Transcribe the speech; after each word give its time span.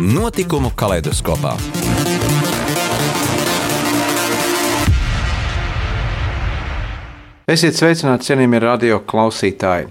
Notikumu 0.00 0.72
kaleidoskopā. 0.74 1.52
Esiet 7.46 7.78
sveicināti, 7.78 8.26
cienījamie 8.26 8.58
radio 8.64 8.98
klausītāji. 9.06 9.86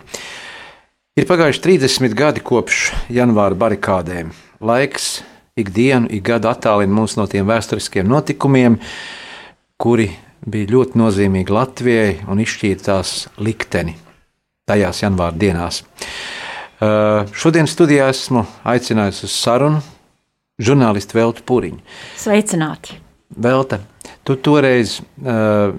Ir 1.16 1.28
pagājuši 1.30 1.64
30 1.64 2.18
gadi 2.20 2.44
kopš 2.44 2.90
janvāra 3.16 3.56
barikādēm. 3.56 4.34
Laiks 4.60 5.22
ikdienu, 5.56 6.12
ik 6.12 6.28
gadu 6.28 6.52
attālina 6.52 6.92
mūs 7.00 7.16
no 7.16 7.24
tiem 7.32 7.48
vēsturiskiem 7.48 8.04
notikumiem, 8.04 8.76
kuri 9.80 10.10
bija 10.44 10.74
ļoti 10.74 11.00
nozīmīgi 11.00 11.56
Latvijai 11.56 12.12
un 12.28 12.44
izšķīra 12.44 12.90
tās 12.90 13.16
likteni 13.40 13.96
tajās 14.68 15.00
janvāra 15.06 15.40
dienās. 15.40 15.86
Uh, 16.84 17.24
šodien 17.32 17.70
studijā 17.72 18.10
esmu 18.12 18.44
aicinājis 18.68 19.24
uz 19.24 19.40
sarunu 19.40 19.93
žurnālistu 20.66 21.20
Veltu 21.20 21.46
Puriņu. 21.48 21.82
Sveicināti! 22.20 23.00
Velta, 23.34 23.80
tu 24.28 24.36
toreiz 24.38 25.00
uh, 25.02 25.74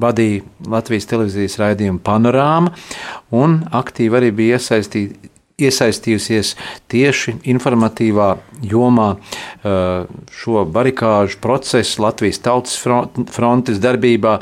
vadīji 0.00 0.42
Latvijas 0.72 1.08
televīzijas 1.10 1.58
raidījumu 1.60 2.00
Panorāma 2.04 2.72
un 3.36 3.58
aktīvi 3.76 4.20
arī 4.20 4.30
bija 4.38 4.56
iesaistīta 4.56 5.35
iesaistījusies 5.56 6.50
tieši 6.92 7.32
informatīvā 7.48 8.26
jomā 8.68 9.06
šo 10.36 10.64
barikāžu 10.68 11.40
procesu 11.40 12.02
Latvijas 12.04 12.42
Tautas 12.44 12.76
frontes 13.32 13.80
darbībā, 13.80 14.34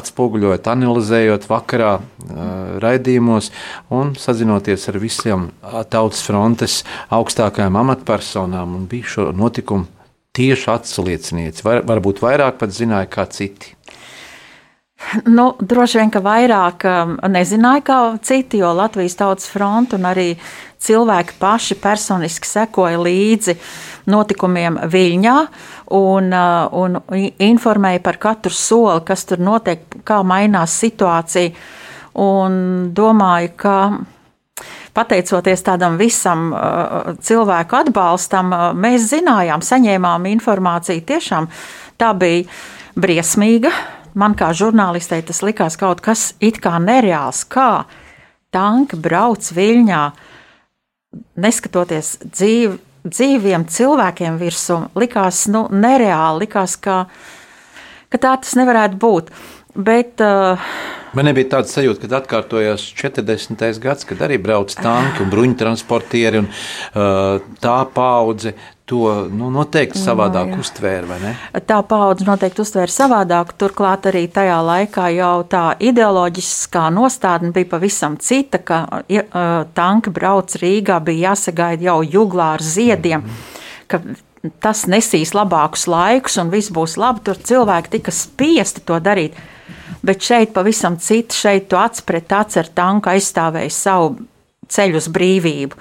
atspoguļojot, 0.00 0.68
analizējot 0.74 1.48
vakarā 1.48 1.94
raidījumos 2.84 3.48
un 3.96 4.12
sazinoties 4.20 4.84
ar 4.92 5.00
visiem 5.00 5.48
Tautas 5.88 6.20
frontes 6.28 6.82
augstākajām 7.08 7.80
amatpersonām 7.86 8.76
un 8.76 8.86
bija 8.92 9.16
šo 9.16 9.30
notikumu 9.32 9.88
tieši 10.36 10.68
atsliecinieci. 10.72 11.64
Var, 11.64 11.82
varbūt 11.88 12.20
vairāk 12.24 12.60
pat 12.60 12.76
zināja 12.76 13.08
kā 13.12 13.24
citi. 13.32 13.72
Nu, 15.26 15.52
droši 15.60 15.98
vien, 16.00 16.10
ka 16.12 16.22
vairāk 16.24 16.84
um, 16.88 17.16
nezināja 17.32 17.84
kā 17.84 17.98
citi, 18.24 18.62
jo 18.62 18.70
Latvijas 18.76 19.18
Tautas 19.18 19.48
fronte 19.50 19.98
un 19.98 20.06
arī 20.08 20.30
cilvēki 20.82 21.36
paši 21.40 21.76
personiski 21.82 22.48
sekoja 22.48 23.00
līdzi 23.02 23.56
notikumiem 24.12 24.78
Viļņā 24.92 25.36
un, 25.98 26.32
uh, 26.32 26.78
un 26.80 26.98
informēja 27.44 28.02
par 28.04 28.18
katru 28.22 28.54
soli, 28.56 29.04
kas 29.06 29.26
tur 29.28 29.42
notiek, 29.42 29.84
kā 30.06 30.22
mainās 30.26 30.78
situācija. 30.80 31.52
Un 32.22 32.92
domāju, 32.92 33.54
ka 33.56 33.76
pateicoties 34.96 35.64
tādam 35.64 35.96
visam 36.00 36.50
uh, 36.52 37.14
cilvēku 37.20 37.82
atbalstam, 37.84 38.52
uh, 38.52 38.68
mēs 38.76 39.10
zinājām, 39.12 39.64
saņēmām 39.64 40.28
informāciju. 40.36 41.04
Tiešām 41.08 41.50
tā 42.00 42.12
bija 42.16 42.46
briesmīga 42.96 43.72
man 44.18 44.36
kā 44.38 44.52
žurnālistei 44.56 45.22
tas 45.26 45.42
likās 45.44 45.78
kaut 45.80 46.02
kas 46.04 46.32
it 46.40 46.60
kā 46.62 46.76
nereāls. 46.82 47.44
Kā 47.48 47.84
tanki 48.52 48.98
brauc 49.00 49.48
viļņā, 49.56 50.02
neskatoties 51.42 52.16
dzīvi, 52.24 52.76
dzīviem 53.08 53.66
cilvēkiem 53.68 54.38
virsū, 54.40 54.78
likās 54.98 55.46
nu, 55.52 55.66
nereāli, 55.72 56.46
likās, 56.46 56.76
ka, 56.80 57.04
ka 58.12 58.20
tā 58.20 58.36
tas 58.44 58.56
nevarētu 58.58 59.00
būt. 59.02 59.32
Bet, 59.72 60.20
uh, 60.20 60.60
Man 61.16 61.24
nebija 61.28 61.48
tāda 61.54 61.68
sajūta, 61.68 62.02
kad 62.04 62.14
atkārtojās 62.20 62.84
40. 62.96 63.62
gads, 63.80 64.04
kad 64.08 64.20
arī 64.24 64.36
brauc 64.40 64.72
tanki 64.76 65.24
un 65.24 65.30
bruņtransportieri 65.32 66.42
un 66.42 66.48
uh, 66.48 67.40
tā 67.60 67.78
paudze 67.94 68.52
to 68.92 69.12
nu, 69.32 69.48
noteikti 69.52 70.00
savādāk 70.00 70.52
no, 70.52 70.60
uztvēra? 70.62 71.18
Tā 71.68 71.78
paudze 71.88 72.26
noteikti 72.28 72.60
uztvēra 72.64 72.92
savādāk. 72.92 73.54
Turklāt 73.60 74.08
arī 74.10 74.26
tajā 74.32 74.58
laikā 74.66 75.06
jau 75.16 75.36
tā 75.48 75.62
ideoloģiskā 75.80 76.88
nostādne 76.92 77.52
bija 77.56 77.70
pavisam 77.72 78.18
cita, 78.20 78.60
ka 78.60 78.82
uh, 78.90 79.22
tanki 79.76 80.12
brauc 80.12 80.52
Rīgā, 80.60 81.00
bija 81.04 81.32
jāsagaida 81.32 81.88
jau 81.88 82.02
juglā 82.04 82.52
ar 82.58 82.66
ziediem, 82.66 83.24
ka 83.88 84.02
tas 84.62 84.84
nesīs 84.90 85.32
labākus 85.36 85.86
laikus 85.90 86.36
un 86.42 86.52
viss 86.52 86.72
būs 86.74 86.98
labi. 87.00 87.24
Tur 87.24 87.40
cilvēki 87.40 87.96
tika 87.96 88.14
spiesti 88.14 88.84
to 88.84 88.98
darīt. 89.00 89.38
Bet 90.02 90.24
šeit 90.26 90.50
pavisam 90.52 90.98
citi, 90.98 91.36
šeit 91.36 91.68
tu 91.70 91.78
acs 91.78 92.02
pret 92.04 92.32
acu 92.34 92.58
ar 92.58 92.68
tanku 92.74 93.12
aizstāvēja 93.12 93.72
savu 93.72 94.16
ceļu 94.72 94.98
uz 94.98 95.08
brīvību. 95.14 95.78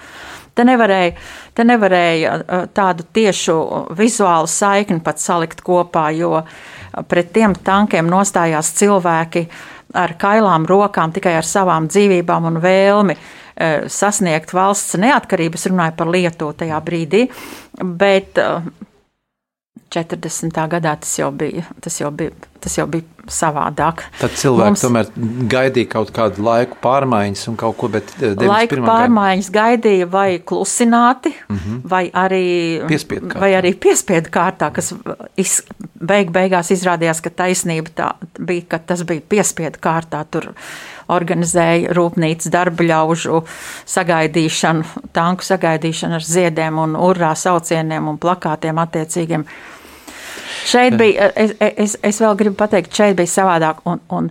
Te 0.56 0.66
nevarēja, 0.68 1.14
te 1.56 1.64
nevarēja 1.64 2.34
tādu 2.76 3.06
tiešu 3.16 3.56
vizuālu 3.98 4.50
saikni 4.52 5.00
pat 5.04 5.22
salikt 5.24 5.64
kopā, 5.64 6.10
jo 6.16 6.42
pret 7.08 7.32
tiem 7.32 7.56
tankiem 7.56 8.10
nostājās 8.12 8.74
cilvēki 8.80 9.46
ar 9.96 10.16
kailām 10.20 10.68
rokām, 10.68 11.12
tikai 11.16 11.38
ar 11.40 11.48
savām 11.48 11.88
dzīvībām 11.92 12.50
un 12.52 12.60
vēlmi 12.64 13.16
sasniegt 13.92 14.54
valsts 14.56 15.00
neatkarību. 15.00 15.60
Es 15.60 15.68
runāju 15.72 15.98
par 15.98 16.12
Lietuvu 16.12 16.56
tajā 16.64 16.80
brīdī, 16.84 17.26
bet 17.80 18.40
40. 19.92 20.64
gadā 20.72 20.96
tas 21.00 21.18
jau 21.20 21.32
bija, 21.36 21.68
tas 21.84 22.00
jau 22.00 22.12
bija, 22.16 22.32
tas 22.62 22.78
jau 22.78 22.88
bija 22.92 23.22
savādāk. 23.32 24.04
Tad 24.20 24.36
cilvēki 24.40 24.74
Mums, 24.74 24.84
tomēr 24.84 25.10
gaidīja 25.52 25.90
kaut 25.92 26.12
kādu 26.16 26.44
laiku 26.46 26.78
pārmaiņas 26.84 27.44
un 27.52 27.58
kaut 27.60 27.78
ko, 27.80 27.90
bet 27.94 28.14
eh, 28.20 28.36
laika 28.38 28.80
pārmaiņas 28.82 29.50
gada. 29.50 29.76
gaidīja 29.76 30.08
vai 30.12 30.40
klusināti, 30.40 31.34
mm 31.48 31.58
-hmm. 31.58 31.82
vai 31.94 32.04
arī 32.10 32.46
piespiedu 32.88 33.28
kārtā, 33.28 33.42
vai 33.44 33.52
arī 33.60 33.74
piespiedu 33.76 34.34
kārtā 34.34 34.72
kas 34.74 34.94
iz, 35.38 35.62
beig 36.00 36.32
beigās 36.32 36.72
izrādījās, 36.74 37.22
ka 37.22 37.30
taisnība 37.30 37.90
tā 37.96 38.14
bija, 38.40 38.66
ka 38.68 38.80
tas 38.80 39.04
bija 39.04 39.22
piespiedu 39.22 39.78
kārtā. 39.82 40.26
Tur 40.32 40.54
organizēja 41.12 41.94
rūpnīcas 41.94 42.52
darba 42.52 42.84
ļaužu 42.84 43.44
sagaidīšanu, 43.86 44.84
tanku 45.14 45.44
sagaidīšanu 45.44 46.18
ar 46.20 46.26
ziediem 46.26 46.80
un 46.80 46.96
urā 46.96 47.36
saucieniem 47.36 48.08
un 48.08 48.18
plakātiem 48.18 48.82
attiecīgiem. 48.82 49.46
Šeit 50.66 50.98
bija, 50.98 51.32
es, 51.36 51.54
es, 51.60 51.96
es 52.04 52.20
vēl 52.22 52.36
gribu 52.40 52.58
pateikt, 52.60 52.94
šeit 52.96 53.18
bija 53.18 53.30
savādāk. 53.30 53.82
Un, 53.90 54.02
un, 54.14 54.30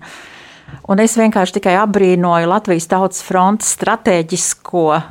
un 0.93 1.03
es 1.03 1.17
vienkārši 1.19 1.59
tikai 1.59 1.77
apbrīnoju 1.81 2.51
Latvijas 2.51 2.89
Tautas 2.91 3.23
frontes 3.27 3.73
stratēģisko 3.77 4.87
uh, 4.91 5.03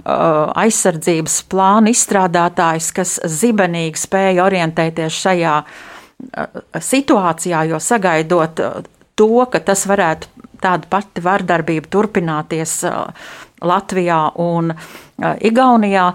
aizsardzības 0.63 1.39
plānu 1.51 1.93
izstrādātājus, 1.93 2.91
kas 2.95 3.17
zibenīgi 3.39 3.99
spēja 3.99 4.45
orientēties 4.47 5.21
šajā 5.25 5.57
uh, 5.63 6.63
situācijā, 6.91 7.65
jo 7.73 7.81
sagaidot 7.83 8.63
uh, 8.63 8.81
to, 9.19 9.31
ka 9.51 9.63
tas 9.71 9.85
varētu 9.89 10.47
tāda 10.59 10.87
pati 10.91 11.23
vardarbība 11.23 11.91
turpināties 11.91 12.81
uh, 12.87 13.27
Latvijā 13.67 14.23
un 14.39 14.71
uh, 14.71 15.35
Igaunijā, 15.43 16.07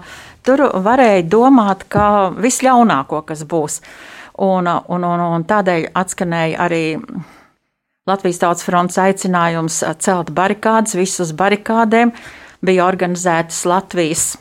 tur 0.45 0.67
varēja 0.85 1.23
domāt, 1.29 1.87
ka 1.89 2.31
visļaunāko, 2.33 3.21
kas 3.25 3.45
būs. 3.49 3.79
Uh, 3.81 4.11
Un, 4.35 4.67
un, 4.67 5.03
un, 5.07 5.21
un 5.37 5.45
tādēļ 5.47 5.91
atskanēja 5.95 6.59
arī 6.65 6.83
Latvijas 8.05 8.41
Tautas 8.41 8.65
fronts 8.67 8.99
aicinājums 8.99 9.79
celt 10.03 10.33
barikādas, 10.35 10.97
visus 10.99 11.31
barikādēm. 11.37 12.11
Bija 12.65 12.85
organizētas 12.85 13.63
Latvijas 13.69 14.33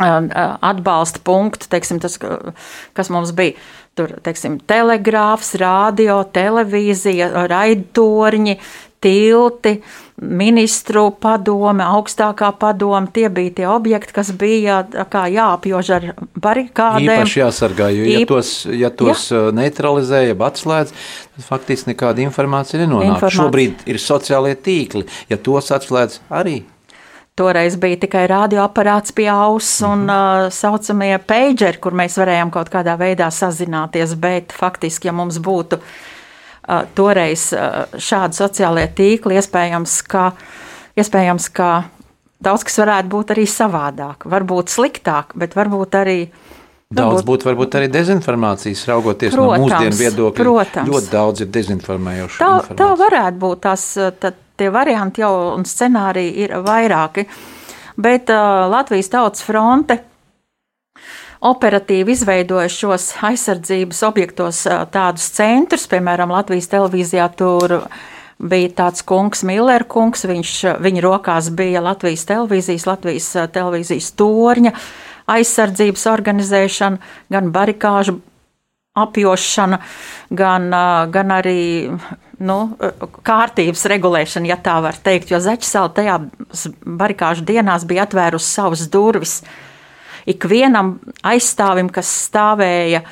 atbalsta 0.00 1.22
punkti, 1.24 1.68
teiksim, 1.70 2.00
tas, 2.02 2.18
kas 2.18 3.10
mums 3.14 3.32
bija. 3.36 3.56
Tur, 3.94 4.16
teiksim, 4.26 4.56
telegrāfs, 4.66 5.52
radio, 5.62 6.16
televīzija, 6.34 7.28
raidtorņi, 7.46 8.56
tilti, 9.04 9.76
ministru 10.16 11.06
padome, 11.20 11.84
augstākā 11.84 12.50
padome. 12.58 13.12
Tie 13.14 13.28
bija 13.32 13.54
tie 13.60 13.68
objekti, 13.70 14.14
kas 14.16 14.32
bija 14.40 14.82
jāapjož 15.12 15.92
ar 15.98 16.10
barikādēm. 16.34 17.10
Īpaši 17.20 17.42
jāsargā, 17.42 17.90
jo, 17.94 18.04
ja 18.08 18.24
Īp... 18.24 18.32
tos, 18.32 18.52
ja 18.72 18.92
tos 18.94 19.28
ja. 19.34 19.46
neutralizē, 19.54 20.24
ja 20.30 20.38
atslēdz, 20.48 20.94
tad 21.36 21.48
faktiski 21.48 21.92
nekāda 21.92 22.24
informācija 22.24 22.84
nenonāk. 22.84 23.16
Informācija. 23.16 23.40
Šobrīd 23.42 23.88
ir 23.90 24.00
sociālie 24.02 24.54
tīkli, 24.56 25.08
ja 25.32 25.40
tos 25.40 25.74
atslēdz 25.74 26.22
arī 26.32 26.62
Toreiz 27.34 27.74
bija 27.82 27.98
tikai 27.98 28.28
radioaparāts 28.30 29.10
pie 29.10 29.26
auss 29.26 29.80
un 29.82 30.04
uh, 30.06 30.44
saucamie 30.54 31.16
pageri, 31.18 31.80
kur 31.82 31.96
mēs 31.98 32.14
varējām 32.20 32.52
kaut 32.54 32.70
kādā 32.70 32.94
veidā 32.94 33.26
sazināties. 33.34 34.12
Bet 34.22 34.54
faktiski, 34.54 35.10
ja 35.10 35.14
mums 35.18 35.40
būtu 35.42 35.80
toreiz 36.96 37.48
uh, 37.56 37.84
šādi 38.00 38.38
sociālie 38.38 38.86
tīkli, 38.96 39.38
iespējams, 39.40 39.98
ka, 40.08 40.30
iespējams, 41.00 41.48
ka 41.54 41.70
daudz 42.44 42.64
kas 42.68 42.80
varētu 42.82 43.12
būt 43.12 43.34
arī 43.34 43.46
savādāk. 43.50 44.26
Varbūt 44.30 44.72
sliktāk, 44.74 45.34
bet 45.38 45.56
varbūt 45.58 45.98
arī. 46.00 46.18
Daudz 46.94 47.24
būtu 47.26 47.48
varbūt 47.48 47.74
arī 47.80 47.88
dezinformācijas, 47.90 48.84
raugoties 48.86 49.34
protams, 49.34 49.58
no 49.58 49.64
mūsdienu 49.64 49.98
viedokļa. 49.98 50.38
Protams. 50.44 50.90
Ļoti 50.92 51.10
daudz 51.10 51.42
ir 51.42 51.50
dezinformējošu. 51.56 52.40
Tā, 52.42 52.76
tā 52.78 52.90
varētu 53.00 53.40
būt 53.42 53.62
tās, 53.64 53.86
tad, 54.22 54.38
tie 54.60 54.70
varianti 54.70 55.24
jau 55.24 55.32
un 55.56 55.66
scenāriji 55.66 56.34
ir 56.44 56.56
vairāki. 56.62 57.26
Bet 58.04 58.30
uh, 58.30 58.66
Latvijas 58.70 59.10
Tautas 59.10 59.42
fronte 59.46 59.98
operatīvi 61.44 62.14
izveidoja 62.14 62.70
šos 62.72 63.10
aizsardzības 63.28 64.02
objektos 64.08 64.64
uh, 64.68 64.82
tādus 64.90 65.28
centrus, 65.36 65.86
piemēram, 65.90 66.32
Latvijas 66.34 66.70
televīzijā 66.72 67.28
tur 67.38 67.78
bija 68.38 68.70
tāds 68.82 69.04
kungs, 69.06 69.44
Miller 69.46 69.86
kungs, 69.88 70.24
viņš, 70.28 70.54
viņa 70.82 71.02
rokās 71.04 71.50
bija 71.54 71.82
Latvijas 71.84 72.26
televīzijas, 72.28 72.86
Latvijas 72.88 73.30
televīzijas 73.54 74.12
torņa 74.18 74.74
aizsardzības 75.34 76.06
organizēšana, 76.10 77.12
gan 77.32 77.52
barikāžu 77.54 78.18
apjošana, 78.94 79.80
gan, 80.30 80.68
gan 81.10 81.32
arī 81.34 81.60
nu, 82.44 82.58
kārtības 83.26 83.84
regulēšana, 83.90 84.50
ja 84.50 84.58
tā 84.60 84.76
var 84.84 84.98
teikt. 85.02 85.32
Jo 85.32 85.40
Zaķisāla 85.42 85.92
tajā 85.96 86.18
barikāžu 86.84 87.46
dienās 87.48 87.86
bija 87.88 88.06
atvērusi 88.06 88.50
savas 88.50 88.86
durvis 88.92 89.40
ikvienam 90.30 90.98
aizstāvim, 91.26 91.90
kas 91.92 92.10
stāvēja 92.28 93.04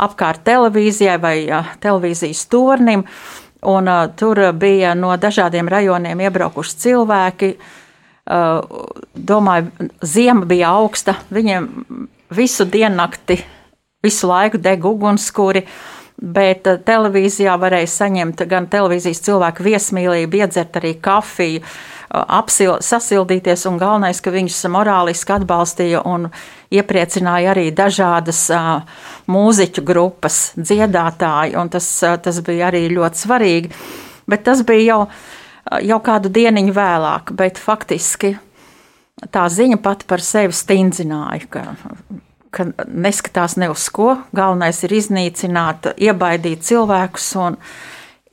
apkārt 0.00 0.44
televīzijai 0.46 1.18
vai 1.20 1.36
televīzijas 1.80 2.46
tornim. 2.52 3.04
Un, 3.68 3.88
uh, 3.92 4.06
tur 4.16 4.40
bija 4.56 4.94
no 4.96 5.12
dažādiem 5.20 5.68
rajoniem 5.68 6.20
iebraukuši 6.24 6.76
cilvēki. 6.86 7.54
Uh, 8.30 8.60
domāju, 9.14 9.90
zima 10.06 10.46
bija 10.48 10.70
augsta, 10.78 11.16
viņiem 11.34 11.66
visu 12.36 12.64
diennakti, 12.64 13.40
visu 14.04 14.28
laiku 14.30 14.60
deg 14.62 14.84
ugunskura 14.86 15.64
bet 16.20 16.68
televīzijā 16.84 17.54
varēja 17.60 17.88
saņemt 17.88 18.44
gan 18.48 18.68
televīzijas 18.70 19.22
cilvēku 19.24 19.64
viesmīlību, 19.64 20.42
iedzert 20.42 20.76
arī 20.80 20.94
kafiju, 21.02 21.62
apsil, 22.10 22.76
sasildīties, 22.84 23.64
un 23.70 23.78
galvenais, 23.80 24.20
ka 24.20 24.32
viņus 24.34 24.60
morāliski 24.72 25.36
atbalstīja 25.38 26.04
un 26.08 26.28
iepriecināja 26.70 27.50
arī 27.54 27.68
dažādas 27.74 28.44
mūziķu 29.30 29.84
grupas, 29.86 30.38
dziedātāji, 30.58 31.56
un 31.58 31.70
tas, 31.72 31.88
tas 32.22 32.40
bija 32.46 32.70
arī 32.70 32.86
ļoti 32.92 33.24
svarīgi. 33.24 33.72
Bet 34.30 34.46
tas 34.46 34.62
bija 34.66 34.86
jau, 34.86 35.00
jau 35.90 36.00
kādu 36.06 36.30
dieniņu 36.32 36.74
vēlāk, 36.76 37.34
bet 37.36 37.58
faktiski 37.58 38.36
tā 39.34 39.46
ziņa 39.50 39.80
pati 39.82 40.06
par 40.08 40.22
sevi 40.24 40.56
stindzināja, 40.56 41.46
ka 41.50 41.64
ka 42.50 42.66
neskatās 42.86 43.56
ne 43.60 43.70
uz 43.70 43.86
ko. 43.94 44.16
Galvenais 44.36 44.82
ir 44.86 44.94
iznīcināt, 44.98 45.92
iebaidīt 46.02 46.64
cilvēkus 46.66 47.28
un 47.40 47.58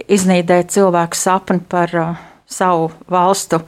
iznīdēt 0.10 0.74
cilvēku 0.74 1.18
sapni 1.18 1.62
par 1.70 1.94
savu 2.50 2.90
valstu 3.12 3.62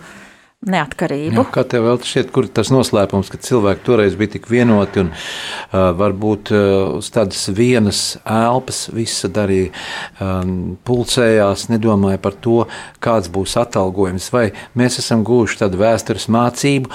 neatkarību. 0.68 1.40
Jā, 1.40 1.46
kā 1.56 1.64
tev 1.72 1.88
šķiet, 2.04 2.32
kur 2.36 2.48
tas 2.52 2.68
noslēpums, 2.74 3.30
ka 3.32 3.40
cilvēki 3.40 3.86
toreiz 3.86 4.18
bija 4.20 4.34
tik 4.36 4.50
vienoti 4.52 5.06
un 5.06 5.12
uh, 5.14 5.94
varbūt 5.96 6.52
uh, 6.52 6.98
uz 6.98 7.08
tādas 7.16 7.46
vienas 7.56 8.02
elpas 8.28 8.82
visa 8.92 9.32
darīja, 9.32 9.72
um, 10.20 10.76
pulcējās, 10.84 11.70
nedomāja 11.72 12.20
par 12.20 12.36
to, 12.44 12.66
kāds 13.00 13.32
būs 13.32 13.56
atalgojums, 13.62 14.28
vai 14.36 14.50
mēs 14.80 15.00
esam 15.00 15.24
gūši 15.28 15.62
tādu 15.64 15.80
vēstures 15.80 16.28
mācību, 16.36 16.92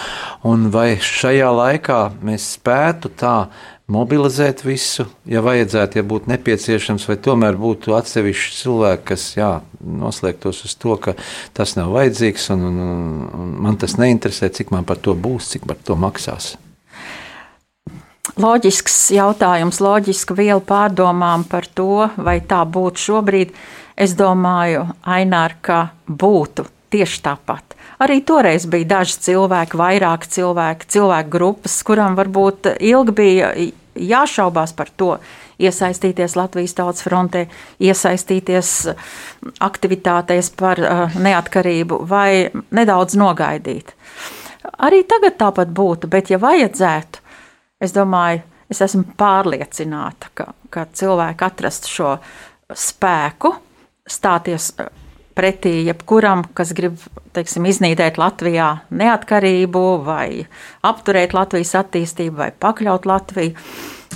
un 0.51 0.69
vai 0.75 0.91
šajā 1.01 1.49
laikā 1.57 2.03
mēs 2.21 2.53
spētu 2.59 3.15
tā 3.17 3.39
mobilizēt 3.91 4.65
visu, 4.65 5.07
ja 5.29 5.43
vajadzētu, 5.45 5.99
ja 5.99 6.05
būtu 6.09 6.31
nepieciešams, 6.33 7.05
vai 7.09 7.17
tomēr 7.21 7.59
būtu 7.61 7.95
atsevišķi 7.99 8.57
cilvēki, 8.63 9.07
kas 9.13 9.27
jā, 9.37 9.51
noslēgtos 9.85 10.65
uz 10.65 10.77
to, 10.81 10.97
ka 10.97 11.17
tas 11.57 11.77
nav 11.77 11.93
vajadzīgs 11.97 12.49
un, 12.55 12.67
un, 12.71 12.79
un 13.29 13.55
man 13.67 13.81
tas 13.81 13.99
neinteresē, 14.01 14.49
cik 14.57 14.73
man 14.75 14.89
par 14.89 15.03
to 15.05 15.17
būs, 15.17 15.53
cik 15.55 15.69
par 15.69 15.81
to 15.85 15.99
maksās. 16.01 16.55
Loģisks 18.41 19.13
jautājums, 19.15 19.79
loģiska 19.85 20.35
viela 20.35 20.63
pārdomām 20.65 21.45
par 21.47 21.69
to, 21.69 22.09
vai 22.17 22.41
tā 22.41 22.65
būtu 22.67 23.05
šobrīd. 23.11 23.53
Es 23.95 24.17
domāju, 24.19 24.89
Ainār, 25.07 25.55
ka 25.63 25.93
būtu 26.09 26.65
tieši 26.91 27.21
tāpat. 27.23 27.64
Arī 28.03 28.21
toreiz 28.27 28.67
bija 28.71 28.91
daži 28.97 29.21
cilvēki, 29.29 29.79
vairāki 29.79 30.31
cilvēki, 30.39 30.89
cilvēku 30.97 31.31
grupas, 31.31 31.77
kurām 31.87 32.17
varbūt 32.19 32.75
ilgi 32.81 33.15
bija 33.15 33.53
jāšaubās 33.95 34.75
par 34.75 34.91
to, 34.97 35.15
iesaistīties 35.63 36.35
Latvijas 36.37 36.75
tautas 36.75 37.05
frontē, 37.07 37.45
iesaistīties 37.79 38.73
aktivitātēs 39.63 40.51
par 40.59 40.81
uh, 40.83 41.05
neatkarību 41.15 42.01
vai 42.11 42.49
nedaudz 42.75 43.15
nogaidīt. 43.21 43.95
Arī 44.83 45.05
tagad 45.07 45.39
tāpat 45.39 45.71
būtu, 45.71 46.11
bet 46.11 46.33
ja 46.33 46.41
vajadzētu, 46.43 47.23
es 47.85 47.95
domāju, 47.95 48.43
es 48.73 48.81
esmu 48.83 49.05
pārliecināta, 49.19 50.33
ka, 50.35 50.51
ka 50.73 50.89
cilvēki 50.91 51.47
atrastu 51.47 51.93
šo 51.93 52.13
spēku 52.75 53.55
stāties 54.11 54.73
pretī 55.35 55.85
jebkuram, 55.89 56.45
kas 56.55 56.73
grib 56.77 57.01
teiksim, 57.35 57.67
iznīdēt 57.71 58.19
Latvijā 58.21 58.69
neatkarību, 58.95 59.85
vai 60.07 60.45
apturēt 60.87 61.35
Latvijas 61.35 61.75
attīstību, 61.83 62.37
vai 62.43 62.51
pakļaut 62.53 63.09
Latviju. 63.11 63.57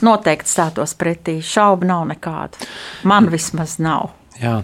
Noteikti 0.06 0.52
stātos 0.52 0.94
pretī. 0.94 1.40
Šaubu 1.42 1.88
nav 1.88 2.04
nekādu. 2.06 2.68
Man 3.08 3.26
vismaz 3.32 3.80
nav. 3.82 4.12
Jā, 4.38 4.60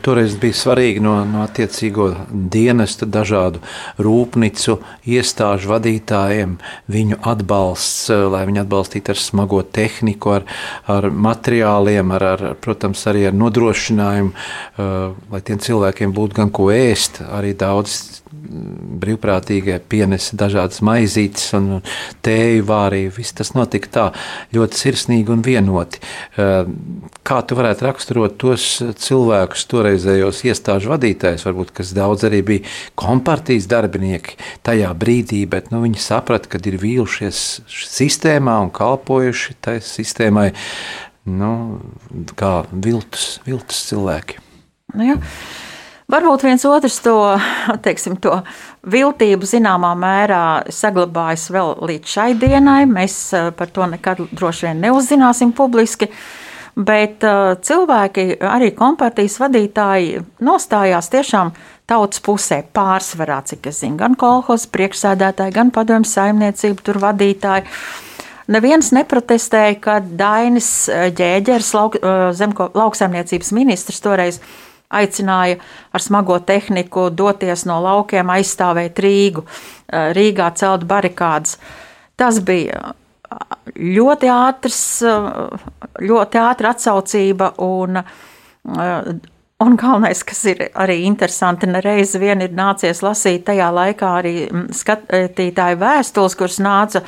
toreiz 0.00 0.38
bija 0.40 0.56
svarīgi 0.56 1.00
no, 1.04 1.18
no 1.28 1.42
attiecīgo 1.44 2.06
dienestu, 2.32 3.04
dažādu 3.04 3.60
rūpnīcu 4.00 4.78
iestāžu 5.04 5.68
vadītājiem 5.68 6.54
viņu 6.92 7.18
atbalsts, 7.28 8.08
lai 8.32 8.46
viņi 8.48 8.62
atbalstītu 8.62 9.12
ar 9.12 9.20
smago 9.20 9.60
tehniku, 9.68 10.32
ar, 10.38 10.48
ar 10.88 11.10
materiāliem, 11.12 12.14
ar, 12.16 12.26
ar, 12.30 12.46
protams, 12.64 13.04
arī 13.12 13.26
ar 13.28 13.36
nodrošinājumu, 13.36 14.32
lai 15.34 15.44
tiem 15.44 15.60
cilvēkiem 15.60 16.16
būtu 16.16 16.40
gan 16.40 16.54
ko 16.54 16.70
ēst. 16.72 17.20
Arī 17.28 17.52
daudz 17.52 18.21
brīvprātīgie 18.42 19.76
pienesa 19.90 20.36
dažādas 20.38 20.82
maizītes 20.84 21.52
un 21.58 21.68
tēju 22.26 22.64
vārīju. 22.68 23.12
Viss 23.16 23.36
tas 23.38 23.52
notika 23.54 23.90
tā 23.92 24.06
ļoti 24.54 24.80
sirsnīgi 24.80 25.32
un 25.34 25.44
vienoti. 25.46 26.02
Kā 27.22 27.38
tu 27.46 27.58
varētu 27.58 27.86
raksturot 27.86 28.36
tos 28.42 28.66
cilvēkus, 29.04 29.66
toreizējos 29.70 30.42
iestāžu 30.48 30.92
vadītājus, 30.94 31.46
varbūt, 31.48 31.72
kas 31.78 31.94
daudz 31.96 32.26
arī 32.28 32.42
bija 32.50 32.76
kompartijas 32.98 33.68
darbinieki 33.70 34.38
tajā 34.66 34.92
brīdī, 34.98 35.44
bet 35.50 35.70
nu, 35.72 35.82
viņi 35.86 36.02
saprata, 36.02 36.50
ka 36.50 36.62
ir 36.66 36.80
vīlušies 36.82 37.42
sistēmā 37.70 38.58
un 38.66 38.72
kalpojuši 38.74 39.58
tai 39.62 39.78
sistēmai 39.84 40.50
nu, 41.30 41.52
kā 42.38 42.54
viltus, 42.72 43.36
viltus 43.46 43.84
cilvēki. 43.90 44.42
Nu, 44.96 45.12
jā. 45.12 45.20
Varbūt 46.12 46.42
viens 46.44 46.64
otrs 46.68 46.98
to, 47.00 47.16
teiksim, 47.86 48.18
to 48.20 48.34
viltību 48.92 49.48
zināmā 49.48 49.94
mērā 49.96 50.44
saglabājas 50.68 51.46
vēl 51.54 51.76
līdz 51.88 52.14
šai 52.14 52.30
dienai. 52.36 52.82
Mēs 52.90 53.16
eh, 53.32 53.48
par 53.56 53.70
to 53.72 53.86
nekad 53.88 54.20
droši 54.28 54.68
vien 54.68 54.82
neuzzināsim 54.84 55.54
publiski. 55.56 56.10
Bet 56.72 57.20
uh, 57.28 57.50
cilvēki, 57.60 58.38
arī 58.48 58.70
kompartijas 58.72 59.34
vadītāji, 59.42 60.22
nostājās 60.40 61.10
tiešām 61.12 61.50
tautas 61.84 62.22
pusē 62.24 62.62
pārsvarā, 62.72 63.42
cik 63.44 63.68
es 63.68 63.82
zinu, 63.82 63.98
gan 64.00 64.16
kolhos 64.16 64.64
priekšsēdētāji, 64.72 65.52
gan 65.52 65.68
padomju 65.68 66.08
saimniecību 66.08 66.86
tur 66.86 66.96
vadītāji. 67.02 67.68
Neviens 68.56 68.88
neprotestēja, 68.96 69.76
kad 69.84 70.08
Dainis 70.16 70.70
eh, 70.88 71.10
Ģēģers, 71.12 71.72
lauk, 71.76 72.00
zemko, 72.40 72.70
lauksaimniecības 72.80 73.52
ministrs, 73.60 74.00
toreiz 74.04 74.40
aicināja 74.92 75.58
ar 75.92 76.04
smago 76.04 76.38
tehniku 76.46 77.08
doties 77.10 77.66
no 77.68 77.80
laukiem, 77.82 78.32
aizstāvēt 78.36 79.00
Rīgu, 79.02 79.44
eh, 79.44 80.12
Rīgā 80.16 80.52
celt 80.54 80.86
barikādas. 80.88 81.56
Tas 82.16 82.40
bija 82.40 82.94
ļoti 83.76 84.28
ātrs, 84.28 84.80
eh, 85.02 85.68
ļoti 86.00 86.42
ātra 86.42 86.74
atsaucība 86.74 87.54
un 87.58 88.02
eh, 88.02 89.12
Un 89.62 89.76
galvenais, 89.78 90.24
kas 90.26 90.40
ir 90.50 90.58
arī 90.74 91.04
interesanti, 91.06 91.68
nereiz 91.70 92.16
vien 92.18 92.40
ir 92.42 92.50
nācies 92.56 92.98
lasīt 93.04 93.44
tajā 93.46 93.68
laikā 93.70 94.08
arī 94.18 94.32
mm, 94.48 94.64
skatītāju 94.74 95.78
vēstules, 95.78 96.34
kuras 96.34 96.58
nāca 96.58 97.04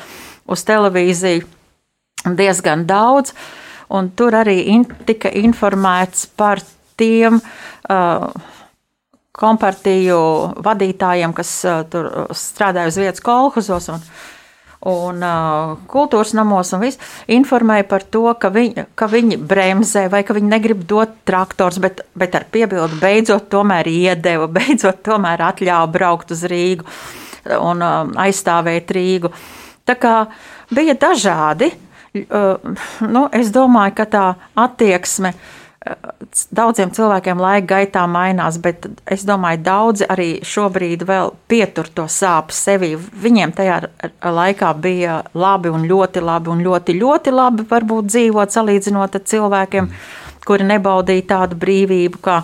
uz 0.47 0.63
televīziju 0.69 1.49
diezgan 2.39 2.85
daudz, 2.87 3.35
un 3.91 4.13
tur 4.15 4.37
arī 4.39 4.61
in, 4.71 4.87
tika 5.09 5.33
informēts 5.35 6.29
par 6.39 6.63
tiem 7.01 7.41
uh, 7.41 8.29
kompartiju 9.35 10.21
vadītājiem, 10.65 11.35
kas 11.35 11.57
uh, 11.67 11.83
tur 11.91 12.11
strādāja 12.37 12.93
uz 12.93 13.01
vietas 13.03 13.25
kolhozos 13.25 13.91
un 13.95 14.09
un 14.85 15.23
uh, 15.25 15.79
kultūras 15.89 16.35
namos 16.37 16.69
un 16.77 16.83
viss 16.85 17.01
informēja 17.33 17.87
par 17.89 18.05
to, 18.05 18.27
ka 18.41 18.51
viņi, 18.53 18.85
ka 18.99 19.09
viņi 19.09 19.39
bremzē 19.41 20.03
vai 20.13 20.21
ka 20.29 20.37
viņi 20.37 20.51
negrib 20.51 20.83
dot 20.89 21.15
traktors, 21.25 21.81
bet, 21.81 22.03
bet 22.13 22.37
ar 22.37 22.45
piebildu 22.53 23.01
beidzot 23.01 23.49
tomēr 23.53 23.89
iedeva, 23.89 24.49
beidzot 24.59 25.01
tomēr 25.07 25.47
atļāva 25.49 25.89
braukt 25.95 26.37
uz 26.37 26.45
Rīgu 26.51 26.85
un 27.61 27.81
uh, 27.85 28.13
aizstāvēt 28.27 28.93
Rīgu. 28.93 29.33
Tā 29.89 29.97
kā 30.01 30.15
bija 30.73 30.97
dažādi, 31.01 31.73
uh, 32.29 32.77
nu, 33.09 33.27
es 33.33 33.53
domāju, 33.57 33.97
ka 34.03 34.09
tā 34.13 34.27
attieksme 34.67 35.33
uh, 35.33 35.64
Daudziem 36.55 36.89
cilvēkiem 36.97 37.41
laika 37.41 37.67
gaitā 37.75 38.07
mainās, 38.09 38.57
bet 38.63 38.87
es 39.11 39.27
domāju, 39.29 39.61
daudzi 39.67 40.07
arī 40.09 40.29
šobrīd 40.47 41.05
vēl 41.05 41.35
pietur 41.51 41.91
to 41.93 42.07
sāpes 42.09 42.63
sevī. 42.65 42.95
Viņiem 42.97 43.53
tajā 43.55 43.77
laikā 44.25 44.71
bija 44.81 45.19
labi 45.37 45.73
un 45.75 45.85
ļoti 45.91 46.23
labi 46.25 46.51
un 46.55 46.65
ļoti, 46.65 46.97
ļoti 46.97 47.35
labi 47.35 47.69
varbūt 47.69 48.09
dzīvot 48.09 48.57
salīdzinot 48.57 49.21
ar 49.21 49.25
cilvēkiem, 49.35 49.91
kuri 50.49 50.71
nebaudīja 50.73 51.29
tādu 51.35 51.61
brīvību, 51.61 52.23
kā, 52.25 52.41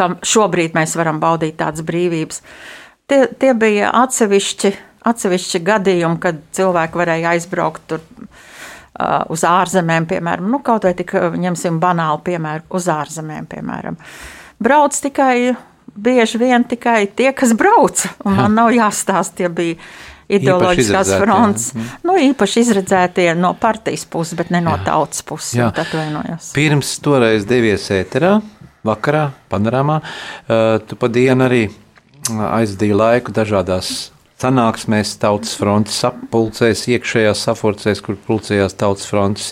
kā 0.00 0.10
šobrīd 0.24 0.76
mēs 0.78 0.96
varam 0.96 1.20
baudīt 1.20 1.60
tādas 1.60 1.84
brīvības. 1.84 2.40
Tie, 3.08 3.26
tie 3.40 3.52
bija 3.56 3.92
atsevišķi, 4.06 4.72
atsevišķi 5.08 5.64
gadījumi, 5.68 6.20
kad 6.24 6.40
cilvēki 6.56 7.04
varēja 7.04 7.36
aizbraukt 7.36 7.84
tur 7.92 8.04
uz 9.32 9.44
ārzemēm, 9.46 10.08
piemēram, 10.10 10.50
nu, 10.50 10.60
kaut 10.64 10.86
vai 10.88 10.94
tik 10.98 11.14
uh, 11.18 11.30
ņemsim 11.38 11.78
banālu 11.82 12.22
piemēru 12.26 12.66
uz 12.78 12.88
ārzemēm, 12.92 13.48
piemēram. 13.50 13.98
Brauc 14.62 14.96
tikai 14.98 15.54
bieži 15.98 16.38
vien 16.38 16.64
tikai 16.66 17.06
tie, 17.16 17.30
kas 17.36 17.54
brauc, 17.58 18.04
un 18.26 18.38
man 18.38 18.54
nav 18.58 18.70
jāstāsta, 18.74 19.42
tie 19.42 19.50
bija 19.50 19.78
ideoloģiskās 20.28 21.14
fronts. 21.16 21.70
Mm. 21.72 21.88
Nu, 22.04 22.16
īpaši 22.28 22.62
izredzētie 22.66 23.28
no 23.38 23.54
partijas 23.58 24.04
puses, 24.10 24.36
bet 24.38 24.52
ne 24.54 24.60
no 24.64 24.76
jā. 24.76 24.84
tautas 24.90 25.24
puses. 25.26 25.54
Jā. 25.56 25.70
Pirms 26.54 26.92
toreiz 27.04 27.48
devies 27.48 27.88
ēterā, 27.94 28.36
vakarā, 28.86 29.28
panorāmā, 29.52 30.02
uh, 30.02 30.76
tu 30.84 31.00
pa 31.00 31.10
dienu 31.12 31.48
arī 31.48 31.64
aizdīji 32.28 32.96
laiku 32.96 33.32
dažādās 33.34 34.10
sanāksmēs, 34.38 35.16
tautas 35.22 35.56
frontes 35.58 35.98
sapulcēs, 36.02 36.86
iekšējās 36.94 37.42
sapulcēs, 37.48 38.02
kur 38.04 38.18
pulcējās 38.28 38.78
tautas 38.78 39.08
frontes 39.10 39.50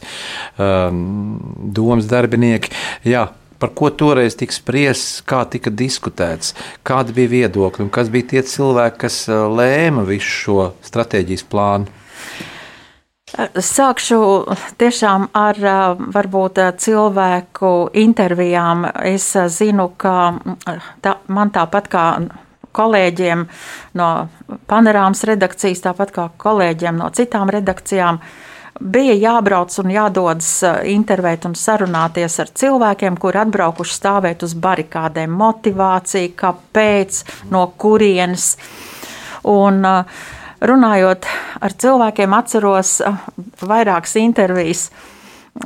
um, 0.58 1.40
domas 1.74 2.06
darbinieki. 2.10 2.72
Jā, 3.06 3.26
par 3.58 3.72
ko 3.76 3.90
toreiz 3.90 4.36
tika 4.38 4.54
spriests, 4.54 5.20
kā 5.26 5.42
tika 5.50 5.72
diskutēts, 5.74 6.54
kādi 6.86 7.16
bija 7.16 7.34
viedokļi 7.34 7.86
un 7.86 7.94
kas 7.94 8.12
bija 8.12 8.34
tie 8.34 8.44
cilvēki, 8.46 9.00
kas 9.06 9.22
uh, 9.30 9.46
lēma 9.50 10.06
visu 10.06 10.34
šo 10.42 10.68
stratēģijas 10.86 11.46
plānu. 11.50 12.04
Sākšu 13.36 14.18
tiešām 14.78 15.26
ar 15.34 15.58
uh, 15.58 16.02
varbūt 16.14 16.60
uh, 16.62 16.70
cilvēku 16.78 17.72
intervijām. 17.98 18.86
Es 19.02 19.32
zinu, 19.58 19.90
ka 19.98 20.14
tā, 21.02 21.18
man 21.26 21.50
tāpat 21.50 21.90
kā 21.90 22.04
kolēģiem 22.76 23.46
no 23.98 24.10
panorāmas 24.70 25.24
redakcijas, 25.28 25.84
tāpat 25.86 26.12
kā 26.14 26.28
kolēģiem 26.42 27.00
no 27.00 27.08
citām 27.16 27.50
redakcijām. 27.52 28.20
Bija 28.76 29.14
jābrauc 29.16 29.72
un 29.80 29.92
jādodas 29.94 30.50
eh, 30.66 30.82
intervēt 30.92 31.46
un 31.48 31.54
sarunāties 31.56 32.36
ar 32.42 32.52
cilvēkiem, 32.60 33.16
kuri 33.20 33.40
atbraukuši 33.46 33.96
stāvēt 33.96 34.44
uz 34.44 34.52
barikādēm, 34.52 35.32
motivācija, 35.32 36.34
kāpēc, 36.36 37.22
no 37.54 37.64
kurienes. 37.80 38.50
Un, 39.48 39.80
eh, 39.80 40.24
runājot 40.60 41.28
ar 41.60 41.76
cilvēkiem, 41.84 42.36
atceros 42.36 42.98
eh, 43.00 43.20
vairākas 43.64 44.18
intervijas 44.20 44.90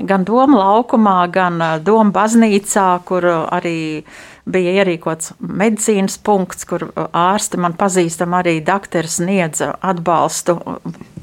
gan 0.07 0.23
Doma 0.23 0.61
laukumā, 0.61 1.19
gan 1.35 1.59
Doma 1.83 2.15
baznīcā, 2.15 2.89
kur 3.11 3.27
arī 3.27 4.05
bija 4.49 4.73
ierīkots 4.81 5.35
medicīnas 5.41 6.19
punkts, 6.25 6.67
kur 6.69 6.87
uh, 6.89 7.07
ārsti 7.13 7.61
man 7.61 7.77
pazīstam 7.79 8.35
arī 8.39 8.59
doktori 8.65 9.11
sniedza 9.11 9.73
atbalstu 9.81 10.59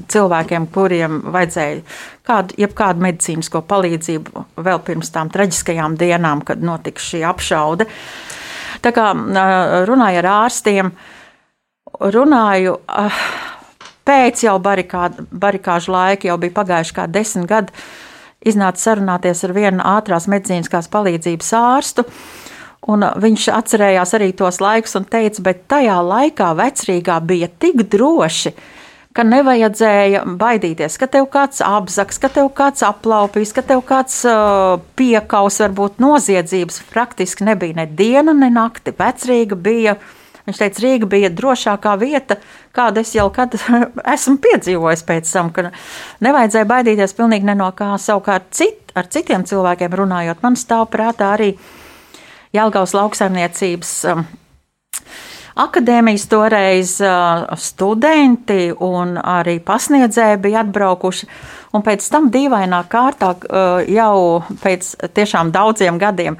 cilvēkiem, 0.08 0.68
kuriem 0.72 1.20
vajadzēja 1.34 1.82
kādu, 2.28 2.56
jebkādu 2.62 3.04
medicīnisko 3.04 3.62
palīdzību 3.68 4.44
vēl 4.64 4.82
pirms 4.86 5.12
tām 5.14 5.32
traģiskajām 5.34 5.98
dienām, 6.00 6.42
kad 6.46 6.62
notika 6.64 7.02
šī 7.02 7.22
apšaude. 7.28 7.88
Tā 8.84 8.94
kā 8.94 9.10
uh, 9.12 9.78
runāju 9.88 10.22
ar 10.22 10.32
ārstiem, 10.38 10.92
runāju 11.98 12.78
uh, 12.78 13.22
pēc 14.08 14.44
jau 14.46 14.56
barikādu, 14.62 15.26
barikāžu 15.32 15.92
laika, 15.92 16.28
jau 16.30 16.38
bija 16.40 16.56
pagājuši 16.56 16.96
kā 16.96 17.06
desmit 17.10 17.48
gadi, 17.50 17.74
iznāca 18.46 18.80
sarunāties 18.80 19.44
ar 19.44 19.54
vienu 19.56 19.84
ātrās 19.84 20.28
medicīniskās 20.30 20.88
palīdzības 20.92 21.52
ārstu, 21.58 22.06
Un 22.86 23.02
viņš 23.02 23.48
atcerējās 23.50 24.14
arī 24.14 24.32
tos 24.38 24.60
laikus 24.62 24.94
un 25.00 25.06
teica, 25.10 25.42
bet 25.50 25.64
tajā 25.70 25.96
laikā 26.04 26.52
vecrīgā 26.56 27.16
bija 27.26 27.48
tik 27.50 27.82
droši, 27.90 28.52
ka 29.18 29.24
nevajadzēja 29.26 30.22
baidīties, 30.38 30.94
ka 31.00 31.08
tev 31.10 31.26
kāds 31.32 31.58
apzaks, 31.64 32.20
ka 32.22 32.30
tev 32.30 32.52
kāds 32.54 32.84
aplaupīs, 32.86 33.50
ka 33.56 33.64
tev 33.66 33.82
kāds 33.88 34.20
uh, 34.30 34.78
piekaus, 34.96 35.58
varbūt 35.64 35.98
noziedzības. 36.00 36.84
Praktiski 36.92 37.48
nebija 37.48 37.80
ne 37.80 37.88
diena, 37.98 38.36
ne 38.36 38.50
nakti. 38.54 38.94
Vecrīga 38.94 39.58
bija. 39.58 39.96
Viņš 40.48 40.60
teica, 40.62 40.80
Rīga 40.80 41.08
bija 41.12 41.28
drošākā 41.28 41.90
vieta, 42.00 42.38
kādu 42.72 43.02
es 43.02 43.10
jau 43.12 43.26
kad 43.34 43.52
esmu 44.14 44.38
piedzīvojis 44.46 45.02
pēc 45.04 45.32
tam, 45.34 45.50
ka 45.52 45.66
nevajadzēja 46.24 46.68
baidīties 46.70 47.12
pilnīgi 47.18 47.50
ne 47.50 47.58
no 47.58 47.68
kā. 47.76 47.90
Savukārt 48.00 48.48
cit, 48.56 48.94
ar 48.96 49.10
citiem 49.12 49.44
cilvēkiem 49.44 49.98
runājot, 50.00 50.40
man 50.46 50.56
stāv 50.56 50.86
prātā 50.94 51.34
arī 51.34 51.50
uh, 51.52 51.68
Jelgavas 52.54 52.94
lauksaimniecības 52.96 53.90
um, 54.08 54.22
akadēmijas 55.58 56.24
toreiz 56.30 56.94
uh, 57.04 57.44
studenti 57.60 58.70
un 58.72 59.18
arī 59.20 59.58
pasniedzēji 59.64 60.40
bija 60.46 60.62
atbraukuši. 60.64 61.28
Un 61.76 61.84
pēc 61.84 62.06
tam 62.12 62.30
dīvainā 62.32 62.80
kārtā 62.88 63.34
uh, 63.36 63.82
jau 63.84 64.40
pēc 64.62 64.94
tiešām 65.16 65.52
daudziem 65.52 66.00
gadiem. 66.00 66.38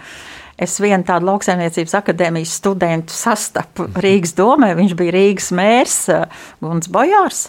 Es 0.58 0.78
vienu 0.82 1.04
tādu 1.06 1.28
lauksaimniecības 1.28 1.94
akadēmijas 2.00 2.56
studentu 2.58 3.14
sastapu 3.14 3.86
Rīgas 4.00 4.34
domē. 4.38 4.72
Viņš 4.78 4.96
bija 4.98 5.14
Rīgas 5.14 5.52
mērs 5.54 6.00
uh, 6.14 6.24
Guns 6.64 6.90
Bojārs. 6.90 7.48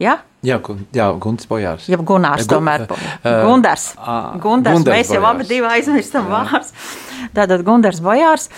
Ja? 0.00 0.16
Jā, 0.40 0.56
jā 0.96 1.06
Gunārs 1.20 1.48
Bojārs. 1.48 1.86
Jā, 1.90 2.00
Gunārs 2.00 2.48
tomēr. 2.48 2.86
Uh, 2.88 3.42
Gundars. 3.46 3.90
Uh, 3.98 4.36
Gundars. 4.40 4.80
Gundars. 4.80 4.96
Mēs 4.96 5.12
jau 5.12 5.24
abi 5.28 5.62
aizmirstam 5.68 6.30
vārdus. 6.30 6.72
Tātad 7.36 7.64
Gundars 7.66 8.00
Bojārs. 8.04 8.48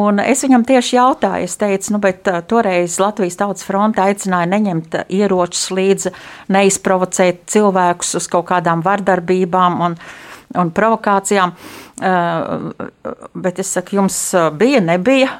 Un 0.00 0.20
es 0.22 0.44
viņam 0.44 0.62
tieši 0.68 0.94
jautāju, 0.94 1.46
es 1.48 1.56
teicu, 1.58 1.96
nu, 1.96 1.98
bet 2.02 2.28
toreiz 2.50 2.94
Latvijas 3.02 3.34
Tautas 3.40 3.66
fronte 3.66 3.98
aicināja 4.04 4.46
neņemt 4.52 4.94
ieročus 5.10 5.64
līdzi, 5.74 6.12
neizprovocēt 6.54 7.42
cilvēkus 7.50 8.14
uz 8.20 8.28
kaut 8.30 8.46
kādām 8.52 8.84
vardarbībām 8.86 9.80
un, 9.82 9.98
un 10.62 10.70
provokācijām. 10.74 11.54
Uh, 12.00 12.70
bet 13.34 13.58
es 13.62 13.74
saku, 13.74 13.98
jums 13.98 14.22
bija, 14.62 14.78
nebija 14.92 15.34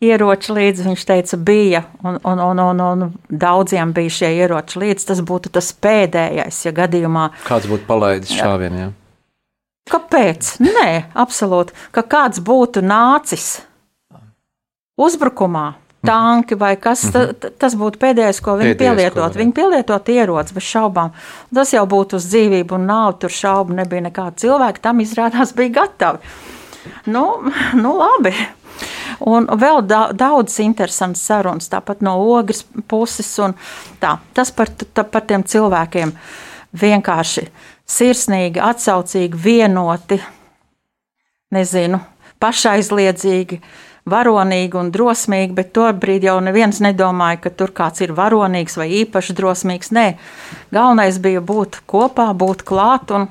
ieroči 0.00 0.54
līdzi. 0.56 0.86
Viņš 0.88 1.04
teica, 1.08 1.38
bija, 1.50 1.84
un, 2.02 2.18
un, 2.24 2.42
un, 2.44 2.62
un, 2.64 2.80
un 2.86 3.10
daudziem 3.28 3.92
bija 3.96 4.16
šie 4.20 4.32
ieroči 4.40 4.80
līdzi. 4.82 5.08
Tas 5.12 5.20
būtu 5.26 5.52
tas 5.52 5.72
pēdējais, 5.76 6.64
ja 6.66 6.74
gadījumā. 6.76 7.28
Kāds 7.48 7.68
būtu 7.70 7.86
palaidis 7.88 8.32
šāvienu? 8.36 8.80
Ja? 8.84 8.90
Kāpēc? 9.90 10.56
Nē, 10.62 10.88
absolūti. 11.18 11.74
Ka 11.94 12.04
kāds 12.06 12.42
būtu 12.44 12.82
nācis 12.84 13.60
uzbrukumā, 15.00 15.72
tanki 16.06 16.54
vai 16.54 16.76
kas, 16.76 17.04
-hmm. 17.04 17.34
ta, 17.40 17.50
tas 17.50 17.74
būtu 17.76 17.98
pēdējais, 18.00 18.40
ko 18.44 18.56
viņi 18.60 18.76
pielietot. 18.78 19.36
Viņi 19.36 19.52
pielietot 19.56 20.08
ierocis 20.08 20.54
bez 20.54 20.68
šaubām. 20.68 21.10
Tas 21.54 21.72
jau 21.72 21.84
būtu 21.86 22.16
uz 22.16 22.28
dzīvību 22.30 22.74
un 22.78 22.86
nav, 22.86 23.18
tur 23.18 23.30
šaubu 23.30 23.74
nebija 23.74 24.06
nekāda 24.08 24.36
cilvēka, 24.36 24.80
tam 24.80 25.00
izrādās 25.00 25.54
bija 25.56 25.82
gatavi. 25.82 26.18
Nu, 27.06 27.42
nu 27.74 27.96
labi. 27.98 28.32
Un 29.28 29.48
vēl 29.60 29.82
da, 29.84 30.06
daudz 30.16 30.56
interesants 30.64 31.22
sarunas, 31.28 31.68
tāpat 31.72 32.00
no 32.04 32.16
ogres 32.36 32.62
puses. 32.88 33.34
Tā, 34.00 34.16
tas 34.36 34.52
par, 34.56 34.70
tā, 34.70 35.04
par 35.04 35.26
tiem 35.28 35.44
cilvēkiem 35.44 36.14
vienkārši 36.80 37.48
sirsnīgi, 37.90 38.62
atsaucīgi, 38.62 39.36
vienoti. 39.44 40.20
nezinu, 41.50 41.98
pašaizliedzīgi, 42.38 43.56
varonīgi 44.10 44.78
un 44.78 44.92
drosmīgi, 44.94 45.54
bet 45.56 45.72
tobrīd 45.74 46.24
jau 46.28 46.36
neviens 46.44 46.78
nedomāja, 46.82 47.40
ka 47.42 47.50
tur 47.50 47.72
kāds 47.74 48.04
ir 48.04 48.14
varonīgs 48.14 48.78
vai 48.78 48.86
īpaši 49.02 49.34
drosmīgs. 49.34 49.90
Nē, 49.96 50.06
galvenais 50.70 51.18
bija 51.18 51.42
būt 51.42 51.82
kopā, 51.90 52.30
būt 52.38 52.62
klāt 52.68 53.10
un 53.16 53.26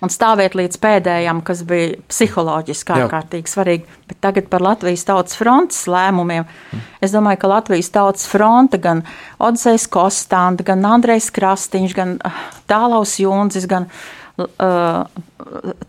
un 0.00 0.12
stāvēt 0.12 0.56
līdz 0.58 0.78
pēdējam, 0.80 1.42
kas 1.46 1.62
bija 1.68 1.96
psiholoģiski 2.10 2.94
ārkārtīgi 2.96 3.52
svarīgi. 3.52 3.98
Bet 4.10 4.20
tagad 4.24 4.48
par 4.52 4.64
Latvijas 4.64 5.04
tautas 5.08 5.36
frontes 5.38 5.82
lēmumiem. 5.90 6.48
Es 7.04 7.14
domāju, 7.14 7.42
ka 7.42 7.52
Latvijas 7.54 7.92
tautas 7.94 8.26
fronte 8.30 8.80
gan 8.82 9.04
Odsejs 9.38 9.86
Kostanda, 9.92 10.66
gan 10.66 10.86
Andrejs 10.88 11.30
Krastīņš, 11.36 11.96
gan 11.96 12.16
ah, 12.24 12.48
Tālaus 12.70 13.18
Junzis, 13.22 13.68
gan 13.70 13.90
Uh, 14.40 15.04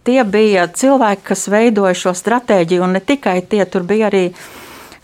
tie 0.03 0.23
bija 0.27 0.65
cilvēki, 0.67 1.21
kas 1.29 1.45
veidoja 1.47 1.95
šo 1.95 2.11
stratēģiju, 2.17 2.81
un 2.83 2.97
ne 2.97 2.99
tikai 2.99 3.37
tie, 3.47 3.61
tur 3.69 3.85
bija 3.87 4.09
arī 4.09 4.25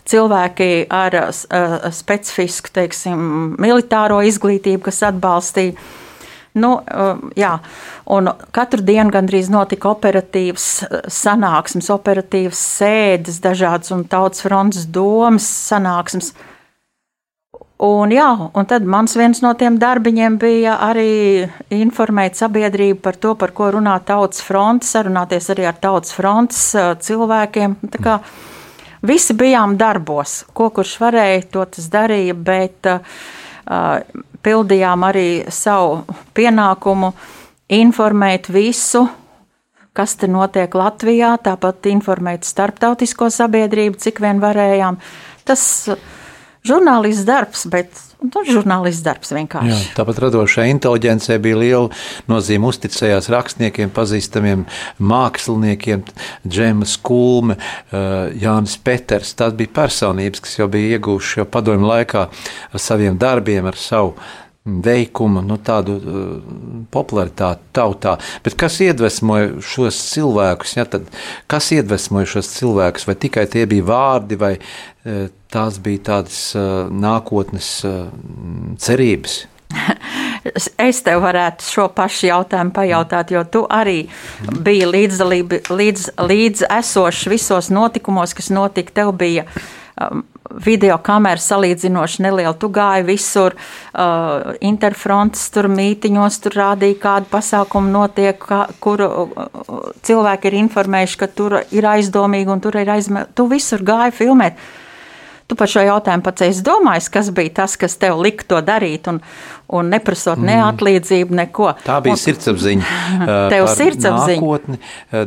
cilvēki 0.08 0.88
ar 0.92 1.16
uh, 1.22 1.86
specifisku, 1.94 2.72
teiksim, 2.74 3.22
militāro 3.56 4.18
izglītību, 4.28 4.82
kas 4.90 5.00
atbalstīja 5.08 5.78
Nu, 6.58 6.74
um, 6.82 7.30
jā, 7.38 7.54
un 8.14 8.30
katru 8.54 8.82
dienu 8.84 9.12
gandrīz 9.14 9.50
notika 9.52 9.92
operatīvas 9.92 10.68
uh, 10.84 11.00
sanāksmes, 11.12 11.90
operatīvas 11.94 12.60
sēdes, 12.78 13.40
dažādas 13.44 13.94
un 13.94 14.04
tautas 14.10 14.44
fronts 14.44 14.86
domas 14.90 15.46
sanāksmes. 15.68 16.32
Un, 17.78 18.10
jā, 18.10 18.26
un 18.58 18.66
tad 18.66 18.86
mans 18.90 19.12
viens 19.14 19.38
no 19.44 19.52
tiem 19.54 19.76
darbiņiem 19.78 20.38
bija 20.42 20.80
arī 20.82 21.46
informēt 21.70 22.34
sabiedrību 22.40 22.98
par 23.04 23.18
to, 23.22 23.36
par 23.38 23.52
ko 23.54 23.70
runā 23.76 23.94
tautas 24.02 24.42
fronts, 24.42 24.90
sarunāties 24.96 25.46
arī 25.54 25.68
ar 25.70 25.78
tautas 25.78 26.10
fronts 26.16 26.62
uh, 26.74 26.96
cilvēkiem. 26.98 27.78
Tā 27.94 28.02
kā 28.02 28.16
visi 29.06 29.36
bijām 29.38 29.76
darbos, 29.78 30.40
ko 30.58 30.72
kurš 30.74 30.96
varēja, 31.04 31.44
to 31.54 31.68
tas 31.76 31.86
darīja, 31.92 32.34
bet 32.34 32.90
uh, 32.90 32.98
pildījām 34.48 35.04
arī 35.04 35.28
savu 35.52 36.02
pienākumu 36.36 37.12
informēt 37.76 38.48
visu, 38.52 39.04
kas 39.92 40.14
te 40.16 40.28
notiek 40.30 40.72
Latvijā, 40.78 41.34
tāpat 41.44 41.90
informēt 41.92 42.48
starptautisko 42.48 43.28
sabiedrību, 43.34 43.98
cik 44.00 44.22
vien 44.24 44.40
varējām. 44.40 44.96
Tas 45.48 45.64
žurnālists 46.66 47.26
darbs, 47.28 47.66
bet 47.70 47.90
Nu, 48.18 48.40
žurnālists 48.42 49.04
darbs 49.06 49.30
vienkārši. 49.30 49.70
Jā, 49.70 49.76
tāpat 49.94 50.18
radošai 50.24 50.64
inteligencei 50.72 51.36
bija 51.42 51.58
liela 51.60 52.00
nozīme. 52.26 52.66
Uzticējās 52.66 53.28
rakstniekiem, 53.30 53.92
pazīstamiem 53.94 54.64
māksliniekiem, 54.98 56.02
Džemas 56.42 56.96
Kulme, 56.98 57.54
eh, 57.54 58.34
Jānis 58.42 58.74
Peters. 58.82 59.36
Tās 59.38 59.54
bija 59.54 59.70
personības, 59.70 60.42
kas 60.42 60.58
jau 60.58 60.66
bija 60.66 60.98
ieguvuši 60.98 61.38
jau 61.38 61.46
padomju 61.46 61.86
laikā 61.86 62.26
ar 62.26 62.82
saviem 62.82 63.16
darbiem, 63.16 63.64
ar 63.64 63.78
savu 63.78 64.16
veikumu, 64.84 65.42
nu, 65.46 65.58
tādu 65.64 65.96
uh, 65.98 66.30
popularitāti 66.94 67.72
tautā. 67.76 68.16
Bet 68.44 68.56
kas 68.60 68.78
iedvesmoja 68.84 69.58
šos 69.64 70.00
cilvēkus? 70.12 70.76
Ja, 70.78 70.86
tad, 70.88 71.10
kas 71.50 71.72
iedvesmoja 71.76 72.32
šos 72.36 72.52
cilvēkus? 72.56 73.08
Vai 73.08 73.18
tikai 73.26 73.46
tie 73.50 73.66
bija 73.70 73.86
vārdi, 73.88 74.40
vai 74.40 74.54
uh, 74.58 75.28
tās 75.52 75.80
bija 75.82 76.06
tādas 76.12 76.40
uh, 76.58 76.88
nākotnes 76.92 77.70
uh, 77.88 78.08
cerības? 78.80 79.44
Es 80.88 81.02
tev 81.04 81.20
varētu 81.24 81.66
šo 81.66 81.88
pašu 81.92 82.28
jautājumu 82.30 82.72
pajautāt, 82.76 83.32
jo 83.34 83.42
tu 83.44 83.64
arī 83.70 83.98
biji 84.64 84.86
līdzdalība, 84.88 85.60
līdz, 85.68 86.06
līdz 86.30 86.64
esošs 86.78 87.28
visos 87.30 87.68
notikumos, 87.74 88.34
kas 88.36 88.48
notika. 88.54 88.94
Tev 89.02 89.12
bija 89.20 89.44
um, 89.44 89.60
video 90.64 90.96
kamera 91.04 91.40
salīdzinoši 91.42 92.24
neliela. 92.24 92.54
Tu 92.58 92.70
gāji 92.72 93.06
visur, 93.08 93.56
uh, 93.92 94.54
interfronts, 94.64 95.44
tur 95.54 95.68
mītiņos, 95.72 96.40
tur 96.44 96.58
rādīja, 96.62 96.98
kāda 97.02 97.30
pasākuma 97.32 97.92
notiek, 97.92 98.40
kā, 98.40 98.64
kur 98.80 99.04
uh, 99.04 99.46
cilvēki 100.06 100.50
ir 100.50 100.58
informējuši, 100.64 101.20
ka 101.20 101.30
tur 101.40 101.60
ir 101.62 101.88
aizdomīgi 101.94 102.54
un 102.54 102.64
tur 102.64 102.80
ir 102.80 102.92
aizdomīgi. 102.96 103.34
Tu 103.38 103.48
visur 103.52 103.84
gāji 103.86 104.16
filmēt. 104.22 104.68
Tu 105.48 105.56
par 105.56 105.70
šo 105.72 105.80
jautājumu 105.80 106.20
pats 106.26 106.44
esi 106.44 106.60
domājis, 106.60 107.06
kas 107.08 107.30
bija 107.32 107.54
tas, 107.62 107.78
kas 107.80 107.94
tev 107.96 108.18
lika 108.20 108.44
to 108.50 108.58
darīt, 108.60 109.06
un, 109.08 109.22
un 109.72 109.88
neprasot 109.88 110.36
mm. 110.36 110.44
ne 110.44 110.56
atlīdzību, 110.60 111.38
neko. 111.38 111.70
Tā 111.86 111.96
bija 112.04 112.18
un, 112.18 112.20
sirdsapziņa. 112.20 112.90
Tev 113.54 113.70
sirdsapziņa. 113.72 114.42
Nākotni, 114.42 114.80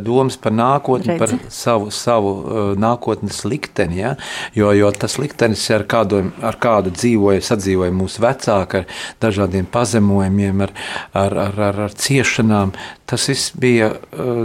domas 0.06 0.38
par 0.44 0.54
nākotni, 0.54 1.16
Redzi? 1.16 1.42
par 1.42 1.52
savu, 1.58 1.90
savu 1.98 2.36
nākotnes 2.78 3.42
likteni, 3.50 4.04
ja? 4.04 4.14
jo, 4.54 4.70
jo 4.78 4.94
tas 4.94 5.18
liktenis 5.18 5.66
ar 5.74 5.90
kādu, 5.90 6.28
ar 6.46 6.62
kādu 6.62 6.94
dzīvoja, 6.94 7.42
sadzīvoja 7.50 7.98
mūsu 8.04 8.22
vecāki, 8.22 8.86
ar 8.86 9.06
dažādiem 9.26 9.66
pazemojumiem, 9.74 10.68
ar, 10.68 10.80
ar, 11.18 11.40
ar, 11.50 11.62
ar, 11.72 11.86
ar 11.90 12.02
ciešanām, 12.06 12.78
tas 13.10 13.26
viss 13.34 13.58
bija, 13.58 13.96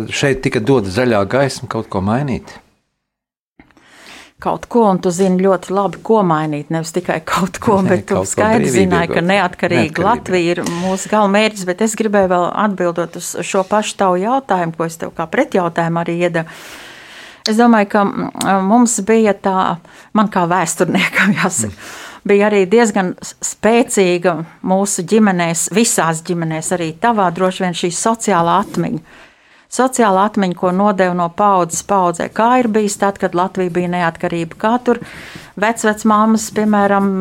šeit 0.09 0.41
tika 0.49 0.65
dota 0.65 0.89
zaļā 1.03 1.27
gaisma 1.37 1.69
kaut 1.69 1.93
ko 1.93 2.01
mainīt 2.01 2.63
kaut 4.43 4.67
ko, 4.71 4.85
un 4.93 4.99
tu 5.03 5.11
zini 5.15 5.41
ļoti 5.45 5.73
labi, 5.75 6.01
ko 6.05 6.21
mainīt. 6.27 6.73
Nevis 6.75 6.93
tikai 6.97 7.21
kaut 7.27 7.61
ko, 7.63 7.79
bet 7.91 8.07
tu 8.11 8.23
skaidri 8.29 8.71
zināji, 8.73 9.13
ka 9.17 9.25
neatkarīga 9.25 10.05
Latvija 10.05 10.57
ir 10.57 10.65
mūsu 10.85 11.13
galvenmērķis. 11.13 11.69
Bet 11.69 11.85
es 11.87 11.97
gribēju 11.99 12.33
vēl 12.35 12.49
atbildot 12.67 13.21
uz 13.21 13.35
šo 13.47 13.65
pašu 13.69 13.97
tavu 14.03 14.21
jautājumu, 14.25 14.77
ko 14.77 14.89
es 14.89 15.01
tev 15.01 15.15
kā 15.17 15.29
pretjautājumu 15.31 16.03
arī 16.03 16.19
iedevu. 16.27 16.59
Es 17.47 17.61
domāju, 17.61 17.93
ka 17.93 18.61
mums 18.67 18.99
bija 19.07 19.37
tā, 19.39 19.77
man 20.17 20.33
kā 20.35 20.49
vēsturniekam 20.51 21.37
jāsaka. 21.41 21.73
Mm 21.73 22.05
bija 22.27 22.49
arī 22.51 22.65
diezgan 22.71 23.15
spēcīga 23.23 24.37
mūsu 24.67 25.05
ģimenēs, 25.09 25.69
visās 25.75 26.23
ģimenēs, 26.27 26.73
arī 26.77 26.91
tavā 27.01 27.29
droši 27.35 27.67
vien 27.67 27.77
šī 27.77 27.93
sociālā 27.95 28.59
atmiņa 28.65 29.23
sociāla 29.73 30.27
atmiņa, 30.31 30.57
ko 30.59 30.73
nodeva 30.75 31.15
no 31.17 31.29
paudzes 31.35 31.83
paudzē. 31.87 32.29
Kā 32.35 32.57
ir 32.63 32.71
bijis 32.73 32.99
tad, 33.01 33.19
kad 33.23 33.35
Latvija 33.37 33.73
bija 33.75 33.91
neatkarība? 33.97 34.59
Kā 34.61 34.75
tur 34.85 35.01
vecvecmāmas, 35.61 36.49
piemēram, 36.57 37.13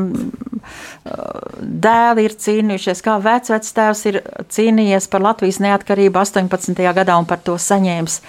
dēli 1.85 2.25
ir 2.25 2.35
cīnījušies, 2.45 3.03
kā 3.05 3.17
vecvectēvs 3.23 4.05
ir 4.11 4.21
cīnījies 4.51 5.09
par 5.11 5.25
Latvijas 5.25 5.61
neatkarību 5.63 6.21
18. 6.21 6.81
gadā 6.99 7.19
un 7.19 7.29
par 7.29 7.43
to 7.45 7.57
saņēmis 7.61 8.19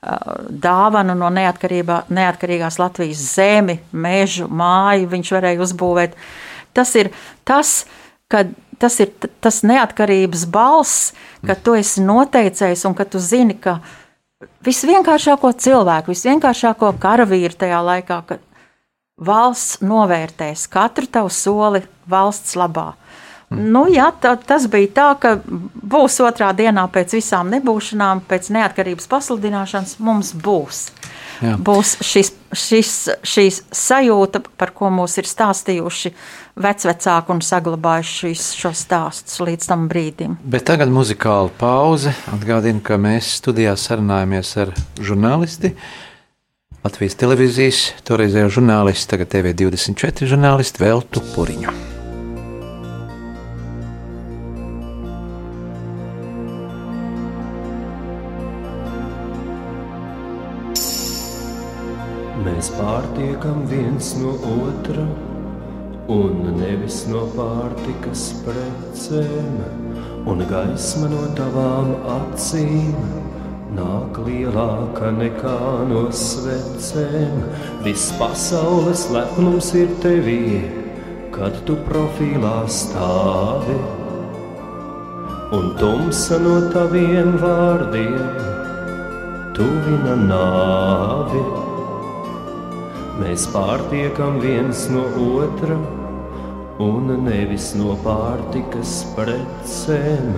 dāvanu 0.00 1.14
no 1.18 1.28
neatkarīgās 1.28 2.78
Latvijas 2.80 3.20
zemi, 3.34 3.76
mežu, 3.92 4.48
māju 4.48 5.10
viņš 5.12 5.32
varēja 5.36 5.60
uzbūvēt. 5.66 6.16
Tas 6.72 6.94
ir 6.96 7.10
tas, 7.44 7.84
kad 8.30 8.54
tas 8.80 8.98
ir 9.02 9.12
tas 9.44 9.62
neatkarības 9.66 10.46
balss, 10.50 11.10
ka 11.46 11.56
tu 11.56 11.76
esi 11.78 12.02
noteicējis 12.04 12.86
un 12.88 12.96
ka 12.98 13.06
tu 13.08 13.20
zini, 13.22 13.56
ka 13.60 13.78
visvienkāršāko 14.66 15.52
cilvēku, 15.60 16.14
visvienkāršāko 16.14 16.94
karavīru 17.02 17.60
tajā 17.60 17.82
laikā, 17.84 18.22
ka 18.28 18.40
valsts 19.20 19.80
novērtēs 19.84 20.66
katru 20.72 21.08
tavu 21.12 21.32
soli 21.32 21.84
valsts 22.08 22.56
labā. 22.56 22.94
Nu, 23.50 23.88
jā, 23.90 24.12
tā, 24.22 24.36
tas 24.46 24.68
bija 24.70 24.88
tā, 24.94 25.08
ka 25.18 25.30
būs 25.42 26.20
otrā 26.22 26.52
dienā 26.54 26.84
pēc 26.94 27.16
visām 27.16 27.48
nebūšanām, 27.50 28.22
pēc 28.30 28.46
neatkarības 28.54 29.10
pasludināšanas 29.10 29.96
mums 29.98 30.30
būs. 30.38 30.84
Jā. 31.42 31.56
Būs 31.58 31.96
šis, 32.04 32.30
šis, 32.54 32.92
šīs 33.26 33.58
sajūta, 33.74 34.44
par 34.60 34.70
ko 34.76 34.92
mums 34.94 35.18
ir 35.18 35.26
stāstījuši 35.26 36.12
vecvecāki 36.62 37.34
un 37.34 37.40
saglabājuši 37.44 38.32
šo 38.36 38.72
stāstus 38.76 39.40
līdz 39.42 39.70
tam 39.70 39.88
brīdim. 39.90 40.36
Bet 40.44 40.68
tagad 40.70 40.92
muzikāla 40.92 41.52
pauze. 41.60 42.12
Atgādinu, 42.34 42.82
ka 42.84 43.00
mēs 43.00 43.34
studijā 43.40 43.74
sarunājamies 43.78 44.54
ar 44.62 44.74
žurnālisti. 45.00 45.74
Latvijas 46.80 47.16
televīzijas 47.20 47.80
toreizējo 48.08 48.52
žurnālistu, 48.56 49.10
tagad 49.12 49.32
TV24 49.34 50.28
žurnālistu 50.30 50.84
Veltu 50.84 51.24
Puriņu. 51.34 51.74
Mēs 62.40 62.70
pārtiekam 62.76 63.66
viens 63.68 64.14
no 64.20 64.32
otra 64.48 65.04
un 66.10 66.40
nevis 66.58 67.04
no 67.10 67.22
pārtikas 67.36 68.22
precēm, 68.44 69.60
un 70.30 70.42
gaisma 70.50 71.10
no 71.12 71.22
tavām 71.38 71.92
acīm 72.16 72.96
nāk 73.76 74.18
lielāka 74.26 75.12
nekā 75.14 75.60
no 75.90 76.08
svecēm. 76.10 77.44
Viss 77.84 78.10
pasaules 78.18 79.06
lepnums 79.14 79.70
ir 79.78 79.94
tevī, 80.02 80.66
kad 81.34 81.62
tu 81.68 81.78
profilā 81.86 82.58
stāvi, 82.66 83.78
un 85.54 85.72
tumsa 85.78 86.40
no 86.42 86.58
taviem 86.74 87.36
vārdiem 87.42 88.50
tuvina 89.54 90.18
nāvi. 90.26 91.46
Mēs 93.20 93.46
pārtiekam 93.52 94.38
viens 94.42 94.86
no 94.90 95.04
otra, 95.20 95.76
un 96.80 97.12
nevis 97.26 97.70
no 97.76 97.94
pārtikas 98.04 99.02
precēm, 99.16 100.30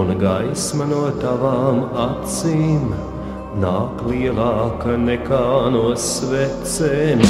un 0.00 0.12
gaisma 0.18 0.88
no 0.90 1.04
tavām 1.22 1.84
acīm 2.06 2.90
nāk 3.62 4.02
lielāka 4.10 4.96
nekā 4.98 5.44
no 5.74 5.92
svecēm. 6.06 7.22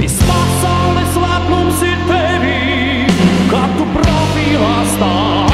Viss 0.00 0.20
pasaules 0.28 1.20
lepnums 1.24 1.86
ir 1.88 2.02
tevī, 2.10 2.58
kad 3.52 3.78
tu 3.78 3.88
profilā 3.96 4.74
stāvi. 4.96 5.49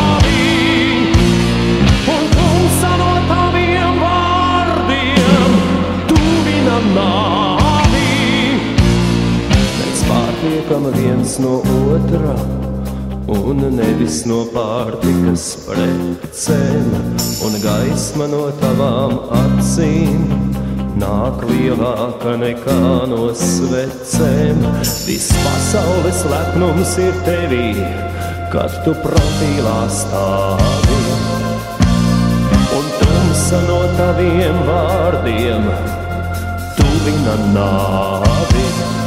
Pārtiekam 10.67 10.87
viens 10.95 11.39
no 11.39 11.63
otra 11.95 12.35
un 13.27 13.61
nevis 13.77 14.25
no 14.27 14.45
pārtikas 14.51 15.45
precēm, 15.67 16.89
un 17.47 17.55
gaisma 17.63 18.27
no 18.27 18.51
tavām 18.61 19.15
acīm 19.37 20.27
nāk 20.99 21.45
lielāka 21.47 22.37
nekā 22.41 23.07
no 23.11 23.31
svecēm. 23.35 24.63
Viss 25.07 25.31
pasaules 25.45 26.25
lepnums 26.31 26.97
ir 26.99 27.15
tevī, 27.27 27.71
kad 28.51 28.71
tu 28.85 28.95
profilā 29.07 29.79
stāvi, 29.87 31.01
un 32.75 32.93
tumsa 32.99 33.63
no 33.71 33.81
taviem 33.99 34.63
vārdiem 34.67 35.71
tuvina 36.79 37.41
nāvi. 37.55 39.06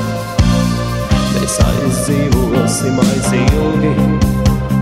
Mēs 1.49 1.63
aizdzīvosim 1.65 2.99
aiz 3.01 3.29
ilgi, 3.33 3.93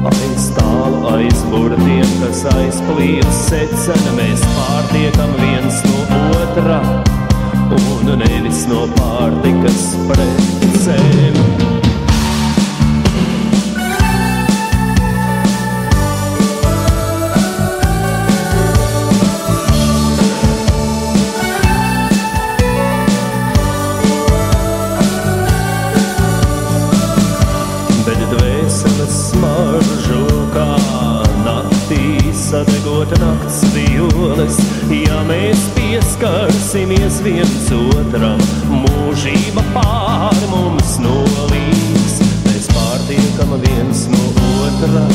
aiz 0.09 0.47
tālu 0.57 0.99
aiz 1.13 1.45
burtiem, 1.47 2.09
kas 2.19 2.41
aizplīvs 2.51 3.39
secena. 3.45 4.17
Mēs 4.19 4.43
pārtiekam 4.57 5.31
viens 5.39 5.79
no 5.87 6.19
otra, 6.41 6.81
un 7.79 8.11
nevis 8.19 8.65
no 8.67 8.83
pārtikas 8.99 9.93
precēm. 10.11 11.86
Violes. 34.47 34.57
Ja 34.89 35.23
mēs 35.27 35.59
pieskarsimies 35.75 37.21
viens 37.23 37.71
otram, 37.71 38.39
mūžība 38.69 39.63
pār 39.73 40.35
mums 40.49 40.97
nolīs. 40.99 42.19
Mēs 42.45 42.67
pārtiekam 42.71 43.57
viens 43.61 44.07
no 44.11 44.23
otra, 44.67 45.05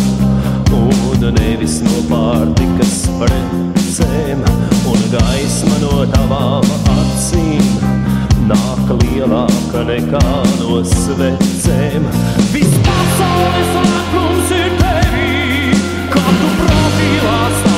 un 0.72 1.34
nevis 1.38 1.80
no 1.82 2.02
pārtikas 2.10 3.08
precēm, 3.18 4.42
un 4.86 5.02
gaisma 5.12 5.78
no 5.80 6.04
tavām 6.12 6.66
acīm 6.98 7.64
nāk 8.48 8.90
lielāka 9.02 9.84
nekā 9.86 10.24
no 10.60 10.82
svecēm. 10.84 12.08
Viss 12.52 12.80
pasaules 12.84 13.76
lepnums 13.78 14.56
ir 14.56 14.72
tevī, 14.80 15.76
kā 16.12 16.24
tu 16.26 16.56
profilā 16.58 17.71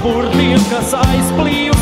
tālu, 0.00 0.20
aiz 0.30 0.30
burtiem, 0.32 0.60
kas 0.70 0.94
aizplīvs 0.94 1.79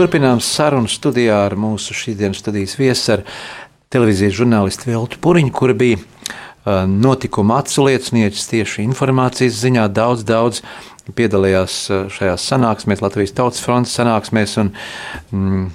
Turpinām 0.00 0.38
sarunu 0.40 0.88
studijā 0.88 1.42
ar 1.44 1.52
mūsu 1.60 1.92
šīsdienas 1.92 2.38
studijas 2.40 2.72
viesu, 2.80 3.18
televīzijas 3.92 4.32
žurnālistu 4.38 4.88
Veltu 4.88 5.18
Puriņu, 5.20 5.52
kura 5.52 5.74
bija 5.76 5.98
uh, 6.00 6.86
notikuma 6.88 7.58
atsliecinieks 7.60 8.46
tieši 8.48 8.86
informācijas 8.86 9.58
ziņā. 9.60 9.84
Daudz, 9.92 10.24
daudz 10.24 10.62
piedalījās 11.18 11.76
uh, 11.92 12.08
šajās 12.16 12.48
sanāksmēs, 12.48 13.04
Latvijas 13.04 13.36
Tautas 13.36 13.60
fronts 13.60 13.92
sanāksmēs. 14.00 14.56
Un, 14.64 14.72
mm, 15.36 15.68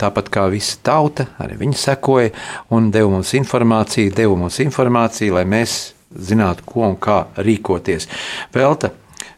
Tāpat 0.00 0.32
kā 0.32 0.48
visa 0.52 0.80
tauta, 0.84 1.28
arī 1.40 1.60
viņi 1.60 1.76
sekoja 1.80 2.32
un 2.72 2.88
deva 2.92 3.12
mums 3.12 3.36
informāciju, 3.36 4.16
deva 4.16 4.40
mums 4.40 4.56
informāciju, 4.64 5.36
lai 5.36 5.44
mēs 5.48 5.76
zinātu, 6.16 6.64
ko 6.68 6.88
un 6.94 6.96
kā 7.00 7.26
rīkoties. 7.36 8.08
Velta, 8.56 8.94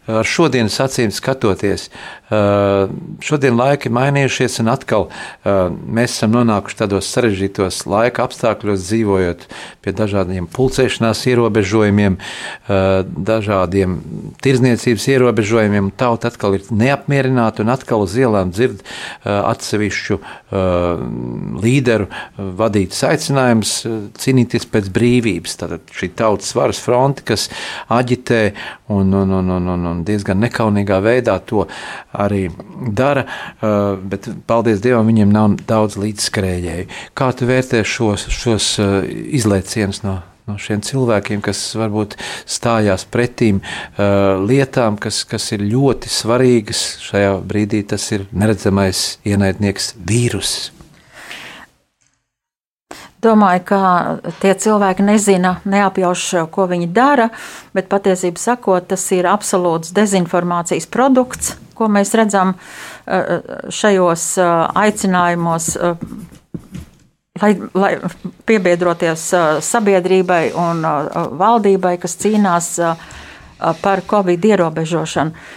ar 0.08 0.26
šodienas 0.26 0.78
acīm 0.82 1.12
skatoties, 1.14 1.88
šodien 2.28 3.56
laiki 3.56 3.88
mainījušies, 3.92 4.58
un 4.60 4.68
atkal 4.74 5.06
mēs 5.44 6.18
esam 6.18 6.34
nonākuši 6.36 6.76
tādos 6.82 7.08
sarežģītos 7.14 7.86
laika 7.88 8.26
apstākļos, 8.28 8.84
dzīvojot 8.84 9.46
pie 9.84 9.94
dažādiem 9.96 10.48
pulcēšanās 10.52 11.24
ierobežojumiem, 11.32 12.18
dažādiem 12.68 13.96
tirzniecības 14.44 15.08
ierobežojumiem. 15.14 15.88
Tauta 15.96 16.28
atkal 16.28 16.58
ir 16.58 16.68
neapmierināta 16.68 17.64
un 17.64 17.72
atkal 17.72 18.04
uz 18.04 18.16
ielām 18.20 18.52
dzird 18.52 18.84
atsevišķu 19.24 20.20
līderu 21.64 22.10
vadītas 22.36 23.00
aicinājums 23.08 23.72
cīnīties 24.20 24.68
pēc 24.68 24.92
brīvības. 24.92 25.56
Tātad 25.62 25.96
šī 25.96 26.12
tautas 26.18 26.52
varas 26.58 26.82
fronte, 26.84 27.24
kas 27.24 27.48
aģitē 27.88 28.42
un, 28.92 29.16
un, 29.16 29.32
un, 29.40 29.50
un, 29.56 29.88
un 29.94 30.04
diezgan 30.04 30.40
nekaunīgā 30.44 31.00
veidā 31.04 31.38
to 31.48 31.64
arī 32.18 32.48
dara, 32.98 33.26
bet 34.10 34.30
paldies 34.48 34.82
Dievam, 34.84 35.08
viņiem 35.10 35.34
nav 35.34 35.58
daudz 35.68 35.98
līdzskrējēju. 36.00 36.88
Kā 37.18 37.30
tu 37.36 37.48
vērtē 37.48 37.84
šos, 37.86 38.28
šos 38.34 38.72
izlaicienus 39.38 40.02
no, 40.06 40.18
no 40.48 40.56
šiem 40.60 40.82
cilvēkiem, 40.84 41.42
kas 41.44 41.60
varbūt 41.78 42.16
stājās 42.48 43.04
pretīm 43.12 43.60
uh, 43.60 44.40
lietām, 44.42 44.98
kas, 45.00 45.22
kas 45.28 45.50
ir 45.56 45.66
ļoti 45.68 46.10
svarīgas 46.12 46.82
šajā 47.04 47.36
brīdī? 47.44 47.84
Tas 47.88 48.08
ir 48.16 48.26
neredzamais 48.32 49.18
ienaidnieks 49.28 49.94
vīruss. 50.08 50.72
Domāju, 53.18 53.62
ka 53.66 53.78
tie 54.38 54.52
cilvēki 54.54 55.02
nezina, 55.02 55.56
neapjauš, 55.66 56.24
ko 56.54 56.68
viņi 56.70 56.86
dara, 56.94 57.26
bet 57.74 57.88
patiesībā 57.90 58.38
sakot, 58.38 58.86
tas 58.92 59.02
ir 59.10 59.26
absolūts 59.26 59.90
dezinformācijas 59.96 60.86
produkts, 60.86 61.56
ko 61.78 61.88
mēs 61.92 62.14
redzam 62.18 62.54
šajos 63.06 64.26
aicinājumos, 64.82 65.70
lai, 67.42 67.52
lai 67.74 67.92
piebiedroties 68.48 69.28
sabiedrībai 69.68 70.42
un 70.58 70.82
valdībai, 71.38 71.96
kas 72.02 72.18
cīnās 72.20 72.74
par 73.82 74.04
covid 74.10 74.52
ierobežošanu. 74.52 75.48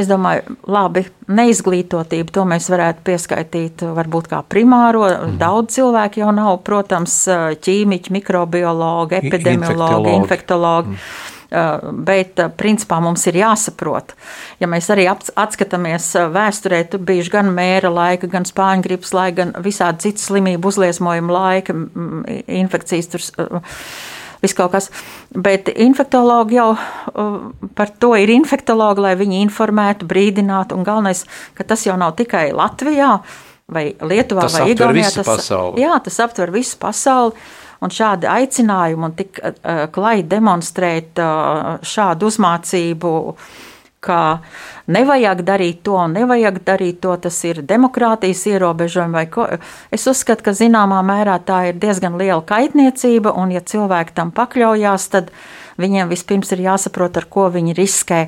Es 0.00 0.08
domāju, 0.08 0.54
labi, 0.70 1.02
neizglītotība, 1.28 2.32
to 2.32 2.44
mēs 2.48 2.70
varētu 2.72 3.02
pieskaitīt 3.04 3.82
varbūt 3.96 4.30
kā 4.30 4.38
primāro. 4.48 5.02
Mm. 5.08 5.34
Daudz 5.40 5.76
cilvēku 5.76 6.22
jau 6.22 6.30
nav, 6.32 6.54
protams, 6.64 7.16
ķīmiķi, 7.66 8.14
mikrobiologi, 8.16 9.18
epidemiologi, 9.18 10.14
infektologi. 10.14 10.14
infektologi. 10.22 10.94
Mm. 10.94 11.39
Bet, 11.50 12.38
principā, 12.60 13.00
mums 13.02 13.24
ir 13.26 13.40
jāsaprot, 13.40 14.14
ja 14.62 14.68
mēs 14.70 14.86
arī 14.94 15.08
atskatāmies 15.10 16.06
vēsturē, 16.30 16.84
tur 16.92 17.02
bijuši 17.08 17.32
gan 17.34 17.50
mēra 17.56 17.90
laika, 17.90 18.30
gan 18.30 18.46
spāņu 18.46 18.86
gripas 18.86 19.10
laika, 19.16 19.40
gan 19.42 19.52
visādi 19.64 20.06
citas 20.06 20.28
slimību 20.30 20.70
uzliesmojuma 20.70 21.34
laika, 21.34 21.74
infekcijas 22.60 23.10
tur 23.10 23.26
viss 24.40 24.56
kaut 24.56 24.72
kas. 24.76 24.90
Bet 25.34 25.68
infektologi 25.74 26.58
jau 26.60 26.70
par 27.76 27.92
to 27.98 28.14
ir 28.18 28.32
infektologi, 28.32 29.04
lai 29.04 29.14
viņi 29.18 29.42
informētu, 29.44 30.08
brīdinātu. 30.10 30.78
Un 30.78 30.86
galvenais, 30.86 31.24
ka 31.58 31.66
tas 31.66 31.82
jau 31.86 31.98
nav 32.00 32.14
tikai 32.20 32.50
Latvijā 32.56 33.16
vai 33.70 33.90
Lietuvā 33.98 34.46
tas 34.46 34.58
vai 34.58 34.70
Igaunijā. 34.72 35.10
Tas, 35.20 35.26
pasauli. 35.28 35.82
jā, 35.84 35.98
tas 36.04 36.22
aptver 36.24 36.54
visu 36.54 36.78
pasauli. 36.80 37.34
Un 37.80 37.92
šādi 37.94 38.28
aicinājumi 38.28 39.06
un 39.08 39.16
tik 39.16 39.40
uh, 39.40 39.86
klai 39.92 40.20
demonstrēt 40.26 41.20
uh, 41.22 41.78
šādu 41.80 42.28
uzmācību, 42.28 43.12
ka 44.00 44.40
nevajag 44.88 45.42
darīt 45.44 45.82
to 45.84 45.96
un 46.00 46.14
nevajag 46.16 46.60
darīt 46.64 47.00
to, 47.04 47.14
tas 47.20 47.36
ir 47.48 47.62
demokrātijas 47.64 48.46
ierobežojumi. 48.52 49.16
Vai 49.16 49.26
ko. 49.32 49.46
Es 49.92 50.06
uzskatu, 50.10 50.44
ka 50.48 50.56
zināmā 50.56 51.00
mērā 51.06 51.36
tā 51.44 51.66
ir 51.70 51.80
diezgan 51.80 52.16
liela 52.20 52.40
kaitniecība, 52.44 53.32
un 53.36 53.52
ja 53.56 53.60
cilvēki 53.60 54.16
tam 54.16 54.32
pakļaujās, 54.36 55.08
tad 55.12 55.32
viņiem 55.80 56.12
vispirms 56.12 56.52
ir 56.56 56.64
jāsaprot, 56.68 57.20
ar 57.20 57.28
ko 57.32 57.48
viņi 57.52 57.76
riskē. 57.76 58.22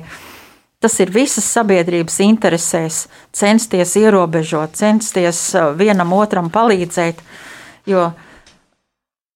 Tas 0.83 0.97
ir 0.99 1.13
visas 1.15 1.45
sabiedrības 1.47 2.17
interesēs 2.25 3.05
censties 3.31 3.95
ierobežot, 4.01 4.75
censties 4.75 5.53
vienam 5.79 6.11
otram 6.17 6.49
palīdzēt, 6.51 7.21
jo 7.87 8.09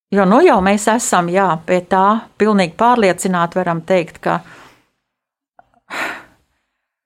Jo 0.08 0.24
nu 0.24 0.38
jau 0.40 0.56
mēs 0.64 0.86
esam, 0.88 1.26
jā, 1.28 1.50
pie 1.68 1.82
tā 1.84 2.22
pilnīgi 2.40 2.72
pārliecināti 2.80 3.58
varam 3.60 3.82
teikt, 3.84 4.22
ka 4.24 4.38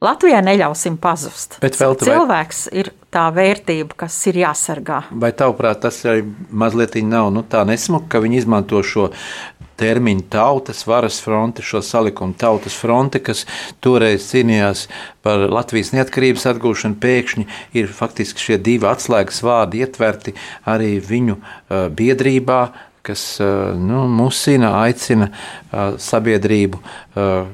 Latvijai 0.03 0.43
neļausim 0.43 0.97
pazust. 1.03 1.61
Bet 1.62 1.77
vēl 1.79 1.97
tu 1.99 2.07
cilvēks 2.09 2.61
vai... 2.69 2.79
ir 2.79 2.91
tā 3.15 3.25
vērtība, 3.35 3.97
kas 4.05 4.17
ir 4.31 4.38
jāsargā. 4.41 5.01
Vai 5.11 5.31
tavuprāt, 5.35 5.83
tas 5.83 6.01
arī 6.07 6.25
mazliet 6.51 6.95
nav 7.07 7.31
nu, 7.35 7.43
tā 7.47 7.62
nesmuka, 7.67 8.09
ka 8.15 8.23
viņi 8.23 8.41
izmanto 8.41 8.83
šo 8.87 9.09
termiņu 9.83 10.27
tautas 10.31 10.85
varas 10.87 11.19
fronte, 11.23 11.62
šo 11.67 11.83
salikumu 11.83 12.35
tautas 12.38 12.75
fronte, 12.79 13.19
kas 13.23 13.45
toreiz 13.83 14.29
cīnījās 14.31 14.85
par 15.27 15.47
Latvijas 15.51 15.91
neatkarības 15.95 16.47
atgūšanu, 16.53 16.99
pēkšņi 17.03 17.47
ir 17.79 17.91
faktiski 17.91 18.47
šie 18.47 18.59
divi 18.62 18.87
atslēgas 18.91 19.43
vārdi 19.43 19.83
ietverti 19.83 20.37
arī 20.71 20.97
viņu 21.03 21.38
uh, 21.38 21.87
biedrībā, 21.95 22.62
kas 23.07 23.23
uh, 23.43 23.73
nu, 23.79 24.07
musina, 24.11 24.75
aicina 24.83 25.29
uh, 25.33 25.95
sabiedrību. 26.01 26.81
Uh, 27.15 27.53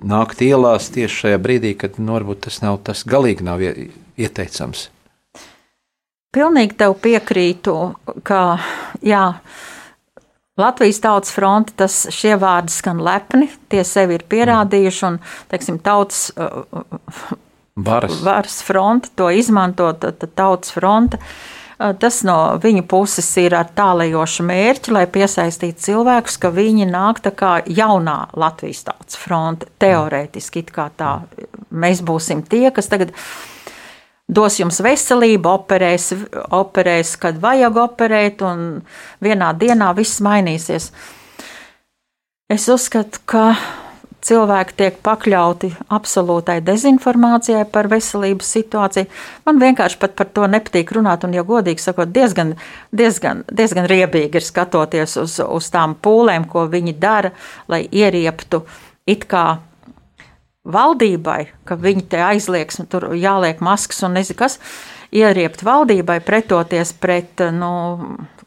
nākt 0.00 0.42
ielās 0.44 0.90
tieši 0.94 1.24
šajā 1.24 1.40
brīdī, 1.42 1.74
kad 1.78 1.98
nu, 2.00 2.14
varbūt 2.16 2.46
tas 2.48 2.60
nav 2.64 2.80
tas 2.86 3.04
galīgi 3.08 3.46
nav 3.46 3.62
ieteicams. 3.62 4.88
Pilnīgi 6.30 6.76
tev 6.78 6.94
piekrītu, 7.02 7.76
ka 8.26 8.40
jā, 9.02 9.24
Latvijas 10.60 11.00
tautas 11.02 11.32
fronte, 11.34 11.74
tas 11.78 12.04
šie 12.12 12.36
vārdi 12.38 12.74
skan 12.74 13.00
lepni, 13.02 13.48
tie 13.72 13.82
sevi 13.86 14.18
ir 14.18 14.26
pierādījuši, 14.30 15.06
un, 15.08 15.16
teiksim, 15.50 15.80
tautas 15.82 16.28
varas, 17.74 18.20
varas 18.22 18.60
fronte 18.66 19.10
to 19.16 19.30
izmanto, 19.34 19.88
tad 19.98 20.22
tautas 20.36 20.76
fronte. 20.76 21.18
Uh, 21.18 21.59
Tas 21.80 22.18
no 22.28 22.36
viņu 22.60 22.82
puses 22.84 23.28
ir 23.40 23.54
ar 23.56 23.70
tālējošu 23.72 24.44
mērķi, 24.44 24.92
lai 24.92 25.06
piesaistītu 25.08 25.80
cilvēkus, 25.80 26.36
ka 26.42 26.50
viņi 26.52 26.84
nāk 26.90 27.22
tā 27.24 27.32
kā 27.32 27.54
jaunā 27.64 28.18
Latvijas 28.36 28.82
tautas 28.84 29.16
fronte. 29.16 29.70
Teorētiski 29.80 30.66
tā 30.76 31.12
mēs 31.72 32.02
būsim 32.04 32.42
tie, 32.44 32.66
kas 32.68 32.90
tagad 32.92 33.14
dos 34.28 34.58
jums 34.60 34.82
veselību, 34.84 35.54
operēs, 35.56 36.10
operēs, 36.52 37.14
kad 37.22 37.40
vajag 37.40 37.80
operēt, 37.86 38.44
un 38.44 38.82
vienā 39.24 39.54
dienā 39.56 39.94
viss 39.96 40.20
mainīsies. 40.20 40.90
Es 42.50 42.68
uzskatu, 42.68 43.24
ka 43.24 43.54
cilvēki 44.26 44.76
tiek 44.76 44.98
pakļauti 45.04 45.70
absolūtai 45.92 46.58
dezinformācijai 46.64 47.64
par 47.72 47.88
veselības 47.90 48.50
situāciju. 48.56 49.08
Man 49.46 49.60
vienkārši 49.62 49.98
pat 50.02 50.14
par 50.18 50.28
to 50.34 50.46
nepatīk 50.50 50.92
runāt, 50.96 51.24
un, 51.24 51.34
ja 51.36 51.44
godīgi 51.46 51.82
sakot, 51.82 52.12
diezgan, 52.14 52.54
diezgan, 52.96 53.44
diezgan 53.48 53.88
riebīgi 53.90 54.40
ir 54.40 54.46
skatoties 54.46 55.16
uz, 55.22 55.38
uz 55.40 55.72
tām 55.72 55.96
pūlēm, 56.02 56.46
ko 56.50 56.66
viņi 56.70 56.96
dara, 57.00 57.32
lai 57.68 57.84
ierieptu 57.86 58.64
it 59.10 59.26
kā 59.30 59.60
valdībai, 60.70 61.40
ka 61.64 61.78
viņi 61.80 62.06
te 62.12 62.20
aizliegs, 62.22 62.80
tur 62.90 63.10
jāliek 63.16 63.62
maskas 63.64 64.02
un 64.06 64.18
nezinu 64.18 64.38
kas, 64.42 64.58
ieriept 65.16 65.64
valdībai, 65.66 66.20
pretoties 66.24 66.92
pret 66.92 67.42
nu, 67.54 67.72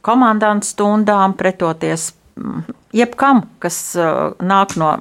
komandantu 0.06 0.68
stundām, 0.68 1.34
pretoties 1.40 2.12
mm, 2.38 2.68
jebkam, 2.96 3.44
kas 3.64 3.80
uh, 3.98 4.38
nāk 4.44 4.78
no 4.80 4.94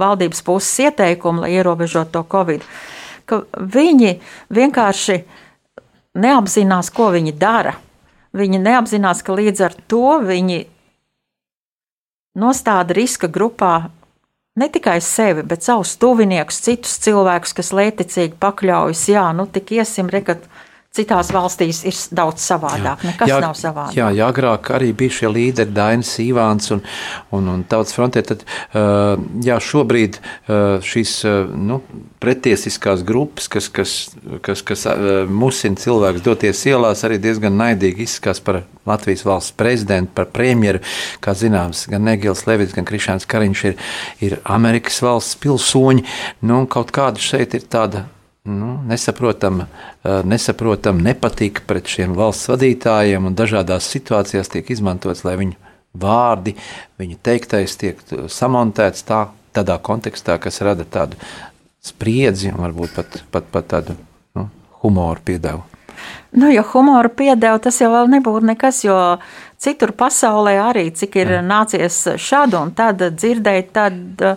valdības 0.00 0.42
puses 0.46 0.86
ieteikumu, 0.86 1.44
lai 1.44 1.56
ierobežotu 1.56 2.12
to 2.18 2.22
covid. 2.32 2.64
Ka 3.26 3.42
viņi 3.56 4.18
vienkārši 4.54 5.18
neapzinās, 6.16 6.92
ko 6.94 7.10
viņi 7.14 7.34
dara. 7.36 7.74
Viņi 8.36 8.60
neapzinās, 8.60 9.22
ka 9.24 9.36
līdz 9.36 9.64
ar 9.64 9.76
to 9.88 10.18
viņi 10.24 10.64
nostāda 12.36 12.96
riska 12.96 13.30
grupā 13.32 13.88
ne 14.56 14.68
tikai 14.72 15.00
sevi, 15.04 15.44
bet 15.44 15.64
savus 15.64 15.96
tuviniekus, 16.00 16.60
citus 16.64 16.96
cilvēkus, 17.04 17.54
kas 17.56 17.72
lētecīgi 17.76 18.36
pakļaujas. 18.40 19.06
Jā, 19.12 19.26
nu 19.36 19.48
tik 19.52 19.72
iesim, 19.76 20.08
rekat, 20.12 20.44
Citās 20.96 21.30
valstīs 21.34 21.82
ir 21.88 21.96
daudz 22.16 22.44
savādāk. 22.46 23.02
Jā. 23.04 23.10
Nekas 23.10 23.30
jā, 23.30 23.40
nav 23.42 23.56
savādāk. 23.58 23.96
Jā, 23.98 24.08
jā, 24.16 24.28
agrāk 24.32 24.70
arī 24.76 24.92
bija 24.96 25.18
šie 25.18 25.30
līderi, 25.32 25.74
Dainis 25.76 26.14
Ivāns 26.24 26.72
un, 26.72 26.80
un, 27.36 27.50
un 27.52 27.64
Tautas 27.68 27.92
frontē. 27.96 28.22
Tad, 28.26 28.46
jā, 29.44 29.58
šobrīd 29.60 30.18
šīs 30.86 31.12
nu, 31.52 31.80
pretiesiskās 32.22 33.04
grupas, 33.06 33.50
kas, 33.52 33.68
kas, 33.68 33.96
kas, 34.46 34.64
kas 34.66 34.86
musina 35.28 35.78
cilvēkus 35.80 36.24
doties 36.24 36.64
ielās, 36.70 37.04
arī 37.06 37.20
diezgan 37.22 37.58
naidīgi 37.60 38.06
izskatās 38.06 38.40
par 38.40 38.62
Latvijas 38.86 39.26
valsts 39.26 39.56
prezidentu, 39.58 40.14
par 40.16 40.30
premjeru. 40.32 40.80
Kā 41.20 41.36
zināms, 41.36 41.86
gan 41.92 42.06
Negils 42.08 42.46
Levits, 42.48 42.74
gan 42.76 42.88
Krišāns 42.88 43.28
Kariņš 43.28 43.64
ir, 43.68 43.78
ir 44.24 44.40
Amerikas 44.44 45.02
valsts 45.04 45.38
pilsoņi. 45.42 46.06
Nu, 46.46 46.64
kaut 46.70 46.94
kāda 46.96 47.22
šeit 47.22 47.58
ir 47.58 47.66
tāda 47.68 48.06
nu, 48.46 48.76
nesaprotam, 48.88 49.64
nesaprotam 50.24 51.00
nepatika 51.02 51.64
pret 51.66 51.90
šiem 51.90 52.14
valsts 52.16 52.50
vadītājiem, 52.52 53.28
un 53.28 53.36
dažādās 53.36 53.88
situācijās 53.92 54.50
tiek 54.52 54.70
izmantots, 54.72 55.24
lai 55.26 55.36
viņu 55.40 55.58
vārdi, 55.96 56.56
viņa 57.00 57.20
teiktais 57.26 57.76
tiek 57.80 58.00
samontēts 58.32 59.06
tā, 59.08 59.26
tādā 59.56 59.78
kontekstā, 59.82 60.38
kas 60.42 60.60
rada 60.64 60.84
tādu 60.84 61.18
spriedzi 61.84 62.52
un 62.52 62.60
varbūt 62.66 62.96
pat, 62.96 63.22
pat, 63.32 63.48
pat 63.52 63.72
tādu 63.74 63.96
nu, 64.36 64.48
humoru 64.82 65.22
piedevu. 65.24 65.64
Nu, 66.36 66.50
jo 66.52 66.62
humoru 66.72 67.10
piedeva, 67.16 67.58
tas 67.62 67.80
jau 67.80 67.92
nebūtu 68.10 68.46
nekas, 68.50 68.82
jo 68.84 68.96
citur 69.60 69.92
pasaulē 69.96 70.56
arī, 70.60 70.86
cik 70.92 71.16
ir 71.22 71.30
nācies 71.44 72.02
šādu 72.20 72.58
un 72.60 72.72
tādu 72.76 73.08
dzirdēt, 73.14 73.72
tad 73.76 74.24
uh, 74.24 74.36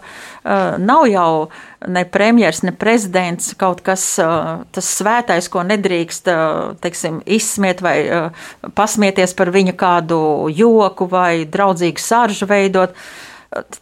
nav 0.79 1.07
jau 1.11 1.31
ne 1.87 2.03
premjers, 2.07 2.61
ne 2.63 2.73
prezidents 2.75 3.51
kaut 3.59 3.83
kas 3.85 4.03
uh, 4.23 4.63
tas 4.75 4.91
svētais, 4.99 5.49
ko 5.51 5.63
nedrīkst, 5.67 6.31
uh, 6.31 6.75
teiksim, 6.83 7.21
izsmiet 7.27 7.83
vai 7.83 7.97
uh, 8.07 8.45
pasmieties 8.75 9.35
par 9.35 9.51
viņu 9.55 9.75
kādu 9.79 10.21
joku 10.55 11.09
vai 11.11 11.43
draudzīgu 11.49 12.03
saržu 12.03 12.47
veidot. 12.49 12.95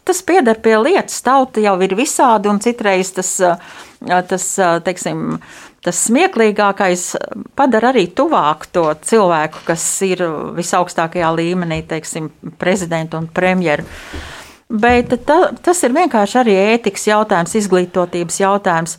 Tas 0.08 0.22
pieder 0.24 0.56
pie 0.64 0.78
lietas, 0.80 1.20
tauta 1.20 1.60
jau 1.60 1.74
ir 1.84 1.92
visādi, 1.92 2.48
un 2.48 2.56
citreiz 2.64 3.10
tas, 3.12 3.34
tas 4.30 4.46
teiksim, 4.86 5.34
tas 5.84 6.00
smieklīgākais 6.08 7.04
padara 7.58 7.92
arī 7.92 8.08
tuvāk 8.16 8.66
to 8.74 8.88
cilvēku, 9.04 9.62
kas 9.68 9.84
ir 10.06 10.24
visaugstākajā 10.56 11.30
līmenī, 11.38 11.82
teiksim, 11.88 12.30
prezidentu 12.58 13.20
un 13.20 13.28
premjeru. 13.30 13.86
Bet 14.68 15.14
ta, 15.24 15.38
tas 15.64 15.80
ir 15.86 15.94
vienkārši 15.96 16.42
arī 16.42 16.58
ētikas 16.74 17.06
jautājums, 17.08 17.54
izglītotības 17.56 18.40
jautājums. 18.42 18.98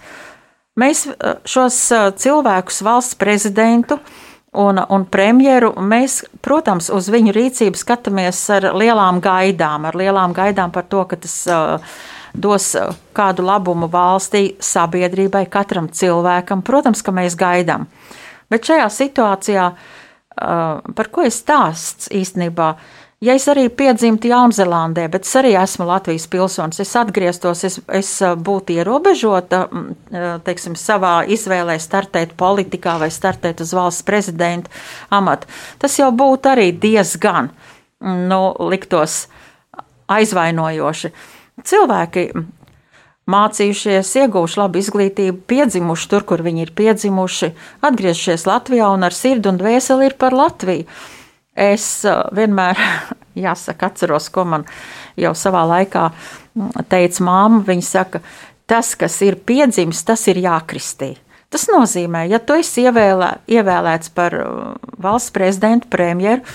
Mēs 0.80 1.06
eh, 1.12 1.36
šos 1.46 1.78
eh, 1.94 2.08
cilvēkus, 2.18 2.82
valsts 2.86 3.20
prezidentu 3.20 4.00
un, 4.58 4.80
un 4.82 5.06
premjeru, 5.06 5.76
mēs, 5.78 6.24
protams, 6.42 6.90
uz 6.96 7.12
viņu 7.14 7.36
rīcību 7.36 7.78
skatāmies 7.78 8.40
ar 8.56 8.72
lielām 8.74 9.20
gaidām, 9.22 9.86
ar 9.86 10.00
lielām 10.00 10.34
gaidām 10.34 10.74
par 10.74 10.88
to, 10.90 11.04
ka 11.06 11.20
tas 11.22 11.36
uh, 11.52 12.00
dos 12.34 12.72
uh, 12.78 12.94
kādu 13.16 13.46
labumu 13.48 13.90
valstī, 13.92 14.56
sabiedrībai, 14.60 15.46
katram 15.52 15.90
cilvēkam. 15.90 16.64
Protams, 16.66 17.04
ka 17.06 17.16
mēs 17.16 17.38
gaidām. 17.40 17.88
Bet 18.50 18.70
šajā 18.70 18.88
situācijā, 18.94 19.68
uh, 19.74 20.96
par 20.96 21.12
ko 21.14 21.28
ir 21.28 21.36
stāsts 21.36 22.12
īstenībā, 22.14 22.74
Ja 23.20 23.34
es 23.36 23.44
arī 23.52 23.66
piedzimtu 23.68 24.30
Jaunzēlandē, 24.32 25.10
bet 25.12 25.26
es 25.28 25.34
arī 25.36 25.50
esmu 25.60 25.84
Latvijas 25.90 26.24
pilsonis, 26.32 26.80
es 26.80 26.94
atgrieztos, 26.96 27.66
es, 27.68 27.76
es 27.92 28.12
uh, 28.24 28.38
būtu 28.40 28.78
ierobežota 28.78 29.66
mm, 29.68 30.38
teiksim, 30.46 30.78
savā 30.80 31.26
izvēlē 31.28 31.76
startēt 31.84 32.38
politikā 32.40 32.94
vai 33.02 33.10
startēt 33.12 33.60
uz 33.66 33.74
valsts 33.76 34.08
prezidenta 34.08 34.72
amatu. 35.12 35.52
Tas 35.84 36.00
jau 36.00 36.08
būtu 36.16 36.54
arī 36.54 36.70
diezgan 36.72 37.52
mm, 37.52 38.24
nu, 38.32 38.40
liktos 38.72 39.26
aizvainojoši. 40.16 41.12
Cilvēki 41.66 42.30
mācījušies, 43.30 44.10
ieguvuši 44.24 44.60
labu 44.60 44.82
izglītību, 44.82 45.44
piedzimuši 45.50 46.10
tur, 46.12 46.26
kur 46.28 46.44
viņi 46.46 46.66
ir 46.66 46.74
piedzimuši, 46.78 47.52
atgriežušies 47.86 48.48
Latvijā 48.50 48.90
un 48.96 49.06
ar 49.06 49.16
sirdi 49.16 49.52
un 49.52 49.60
dvēseli 49.60 50.10
ir 50.10 50.18
par 50.22 50.36
Latviju. 50.38 50.88
Es 51.60 51.86
uh, 52.08 52.24
vienmēr, 52.36 52.80
jāsaka, 53.46 53.92
atceros, 53.92 54.30
ko 54.34 54.46
man 54.48 54.66
jau 55.20 55.34
savā 55.38 55.66
laikā 55.76 56.10
mm, 56.10 56.86
teica 56.92 57.26
māma. 57.28 57.64
Viņa 57.68 57.86
saka, 57.86 58.24
tas, 58.70 58.94
kas 59.00 59.20
ir 59.26 59.40
piedzimis, 59.44 60.06
tas 60.08 60.26
ir 60.32 60.40
jākristī. 60.46 61.16
Tas 61.50 61.66
nozīmē, 61.66 62.28
ja 62.30 62.38
tu 62.38 62.54
esi 62.62 62.86
ievēlē, 62.86 63.32
ievēlēts 63.50 64.14
par 64.16 64.38
uh, 64.38 64.92
valsts 65.02 65.34
prezidentu, 65.36 65.90
premjeru, 65.92 66.46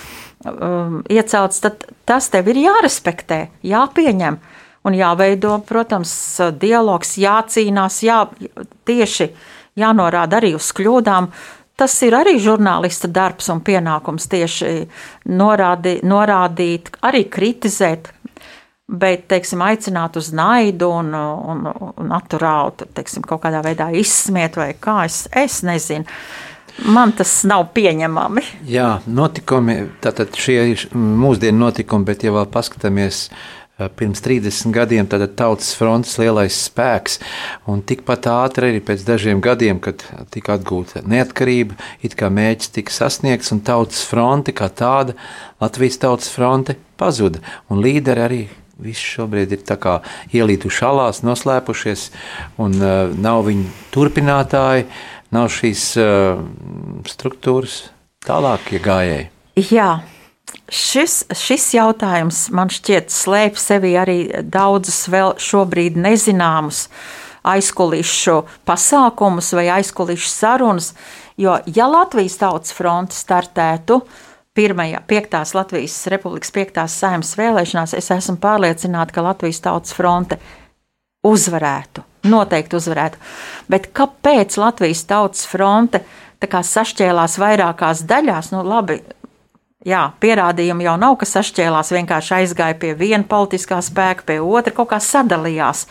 um, 0.46 1.00
iecelts, 1.10 1.60
tad 1.64 1.86
tas 2.06 2.30
tev 2.30 2.48
ir 2.52 2.62
jārespektē, 2.62 3.40
jāpieņem 3.66 4.38
un 4.84 4.96
jāveido, 4.96 5.56
protams, 5.66 6.12
dialogs, 6.60 7.16
jācīnās, 7.20 8.00
jā, 8.04 8.22
tieši 8.88 9.30
jānorāda 9.80 10.40
arī 10.40 10.54
uz 10.58 10.70
kļūdām. 10.76 11.30
Tas 11.74 11.94
ir 12.06 12.14
arī 12.14 12.36
žurnālista 12.38 13.08
darbs 13.10 13.48
un 13.50 13.64
pienākums 13.66 14.28
tieši 14.30 14.74
norādi, 15.34 15.96
norādīt, 16.06 16.92
arī 17.02 17.24
kritizēt, 17.26 18.12
bet, 18.86 19.26
teiksim, 19.32 19.64
aicināt 19.64 20.18
uz 20.20 20.30
naidu 20.36 20.92
un, 21.00 21.10
un, 21.14 21.66
un 21.66 22.10
naturāli, 22.12 22.86
teiksim, 22.94 23.24
kaut 23.26 23.42
kādā 23.42 23.64
veidā 23.64 23.88
izsmiet 23.96 24.60
vai 24.60 24.74
kā, 24.78 25.00
es, 25.08 25.24
es 25.34 25.62
nezinu. 25.66 26.06
Man 26.90 27.12
tas 27.14 27.30
nav 27.46 27.68
pieņemami. 27.74 28.42
Jā, 28.66 28.96
notikumi, 29.06 29.76
tātad 30.02 30.34
šie 30.38 30.56
ir 30.72 30.86
mūsdienu 30.94 31.60
notikumi, 31.60 32.06
bet 32.08 32.24
ja 32.26 32.32
vēl 32.34 32.48
paskatāmies 32.50 33.28
eh, 33.30 33.63
pirms 33.98 34.22
30 34.22 34.70
gadiem, 34.74 35.06
tautas 35.10 35.72
fronts 35.74 36.14
lielais 36.22 36.54
spēks, 36.68 37.18
un 37.66 37.82
tikpat 37.82 38.28
ātri 38.30 38.70
arī 38.70 38.82
pēc 38.86 39.02
dažiem 39.06 39.42
gadiem, 39.42 39.80
kad 39.82 40.04
tika 40.34 40.54
atgūta 40.58 41.02
neatkarība, 41.10 41.74
it 42.06 42.14
kā 42.18 42.30
mēģis 42.30 42.74
tika 42.76 42.94
sasniegts, 42.94 43.50
un 43.54 43.64
tautas 43.66 44.04
fronte 44.06 44.54
kā 44.54 44.70
tāda, 44.70 45.16
Latvijas 45.62 45.98
tautas 46.02 46.30
fronte 46.30 46.78
pazuda, 47.00 47.42
un 47.70 47.82
līderi 47.82 48.28
arī 48.28 48.42
Visi 48.74 49.04
šobrīd 49.06 49.52
ir 49.54 49.60
ielīduši 50.34 50.80
alās, 50.82 51.20
noslēpušies, 51.22 52.08
un 52.58 52.74
uh, 52.80 53.12
nav 53.14 53.44
viņu 53.46 53.68
turpinātāji. 53.94 54.88
Nav 55.34 55.46
šīs 55.54 55.84
uh, 56.02 56.42
struktūras 57.06 57.84
tālākie 58.26 58.82
gājēji? 58.82 59.30
Jā. 59.70 60.02
Šis, 60.70 61.24
šis 61.36 61.66
jautājums 61.76 62.46
man 62.54 62.70
šķiet 62.72 63.12
slēpj 63.12 63.60
sevi 63.60 63.92
arī 64.00 64.18
daudzus 64.42 65.04
vēl 65.12 65.34
šobrīd 65.40 65.98
nezināmus 66.00 66.86
aizkulisku 67.44 68.40
pasākumus 68.64 69.52
vai 69.56 69.66
aizkulisku 69.76 70.30
sarunas. 70.30 70.94
Jo, 71.36 71.58
ja 71.66 71.88
Latvijas 71.90 72.38
Tautas 72.40 72.72
fronte 72.72 73.16
startētu 73.16 74.00
pirmajā, 74.56 75.02
piektās 75.10 75.52
Latvijas 75.54 75.98
Republikas 76.12 76.54
piektās 76.54 76.96
saimnes 77.02 77.34
vēlēšanās, 77.36 77.96
es 77.98 78.10
esmu 78.14 78.38
pārliecināta, 78.40 79.12
ka 79.12 79.28
Latvijas 79.28 79.60
Tautas 79.66 79.96
fronte 79.96 80.40
uzvarētu 81.26 82.06
noteikti 82.28 82.78
uzvarētu. 82.78 83.20
Bet 83.68 83.90
kāpēc 83.96 84.56
Latvijas 84.60 85.04
tautas 85.08 85.44
fronte 85.48 86.04
sašķēlās 86.44 87.38
vairākās 87.40 88.04
daļās? 88.08 88.50
Nu, 88.52 88.60
labi, 88.68 88.98
jā, 89.84 90.02
pierādījumi 90.20 90.86
jau 90.86 90.96
nav, 91.00 91.18
ka 91.20 91.28
sašķēlās, 91.28 91.92
vienkārši 91.94 92.34
aizgāja 92.40 92.76
pie 92.80 92.94
viena 92.98 93.24
politiskā 93.28 93.80
spēka, 93.84 94.26
pie 94.28 94.40
otra, 94.40 94.74
kaut 94.74 94.92
kā 94.94 95.00
sadalījās. 95.02 95.86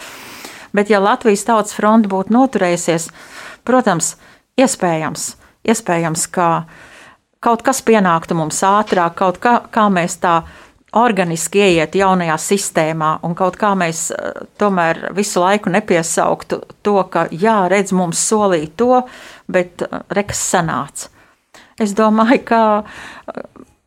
Bet, 0.73 0.89
ja 0.89 1.01
Latvijas 1.03 1.45
tautas 1.45 1.75
fronte 1.77 2.09
būtu 2.09 2.33
noturējusies, 2.33 3.09
protams, 3.67 4.15
iespējams, 4.57 5.33
iespējams 5.69 6.27
ka 6.33 6.49
kaut 7.43 7.61
kas 7.65 7.83
pienāktu 7.85 8.37
mums 8.37 8.63
ātrāk, 8.65 9.17
kaut 9.19 9.39
kā, 9.43 9.59
kā 9.69 9.87
mēs 9.93 10.17
tā 10.23 10.41
organiski 10.93 11.61
ieiet 11.61 11.95
jaunajā 11.97 12.35
sistēmā, 12.41 13.15
un 13.25 13.33
kaut 13.37 13.57
kā 13.61 13.73
mēs 13.77 14.07
eh, 14.13 14.43
tomēr 14.61 15.09
visu 15.17 15.41
laiku 15.41 15.73
nepiesauktu 15.73 16.61
to, 16.85 16.99
ka, 17.09 17.27
jā, 17.31 17.63
redz, 17.71 17.93
mums 17.95 18.21
solīja 18.29 18.69
to, 18.77 19.01
bet 19.51 19.85
eh, 19.85 20.05
rekas 20.13 20.41
sanāca. 20.53 21.09
Es 21.81 21.95
domāju, 21.97 22.43
ka 22.45 22.61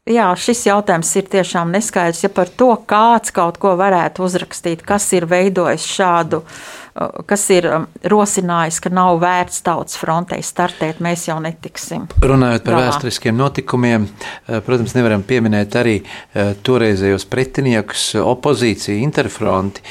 jā, 0.06 0.30
šis 0.38 0.66
jautājums 0.68 1.12
ir 1.20 1.28
tiešām 1.32 1.74
neskaidrs. 1.74 2.24
Ja 2.26 2.32
par 2.32 2.48
to 2.48 2.72
kāds 2.88 3.34
kaut 3.34 3.60
ko 3.62 3.76
varētu 3.78 4.26
uzrakstīt, 4.26 4.84
kas 4.86 5.08
ir 5.16 5.28
veidojis 5.30 5.86
šādu 5.96 6.42
uh, 6.42 6.86
kas 7.28 7.44
ir 7.52 7.66
um, 7.68 7.86
rosinājis, 8.08 8.78
ka 8.80 8.90
nav 8.94 9.18
vērts 9.20 9.60
tautas 9.66 9.98
frontei 10.00 10.40
startēt, 10.44 11.00
mēs 11.04 11.26
jau 11.28 11.36
netiksim. 11.44 12.06
Runājot 12.22 12.64
par 12.64 12.76
galā. 12.76 12.86
vēsturiskiem 12.86 13.36
notikumiem, 13.36 14.06
eh, 14.08 14.60
protams, 14.64 14.94
nevaram 14.96 15.24
pieminēt 15.26 15.76
arī 15.76 15.96
eh, 16.00 16.54
toreizējos 16.64 17.26
pretiniekus, 17.28 18.08
opozīciju, 18.22 19.00
interfronti. 19.04 19.84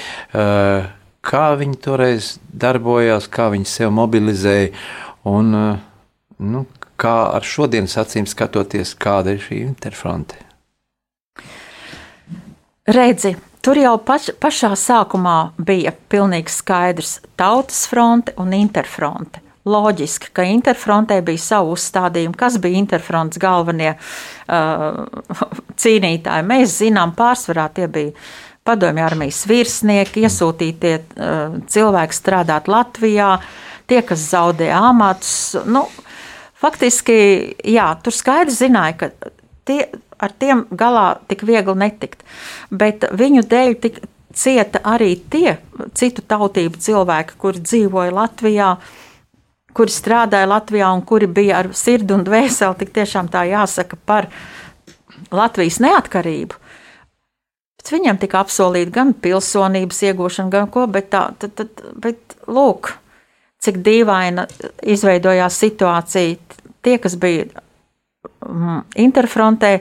Kā 1.25 1.45
viņi 1.57 1.77
toreiz 1.81 2.35
darbojās, 2.53 3.27
kā 3.33 3.47
viņi 3.53 3.65
sev 3.69 3.93
mobilizēja 3.97 4.69
un 5.25 5.51
nu, 5.55 6.65
kā 6.99 7.15
ar 7.35 7.45
šodienas 7.45 7.97
acīm 8.01 8.27
skatoties, 8.29 8.95
kāda 8.95 9.35
ir 9.35 9.43
šī 9.43 9.61
interfronte? 9.65 10.39
Redzi, 12.85 13.33
Tur 13.65 13.79
jau 13.81 13.95
paš, 13.97 14.27
pašā 14.37 14.75
sākumā 14.77 15.55
bija 15.57 15.89
pilnīgi 16.13 16.53
skaidrs 16.53 17.15
tautas 17.33 17.87
fronte 17.89 18.35
un 18.37 18.51
interfronte. 18.53 19.41
Loģiski, 19.65 20.29
ka 20.37 20.43
interfrontē 20.45 21.17
bija 21.25 21.41
savu 21.41 21.71
uzstādījumu, 21.73 22.37
kas 22.37 22.59
bija 22.61 22.77
interfronts 22.77 23.41
galvenie 23.41 23.95
uh, 23.95 24.99
cīnītāji. 25.81 26.45
Mēs 26.45 26.75
zinām, 26.83 27.15
pārsvarā 27.17 27.65
tie 27.73 27.89
bija 27.89 28.13
padomju 28.69 29.07
armijas 29.07 29.41
virsnieki, 29.49 30.27
iesūtītie 30.27 30.93
uh, 30.99 31.57
cilvēki 31.65 32.19
strādāt 32.19 32.69
Latvijā, 32.69 33.31
tie, 33.89 34.03
kas 34.05 34.29
zaudē 34.29 34.69
amatus. 34.77 35.55
Nu, 35.65 35.87
faktiski, 36.65 37.15
jā, 37.69 37.91
tur 38.03 38.15
skaidri 38.15 38.55
zināja, 38.55 38.97
ka 38.99 39.31
tie, 39.69 39.85
ar 40.21 40.33
tiem 40.41 40.65
galā 40.73 41.07
tik 41.29 41.45
viegli 41.47 41.77
netikt. 41.85 42.25
Bet 42.73 43.05
viņu 43.13 43.45
dēļ 43.51 43.79
tik 43.83 44.01
cieta 44.35 44.81
arī 44.83 45.15
tie 45.31 45.57
citu 45.95 46.23
tautību 46.27 46.79
cilvēki, 46.81 47.37
kuri 47.39 47.63
dzīvoja 47.63 48.13
Latvijā, 48.15 48.73
kuri 49.75 49.91
strādāja 49.91 50.49
Latvijā 50.49 50.91
un 50.95 51.03
kuri 51.07 51.27
bija 51.27 51.61
ar 51.63 51.71
sirdi 51.75 52.15
un 52.15 52.25
dvēseli, 52.27 52.79
tik 52.81 52.93
tiešām 52.95 53.31
tā 53.31 53.45
jāsaka 53.49 53.99
par 54.05 54.29
Latvijas 55.35 55.79
neatkarību. 55.83 56.59
Bet 57.79 57.91
viņiem 57.93 58.19
tika 58.21 58.41
apsolīta 58.41 58.91
gan 58.91 59.13
pilsonības 59.13 60.03
iegūšana, 60.09 60.51
gan 60.51 60.69
ko, 60.73 60.87
bet, 60.91 61.11
tā, 61.13 61.27
tad, 61.39 61.53
tad, 61.59 61.83
bet 62.01 62.37
lūk, 62.49 62.95
cik 63.61 63.81
dīvaina 63.85 64.47
izveidojās 64.81 65.59
situācija. 65.63 66.54
Tie, 66.85 66.99
kas 67.01 67.17
bija 67.17 67.47
mm, 68.45 68.83
interfrontē, 69.07 69.79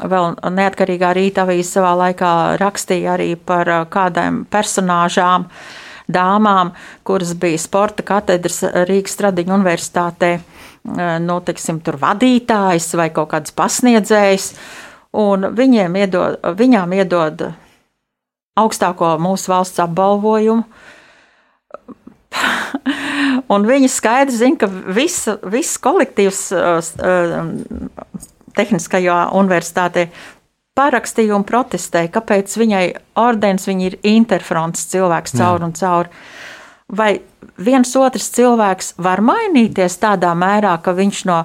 Vēl 0.00 0.38
neatkarīgā 0.56 1.10
rīta 1.12 1.42
avīze 1.44 1.74
savā 1.76 1.92
laikā 2.00 2.32
rakstīja 2.60 3.12
arī 3.12 3.34
par 3.36 3.68
uh, 3.68 3.82
kādām 3.92 4.46
personāžām, 4.48 5.44
dāmām, 6.08 6.70
kuras 7.04 7.34
bija 7.36 7.60
sporta 7.60 8.04
katedras 8.06 8.62
Rīgas 8.88 9.12
Stradiņu 9.18 9.52
universitātē, 9.58 10.30
uh, 10.38 11.02
nu, 11.20 11.36
teiksim, 11.44 11.82
tur 11.84 12.00
vadītājs 12.00 12.88
vai 12.96 13.10
kaut 13.12 13.34
kāds 13.34 13.52
pasniedzējs, 13.52 14.48
un 15.20 15.50
viņiem 15.60 16.00
iedod, 16.00 16.40
viņām 16.40 16.96
iedod 16.96 17.50
augstāko 18.56 19.18
mūsu 19.20 19.52
valsts 19.52 19.84
apbalvojumu. 19.84 20.64
Un 23.50 23.66
viņi 23.66 23.88
skaidri 23.90 24.36
zina, 24.36 24.60
ka 24.60 24.68
visa, 24.68 25.38
viss 25.50 25.80
kolektīvs 25.82 26.44
uh, 26.54 27.50
tehniskajā 28.56 29.18
universitātē 29.38 30.06
parakstīja 30.78 31.36
un 31.36 31.44
protestēja, 31.44 32.12
kāpēc 32.14 32.54
viņai 32.56 32.84
ordens 33.20 33.68
viņa 33.68 33.84
ir 33.90 33.98
interfronts 34.08 34.86
cilvēks 34.92 35.36
caur 35.36 35.66
un 35.66 35.74
caur. 35.76 36.08
Vai 36.92 37.12
viens 37.60 37.92
otrs 37.96 38.30
cilvēks 38.36 38.94
var 39.02 39.20
mainīties 39.24 39.98
tādā 40.00 40.32
mērā, 40.36 40.78
ka 40.84 40.94
viņš 40.96 41.24
no 41.28 41.42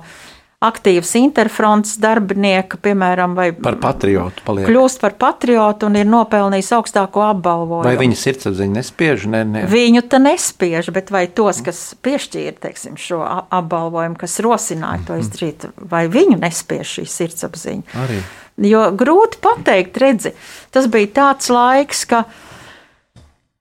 aktīvs 0.57 1.11
interfronts 1.19 1.99
darbinieka, 2.01 2.79
piemēram, 2.81 3.35
vai 3.37 3.51
Par 3.53 3.75
patriotu 3.77 4.41
paliek. 4.45 4.65
kļūst 4.65 5.01
par 5.03 5.13
patriotu 5.21 5.85
un 5.85 5.99
ir 5.99 6.07
nopelnījis 6.09 6.71
augstāko 6.79 7.21
apbalvojumu. 7.27 7.85
Vai 7.85 7.93
viņa 7.99 8.17
sirdsapziņa 8.17 8.79
nespiež? 8.79 9.27
Ne, 9.29 9.43
ne. 9.45 9.61
Viņu 9.69 10.01
te 10.09 10.17
nespiež, 10.17 10.89
bet 10.95 11.13
vai 11.13 11.27
tos, 11.29 11.61
kas 11.61 11.83
piešķīra 12.01 12.57
teiksim, 12.65 12.97
šo 12.97 13.21
apbalvojumu, 13.53 14.17
kas 14.17 14.39
rosināja 14.41 15.05
to 15.05 15.21
izdarīt, 15.21 15.69
vai 15.77 16.07
viņu 16.09 16.41
nespiež 16.41 16.97
šī 16.97 17.05
sirdsapziņa? 17.05 17.97
Arī. 18.07 18.19
Jo 18.65 18.87
grūti 18.97 19.37
pateikt, 19.45 20.01
redzi, 20.01 20.33
tas 20.73 20.89
bija 20.89 21.13
tāds 21.21 21.53
laiks, 21.53 22.07
ka, 22.09 22.25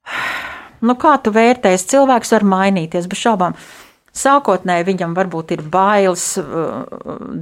nu, 0.87 0.97
kā 0.97 1.19
tu 1.21 1.37
vērtēsi, 1.37 1.93
cilvēks 1.93 2.33
var 2.39 2.53
mainīties 2.57 3.13
bez 3.13 3.21
šaubām. 3.21 3.61
Sākotnēji 4.17 4.87
viņam 4.89 5.15
varbūt 5.17 5.53
ir 5.57 5.63
bailes. 5.73 6.25
uh, 6.41 6.85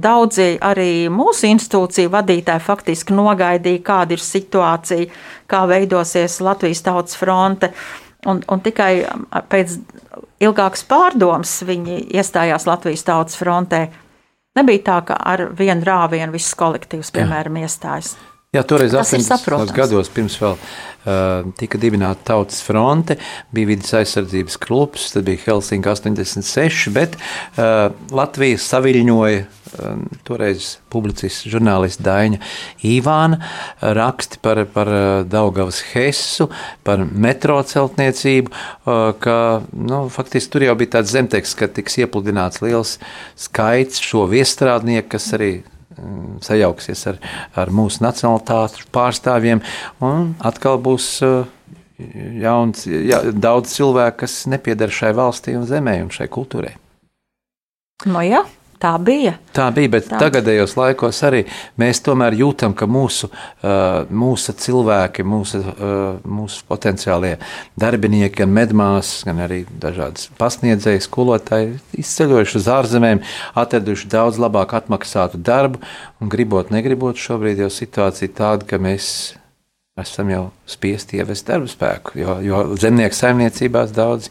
Daudzi 0.05 0.55
arī 0.59 1.07
mūsu 1.13 1.47
institūciju 1.53 2.11
vadītāji 2.13 2.63
faktiski 2.65 3.15
nogaidīja, 3.15 3.83
kāda 3.85 4.17
ir 4.17 4.23
situācija, 4.23 5.07
kā 5.51 5.61
veidosies 5.71 6.41
Latvijas 6.43 6.83
tautas 6.85 7.15
fronte. 7.19 7.71
Un, 8.25 8.41
un 8.51 8.61
tikai 8.65 9.05
um, 9.05 9.27
pēc 9.51 9.77
ilgākas 10.43 10.83
pārdomas 10.89 11.59
viņi 11.65 12.01
iestājās 12.17 12.67
Latvijas 12.67 13.05
tautas 13.07 13.39
frontē. 13.39 13.85
Nebija 14.55 14.83
tā, 14.87 15.01
ka 15.09 15.19
ar 15.19 15.49
vienu 15.55 15.83
rāvienu 15.83 16.35
viss 16.35 16.55
kolektīvs, 16.57 17.11
piemēram, 17.15 17.59
iestājas. 17.63 18.15
Jā, 18.55 18.63
toreiz 18.63 18.93
Tas 18.95 19.11
ir 19.11 19.19
80. 19.19 19.27
saprotams. 19.27 19.73
gados, 19.75 20.09
pirms 20.15 20.37
vēl 20.39 20.53
uh, 20.55 21.47
tika 21.59 21.79
dibināta 21.81 22.23
Tautas 22.29 22.61
fronte, 22.63 23.17
bija 23.55 23.73
vidas 23.73 23.91
aizsardzības 23.99 24.55
klubs, 24.63 25.09
tad 25.11 25.27
bija 25.27 25.41
Helsinki 25.43 25.91
86, 25.91 26.87
bet 26.95 27.17
uh, 27.19 27.91
Latvija 28.15 28.61
saviļņoja 28.63 29.41
uh, 29.43 30.05
toreiz 30.27 30.69
publicists 30.93 31.49
žurnālists 31.51 31.99
Daņa 32.05 32.39
Ivāna 32.87 33.41
uh, 33.41 33.91
raksti 33.99 34.39
par, 34.45 34.63
par 34.71 34.93
uh, 34.93 35.03
Daugavas 35.27 35.83
Hessu, 35.91 36.47
par 36.87 37.03
metro 37.11 37.59
celtniecību, 37.59 38.55
uh, 38.55 39.11
ka 39.19 39.37
nu, 39.75 40.05
faktiski 40.15 40.55
tur 40.55 40.69
jau 40.69 40.79
bija 40.79 40.95
tāds 41.01 41.11
zemteksts, 41.17 41.59
ka 41.59 41.67
tiks 41.67 41.99
iepludināts 41.99 42.63
liels 42.63 43.01
skaits 43.35 43.99
šo 43.99 44.29
viestrādnieku, 44.31 45.17
kas 45.17 45.33
arī 45.35 45.55
sajauksies 46.45 47.05
ar, 47.11 47.19
ar 47.55 47.71
mūsu 47.75 48.03
nacionālitātes 48.05 48.87
pārstāvjiem, 48.95 49.63
un 50.03 50.33
atkal 50.45 50.79
būs 50.83 51.09
uh, 51.25 51.45
jauns, 52.41 52.85
ja, 52.85 53.21
daudz 53.31 53.73
cilvēku, 53.75 54.23
kas 54.25 54.43
nepiedara 54.51 54.91
šai 54.91 55.13
valstī 55.15 55.55
un 55.57 55.67
zemē 55.69 55.97
un 56.03 56.11
šai 56.13 56.27
kultūrai. 56.31 56.75
Nu, 58.05 58.19
jā, 58.25 58.43
tā 58.85 58.93
bija. 59.01 59.33
Tā 59.55 59.69
bija, 59.73 59.89
bet 59.95 60.09
Tā. 60.09 60.19
tagadējos 60.21 60.75
laikos 60.77 61.21
arī 61.25 61.43
mēs 61.81 62.01
tomēr 62.05 62.35
jūtam, 62.37 62.75
ka 62.77 62.87
mūsu, 62.89 63.29
uh, 63.31 64.03
mūsu 64.09 64.55
cilvēki, 64.61 65.25
mūsu, 65.25 65.61
uh, 65.61 66.19
mūsu 66.21 66.65
potenciālie 66.69 67.35
darbinieki, 67.79 68.43
gan 68.43 68.53
medmāsas, 68.55 69.23
gan 69.27 69.41
arī 69.45 69.63
dažādas 69.81 70.29
pasniedzējas, 70.39 71.07
skolotāji, 71.09 71.79
izceļojuši 72.03 72.59
uz 72.61 72.69
ārzemēm, 72.75 73.23
atraduši 73.63 74.11
daudz 74.11 74.41
labāk 74.41 74.75
atmaksātu 74.77 75.41
darbu 75.41 75.81
un 76.21 76.31
gribot, 76.31 76.71
negribot, 76.73 77.19
šobrīd 77.19 77.65
jau 77.65 77.71
situācija 77.73 78.35
tāda, 78.37 78.69
ka 78.69 78.81
mēs 78.81 79.07
esam 80.01 80.29
jau 80.29 80.45
spiesti 80.67 81.21
ievest 81.21 81.47
darba 81.47 81.71
spēku, 81.71 82.17
jo, 82.19 82.39
jo 82.43 82.63
zemnieku 82.79 83.15
saimniecībās 83.15 83.95
daudz 83.95 84.27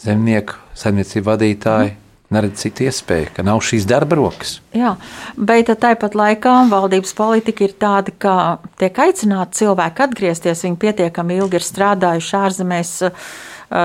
zemnieku 0.00 0.56
saimniecību 0.80 1.28
vadītāji 1.28 1.98
neredz 2.34 2.64
citu 2.64 2.86
iespēju, 2.88 3.30
ka 3.36 3.44
nav 3.46 3.62
šīs 3.64 3.86
darba 3.88 4.18
rokas. 4.18 4.56
Jā, 4.76 4.94
bet 5.36 5.70
tāpat 5.82 6.16
laikā 6.18 6.56
valdības 6.72 7.14
politika 7.18 7.66
ir 7.66 7.76
tāda, 7.80 8.14
ka 8.18 8.34
tiek 8.80 8.98
aicināti 9.04 9.62
cilvēki 9.62 10.06
atgriezties. 10.06 10.64
Viņi 10.66 10.80
pietiekami 10.82 11.38
ilgi 11.40 11.60
ir 11.60 11.66
strādājuši 11.66 12.38
ārzemēs, 12.40 12.94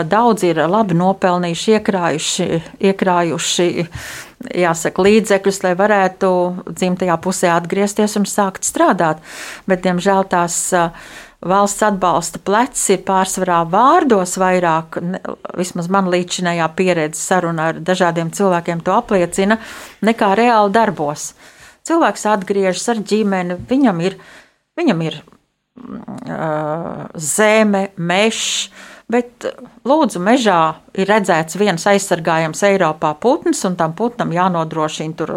daudz 0.08 0.44
ir 0.44 0.60
labi 0.68 0.98
nopelnījuši, 1.00 1.76
iekrājuši, 1.78 2.48
iekrājuši 2.90 3.68
jāsaka, 4.64 5.06
līdzekļus, 5.08 5.62
lai 5.64 5.74
varētu 5.80 6.32
dzimtajā 6.68 7.16
pusē 7.24 7.54
atgriezties 7.56 8.18
un 8.20 8.28
sākt 8.30 8.68
strādāt. 8.68 9.24
Bet, 9.70 9.84
diemžēl, 9.86 10.28
tās 10.30 10.60
valsts 11.46 11.86
atbalsta 11.86 12.40
plecs 12.44 12.82
ir 12.94 13.04
pārsvarā 13.08 13.62
vārdos 13.70 14.38
vairāk, 14.42 14.98
vismaz 15.58 15.90
man 15.94 16.10
līdzinājā 16.12 16.68
pieredze 16.78 17.22
saruna 17.22 17.72
ar 17.72 17.82
dažādiem 17.84 18.32
cilvēkiem 18.34 18.82
to 18.86 18.96
apliecina, 18.98 19.60
nekā 20.02 20.34
reāli 20.40 20.74
darbos. 20.74 21.32
Cilvēks 21.88 22.28
atgriežas 22.34 22.90
ar 22.92 23.02
ģimeni, 23.12 23.60
viņam 23.70 24.02
ir, 24.04 24.18
viņam 24.78 25.04
ir 25.06 25.22
uh, 25.22 27.06
zeme, 27.16 27.90
mežs. 27.96 28.70
Bet, 29.08 29.46
lūdzu, 29.88 30.20
mežā 30.20 30.62
ir 31.00 31.08
redzēts 31.08 31.56
viens 31.56 31.86
aizsargājams 31.88 32.60
Eiropā 32.68 33.14
putns, 33.24 33.62
un 33.64 33.78
tam 33.80 33.94
putnam 33.96 34.34
jānodrošina 34.36 35.16
tur 35.16 35.32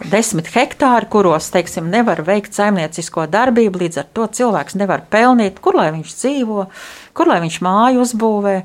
desmit 0.00 0.48
hektāri, 0.54 1.08
kuros, 1.12 1.50
teiksim, 1.52 1.90
nevar 1.92 2.22
veikt 2.24 2.56
saimniecisko 2.56 3.26
darbību. 3.28 3.82
Līdz 3.84 4.00
ar 4.00 4.08
to 4.16 4.24
cilvēks 4.38 4.78
nevar 4.80 5.04
pelnīt, 5.12 5.60
kur 5.60 5.76
lai 5.76 5.90
viņš 5.92 6.16
dzīvo, 6.22 6.64
kur 7.12 7.28
lai 7.28 7.42
viņš 7.44 7.60
māju 7.68 8.00
uzbūvē. 8.06 8.56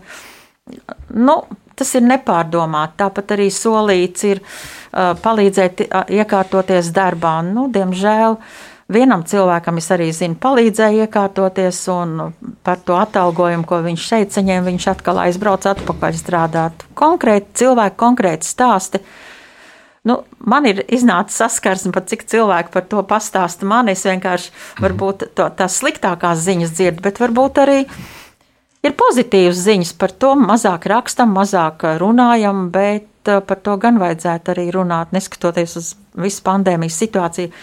Nu, 1.11 1.37
tas 1.75 1.91
ir 1.99 2.07
nepārdomāti. 2.07 3.01
Tāpat 3.03 3.35
arī 3.35 3.51
solīts 3.51 4.29
ir 4.31 4.39
uh, 4.39 5.11
palīdzēt 5.19 5.87
uh, 5.89 6.05
iekārtoties 6.21 6.95
darbā. 6.95 7.41
Nu, 7.43 7.67
diemžēl 7.67 8.39
vienam 8.91 9.23
cilvēkam 9.27 9.79
es 9.81 9.89
arī 9.93 10.09
zinu, 10.15 10.37
palīdzēja 10.41 11.07
iekārtoties, 11.07 11.81
un 11.93 12.31
par 12.65 12.79
to 12.85 12.97
atalgojumu, 12.99 13.65
ko 13.67 13.81
viņš 13.85 14.05
šeit 14.11 14.35
saņēma, 14.35 14.67
viņš 14.67 14.87
atkal 14.93 15.21
aizbrauc 15.25 15.67
atpakaļ 15.71 16.17
strādāt. 16.19 16.85
Konkrēti 16.97 17.61
cilvēki, 17.63 17.99
konkrēti 17.99 18.49
stāsti. 18.49 19.01
Nu, 20.07 20.23
man 20.49 20.65
ir 20.65 20.81
iznācis 20.89 21.37
saskarsme, 21.43 21.91
pat 21.93 22.07
cik 22.09 22.25
cilvēki 22.29 22.73
par 22.73 22.87
to 22.89 23.03
pastāsta 23.05 23.67
man. 23.69 23.91
Es 23.91 24.01
vienkārši 24.07 24.49
varbūt 24.81 25.27
to, 25.37 25.45
tās 25.57 25.77
sliktākās 25.77 26.41
ziņas 26.41 26.73
dzirdu, 26.73 27.03
bet 27.05 27.21
varbūt 27.21 27.61
arī 27.61 27.83
ir 28.81 28.95
pozitīvas 28.97 29.61
ziņas 29.61 29.93
par 30.01 30.15
to. 30.17 30.33
Mazāk 30.41 30.89
rakstam, 30.89 31.35
mazāk 31.37 31.85
runājam, 32.01 32.69
bet 32.73 33.29
eh, 33.29 33.43
par 33.45 33.61
to 33.61 33.77
gan 33.81 34.01
vajadzētu 34.01 34.55
arī 34.55 34.71
runāt, 34.73 35.13
neskatoties 35.13 35.77
uz 35.77 35.93
visu 36.17 36.41
pandēmijas 36.49 36.97
situāciju. 37.03 37.53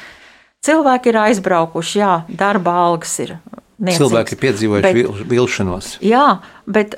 Cilvēki 0.66 1.12
ir 1.12 1.16
aizbraukuši, 1.22 1.98
jā, 2.00 2.12
darba 2.28 2.72
algas 2.88 3.12
ir. 3.22 3.36
niecīgas, 3.78 3.98
Cilvēki 4.00 4.32
ir 4.34 4.38
piedzīvojuši 4.42 4.82
bet- 4.82 4.96
vil, 4.96 5.12
vilšanos. 5.30 5.86
Jā, 6.02 6.38
bet 6.66 6.96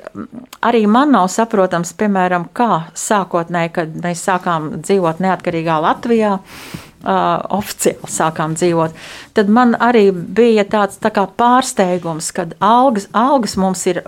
arī 0.65 0.87
man 0.89 1.11
nav 1.13 1.27
saprotams, 1.29 1.93
piemēram, 1.93 2.47
kā 2.57 2.85
sākotnēji, 2.97 3.71
kad 3.71 3.87
mēs 4.01 4.23
sākām 4.25 4.81
dzīvot 4.81 5.19
neatkarīgā 5.21 5.77
Latvijā, 5.81 6.39
uh, 6.39 6.41
oficiāli 7.59 8.09
sākām 8.09 8.55
dzīvot, 8.57 8.91
tad 9.37 9.49
man 9.49 9.75
arī 9.75 10.11
bija 10.11 10.63
tāds 10.65 10.97
tā 10.97 11.11
pārsteigums, 11.11 12.31
kad 12.33 12.53
algas, 12.59 13.07
algas 13.13 13.55
mums 13.57 13.85
ir 13.85 14.01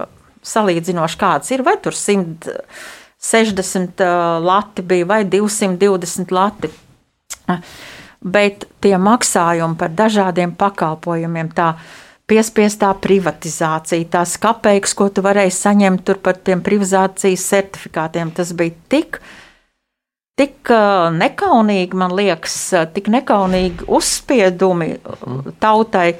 salīdzinoši 0.43 1.17
kādas 1.17 1.51
ir, 1.51 1.61
vai 1.63 1.77
tur 1.77 1.91
160 1.93 4.01
uh, 4.01 4.39
lati 4.43 4.81
bija, 4.81 5.05
vai 5.05 5.25
220 5.25 6.31
lati. 6.31 6.69
Uh, 7.47 7.55
Bet 8.23 8.67
tie 8.83 8.95
maksājumi 8.95 9.75
par 9.79 9.91
dažādiem 9.91 10.53
pakalpojumiem, 10.55 11.51
tā 11.55 11.73
piespiestā 12.29 12.93
privatizācija, 13.03 14.07
tās 14.15 14.37
kapeikas, 14.41 14.95
ko 14.95 15.09
tu 15.11 15.23
varēji 15.25 15.55
saņemt 15.57 16.13
par 16.23 16.39
tiem 16.39 16.63
privatizācijas 16.63 17.47
certifikātiem, 17.51 18.31
tas 18.31 18.53
bija 18.55 18.77
tik, 18.89 19.19
tik 20.39 20.71
uh, 20.71 21.09
nekaunīgi, 21.13 21.99
man 21.99 22.15
liekas, 22.15 22.55
uh, 22.77 22.87
tik 22.95 23.11
nekaunīgi 23.11 23.89
uzspiedumi 23.91 24.93
uh, 24.95 25.51
tautai, 25.59 26.13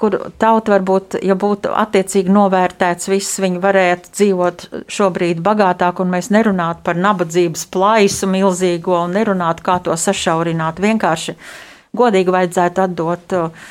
kur 0.00 0.16
tauta 0.40 0.74
varbūt, 0.74 1.18
ja 1.26 1.36
būtu 1.38 1.72
attiecīgi 1.76 2.32
novērtēts 2.32 3.10
viss, 3.12 3.40
viņi 3.42 3.60
varētu 3.62 4.14
dzīvot 4.16 4.64
šobrīd 4.90 5.42
bagātāk, 5.44 6.00
un 6.00 6.14
mēs 6.14 6.30
nerunātu 6.34 6.84
par 6.86 6.96
nabadzības 7.00 7.66
plaisu 7.74 8.30
milzīgo 8.30 8.96
un 9.04 9.18
nerunātu, 9.18 9.66
kā 9.66 9.76
to 9.84 9.96
sašaurināt. 9.96 10.80
Vienkārši 10.80 11.36
godīgi 11.96 12.34
vajadzētu 12.36 12.84
atdot 12.86 13.36
uh, 13.36 13.68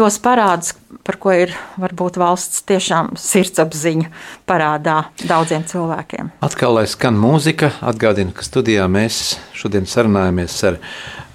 tos 0.00 0.16
parādus, 0.22 0.72
par 1.04 1.18
ko 1.20 1.32
ir 1.36 1.52
varbūt 1.80 2.16
valsts 2.20 2.62
tiešām 2.68 3.12
sirdsapziņa 3.20 4.08
parādā 4.48 5.02
daudziem 5.28 5.66
cilvēkiem. 5.68 6.32
Atkal, 6.46 6.78
lai 6.78 6.86
skan 6.88 7.18
mūzika, 7.20 7.74
atgādinu, 7.84 8.32
ka 8.36 8.46
studijā 8.46 8.86
mēs 8.88 9.36
šodien 9.56 9.88
sarunājamies 9.90 10.56
ar, 10.70 10.80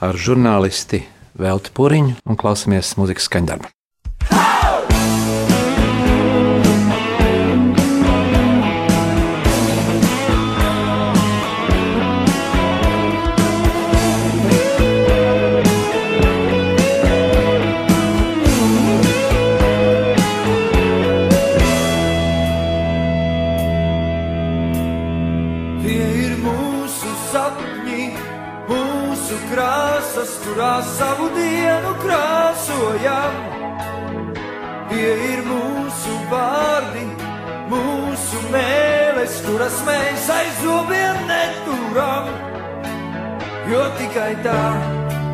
ar 0.02 0.18
žurnālisti 0.18 1.04
Veltu 1.36 1.74
Puriņu 1.76 2.22
un 2.26 2.40
klausamies 2.40 2.96
muzikas 2.98 3.28
skaņdarbu. 3.30 3.70
Savu 30.84 31.30
dienu 31.36 31.92
krāsojam. 32.04 33.38
Tie 34.90 35.12
ir 35.32 35.42
mūsu 35.48 36.16
vārdi, 36.32 37.06
mūsu 37.72 38.42
mēlis, 38.54 39.40
kuras 39.48 39.78
mēs 39.88 40.30
aiz 40.36 40.62
zobiem 40.64 41.18
neturam. 41.30 42.30
Jo 43.72 43.84
tikai 43.98 44.34
tā 44.46 44.62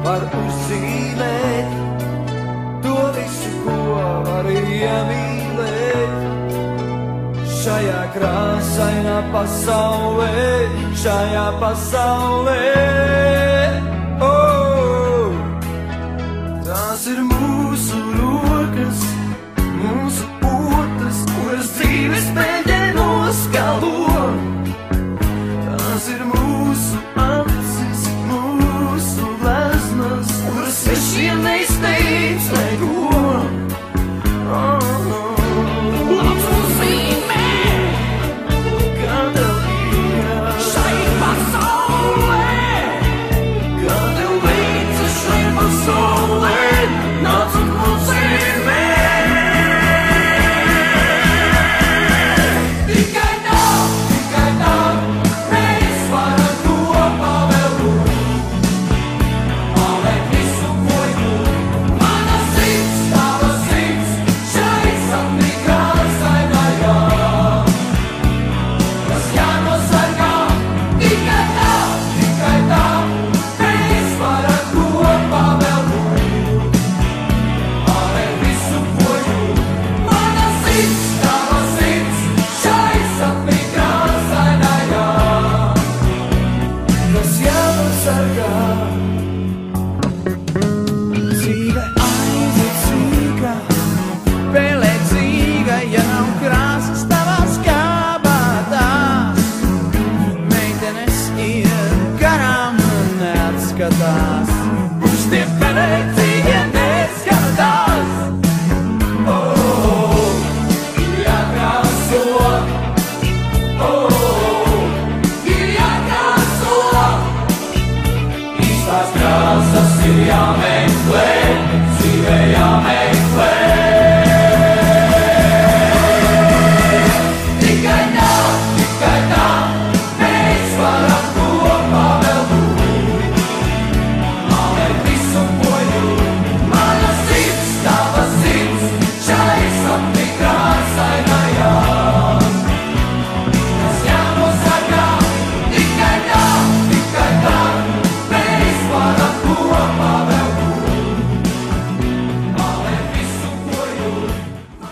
var 0.05 0.23
uzzīmēt 0.39 1.69
to 2.85 2.97
visu, 3.17 3.51
ko 3.65 3.77
var 4.27 4.47
iemīlēt. 4.51 6.15
Šajā 7.61 8.03
krāsainā 8.15 9.19
pasaulē, 9.33 10.31
šajā 11.03 11.47
pasaulē, 11.61 12.61
tās 16.71 17.05
ir 17.11 17.19
mūsu 17.27 17.99
rokas, 18.15 19.03
mūsu 19.81 20.27
otras, 20.47 21.23
kuras 21.33 21.71
dzīves 21.77 22.29
peļņē 22.37 22.70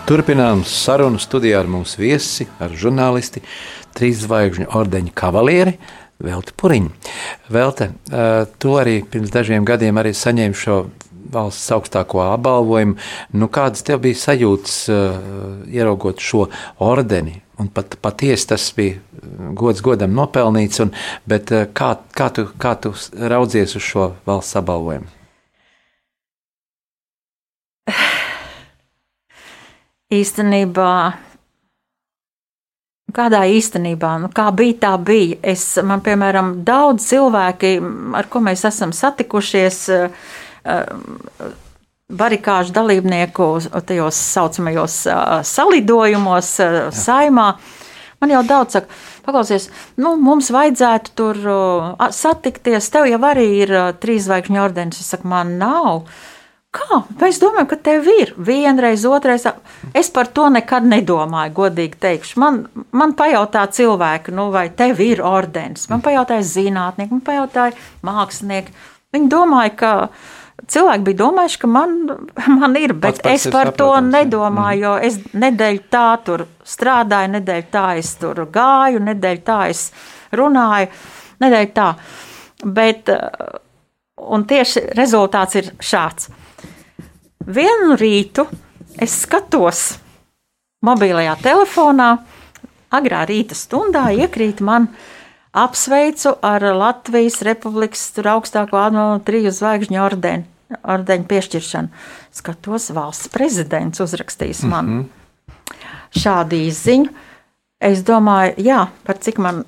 Turpinām 0.10 0.64
sarunu 0.66 1.20
studijā 1.22 1.60
ar 1.62 1.68
mūsu 1.70 2.00
viesi, 2.02 2.48
ar 2.58 2.72
žurnālisti, 2.74 3.44
trīs 3.94 4.24
zvaigžņu 4.24 4.66
ordeņa 4.74 5.12
kavalieri. 5.14 5.76
Velta 6.26 6.56
Puriņa. 6.58 7.12
Velta, 7.54 7.86
eh, 8.10 8.46
tu 8.58 8.74
arī 8.82 9.04
pirms 9.06 9.30
dažiem 9.30 9.68
gadiem 9.70 10.02
arī 10.02 10.16
saņēmi 10.18 10.58
šo 10.58 10.90
valsts 11.30 11.70
augstāko 11.70 12.24
apbalvojumu. 12.26 12.98
Nu, 13.34 13.48
kādas 13.48 13.86
tev 13.86 14.02
bija 14.02 14.16
sajūtas, 14.16 14.90
eh, 14.90 15.78
ieraugot 15.78 16.18
šo 16.18 16.50
ordeni? 16.80 17.44
Un 17.60 17.68
pat, 17.68 17.96
patiesi 18.02 18.48
tas 18.48 18.74
bija 18.74 18.96
eh, 18.96 19.54
gods 19.54 19.82
godam 19.82 20.18
nopelnīts, 20.18 20.82
un, 20.82 20.92
bet 21.28 21.46
kā, 21.50 21.98
kā, 22.18 22.34
tu, 22.34 22.50
kā 22.58 22.82
tu 22.82 22.96
raudzies 23.14 23.76
uz 23.76 23.84
šo 23.84 24.16
valsts 24.26 24.56
apbalvojumu? 24.58 25.19
Īstenībā. 30.14 30.94
Kādā 33.10 33.42
īstenībā, 33.50 34.12
nu, 34.22 34.30
kā 34.34 34.52
bija, 34.54 34.76
tā 34.84 34.92
bija. 35.02 35.40
Es, 35.42 35.64
man, 35.82 36.04
piemēram, 36.06 36.60
daudz 36.66 37.08
cilvēki, 37.10 37.72
ar 38.18 38.30
ko 38.30 38.42
mēs 38.46 38.68
esam 38.70 38.94
satikušies, 38.94 39.80
eh, 39.90 40.12
eh, 40.66 41.50
barikāžu 42.10 42.74
dalībnieku 42.74 43.48
tajos 43.86 44.20
saucamajos 44.36 45.00
eh, 45.08 45.18
salidojumos, 45.42 46.54
saimā. 46.94 47.50
Man 48.22 48.34
jau 48.36 48.44
daudz 48.46 48.78
saka, 48.78 49.00
paklausies, 49.26 49.70
nu, 49.98 50.14
mums 50.20 50.52
vajadzētu 50.52 51.14
tur 51.16 51.38
satikties. 52.12 52.92
Tev 52.92 53.08
jau 53.08 53.22
arī 53.26 53.48
ir 53.64 53.72
trīs 54.04 54.28
zvaigžņu 54.28 54.60
ordenis. 54.62 55.00
Es 55.02 55.14
saku, 55.16 55.30
man 55.32 55.56
nav. 55.58 56.04
Kā? 56.70 57.00
Mēs 57.18 57.40
domājam, 57.42 57.66
ka 57.72 57.78
tev 57.82 58.08
ir 58.12 58.32
vienreiz, 58.46 59.02
otrreiz. 59.10 59.48
Es 59.98 60.12
par 60.14 60.28
to 60.30 60.52
nekad 60.54 60.86
nedomāju, 60.86 61.54
godīgi 61.58 61.98
teikšu. 62.04 62.42
Man, 62.44 62.60
man 62.94 63.16
pajautā 63.18 63.64
cilvēki, 63.74 64.36
nu, 64.38 64.52
vai 64.54 64.68
tev 64.70 65.02
ir 65.02 65.24
ordenis. 65.26 65.88
Man 65.90 66.04
pajautāja 66.06 66.46
zinātnieki, 66.46 67.16
man 67.16 67.24
pajautāja 67.26 67.74
mākslinieki. 68.06 68.76
Viņi 69.16 69.32
domāja, 69.34 69.72
ka 69.80 69.94
cilvēki 70.70 71.08
bija 71.08 71.20
domājuši, 71.24 71.60
ka 71.64 71.70
man, 71.74 71.96
man 72.60 72.78
ir, 72.78 72.94
bet 72.94 73.24
es 73.26 73.48
par 73.50 73.72
to 73.78 73.90
nedomāju, 74.06 74.84
jo 74.84 74.92
es 75.10 75.18
nedēļu 75.34 75.82
tā 75.90 76.08
tur 76.28 76.46
strādāju, 76.70 77.32
nedēļu 77.38 77.66
tā 77.74 77.86
es 77.98 78.12
tur 78.22 78.44
gāju, 78.54 79.02
nedēļu 79.08 79.42
tā 79.48 79.64
es 79.72 79.88
runāju, 80.38 80.92
nedēļu 81.42 81.74
tā. 81.74 81.90
Bet, 82.78 83.10
un 84.22 84.46
tieši 84.46 84.92
rezultāts 85.00 85.58
ir 85.58 85.72
šāds. 85.82 86.30
Vienu 87.50 87.96
rītu 87.98 88.44
es 89.02 89.24
skatos 89.24 89.96
mobilajā 90.86 91.34
telefonā, 91.42 92.10
agrā 92.94 93.24
rīta 93.26 93.58
stundā 93.58 94.04
iekrīt 94.14 94.62
man 94.62 94.86
apsveicu 95.58 96.36
ar 96.46 96.62
Latvijas 96.78 97.40
Republikas 97.48 98.12
augstāko 98.22 98.78
ANO 98.78 99.08
triju 99.26 99.54
zvaigžņu 99.56 100.02
ordeni. 100.04 100.46
ordeņa 100.70 101.26
piešķiršanu. 101.26 101.90
Skatos, 102.38 102.92
valsts 102.94 103.32
prezidents 103.34 104.00
uzrakstījis 104.00 104.64
man 104.70 104.86
mm 104.86 105.00
-hmm. 105.00 105.74
šādu 106.22 106.60
izziņu. 106.68 107.10
Es 107.80 108.02
domāju, 108.04 108.58
jā, 108.60 108.80
par 109.08 109.22
cik 109.24 109.38
man, 109.40 109.62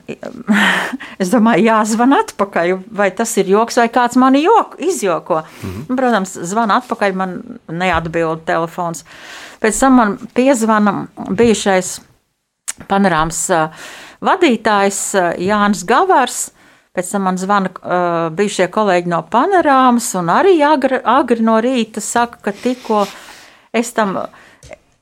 es 1.21 1.29
domāju, 1.31 1.63
jāzvan 1.69 2.11
atpakaļ, 2.17 2.73
vai 2.91 3.07
tas 3.15 3.31
ir 3.39 3.47
joks, 3.53 3.79
vai 3.79 3.87
kāds 3.87 4.19
mani 4.19 4.41
joku, 4.43 4.81
izjoko. 4.83 5.43
Mm 5.63 5.69
-hmm. 5.69 5.95
Protams, 5.95 6.33
zvana 6.51 6.81
atpakaļ, 6.81 7.13
man 7.15 7.37
neatbild 7.67 8.43
telefons. 8.45 9.05
Pēc 9.61 9.79
tam 9.79 9.93
man 9.93 10.17
piezvana 10.33 11.07
bijušais 11.29 12.01
panorāmas 12.87 13.49
uh, 13.49 13.69
vadītājs 14.21 15.15
Jānis 15.37 15.85
Gavārs. 15.85 16.49
Pēc 16.91 17.11
tam 17.11 17.21
man 17.21 17.37
zvana 17.37 17.69
uh, 17.69 18.33
bijušie 18.35 18.67
kolēģi 18.67 19.07
no 19.07 19.23
panorāmas, 19.31 20.15
un 20.19 20.27
arī 20.27 20.57
agri, 20.67 20.99
agri 21.03 21.41
no 21.41 21.61
rīta 21.61 22.01
saka, 22.01 22.37
ka 22.41 22.51
tikko 22.51 23.05
es 23.73 23.93
tam. 23.93 24.17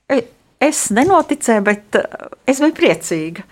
E, 0.09 0.21
es 0.63 0.87
nenoticēju, 0.95 1.65
bet 1.65 1.99
uh, 1.99 2.29
es 2.49 2.61
biju 2.63 2.75
priecīga. 2.77 3.47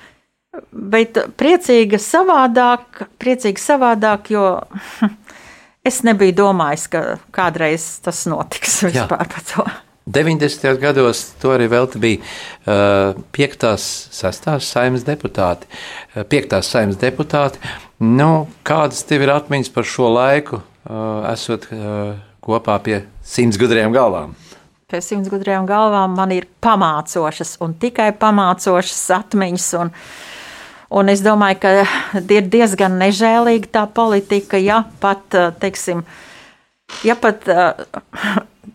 Bet 0.72 1.20
priecīga 1.38 2.00
savādāk, 2.02 3.04
priecīga 3.22 3.62
savādāk, 3.62 4.32
jo 4.34 4.46
es 5.88 6.02
nebiju 6.08 6.38
domājis, 6.40 6.88
ka 6.94 7.04
kādreiz 7.36 7.98
tas 8.06 8.26
notiks 8.30 8.82
vispār 8.88 9.28
par 9.30 9.46
to. 9.52 9.68
90. 10.08 10.80
gados 10.80 11.34
to 11.42 11.52
arī 11.52 11.68
vēl 11.68 11.90
bija 12.00 12.22
uh, 12.24 13.18
5. 13.36 13.66
6. 14.16 14.48
saimnes 14.64 15.04
deputāti. 15.04 15.68
Uh, 16.16 16.24
5. 16.24 16.56
saimnes 16.64 17.00
deputāti. 17.02 17.60
Nu, 18.00 18.48
kādas 18.68 19.04
tev 19.08 19.26
ir 19.26 19.34
atmiņas 19.36 19.74
par 19.76 19.88
šo 19.88 20.08
laiku, 20.16 20.62
uh, 20.88 21.28
esot 21.34 21.68
uh, 21.76 22.16
kopā 22.40 22.80
pie 22.86 23.02
simts 23.26 23.60
gudriem 23.60 23.92
galvām? 23.92 24.38
Pie 24.88 25.02
simts 25.04 25.28
gudriem 25.28 25.66
galvām 25.68 26.14
man 26.16 26.32
ir 26.32 26.46
pamācošas 26.64 27.58
un 27.66 27.74
tikai 27.76 28.06
pamācošas 28.16 29.02
atmiņas. 29.18 29.66
Un, 29.82 29.90
un 30.96 31.12
es 31.12 31.20
domāju, 31.26 31.58
ka 31.66 31.74
ir 32.32 32.48
diezgan 32.48 32.96
nežēlīga 33.02 33.68
tā 33.74 33.84
politika, 33.92 34.56
ja 34.56 34.86
pat, 35.04 35.26
uh, 35.36 35.50
teiksim, 35.60 36.06
ja 37.04 37.18
pat 37.20 37.52
uh, 37.52 37.84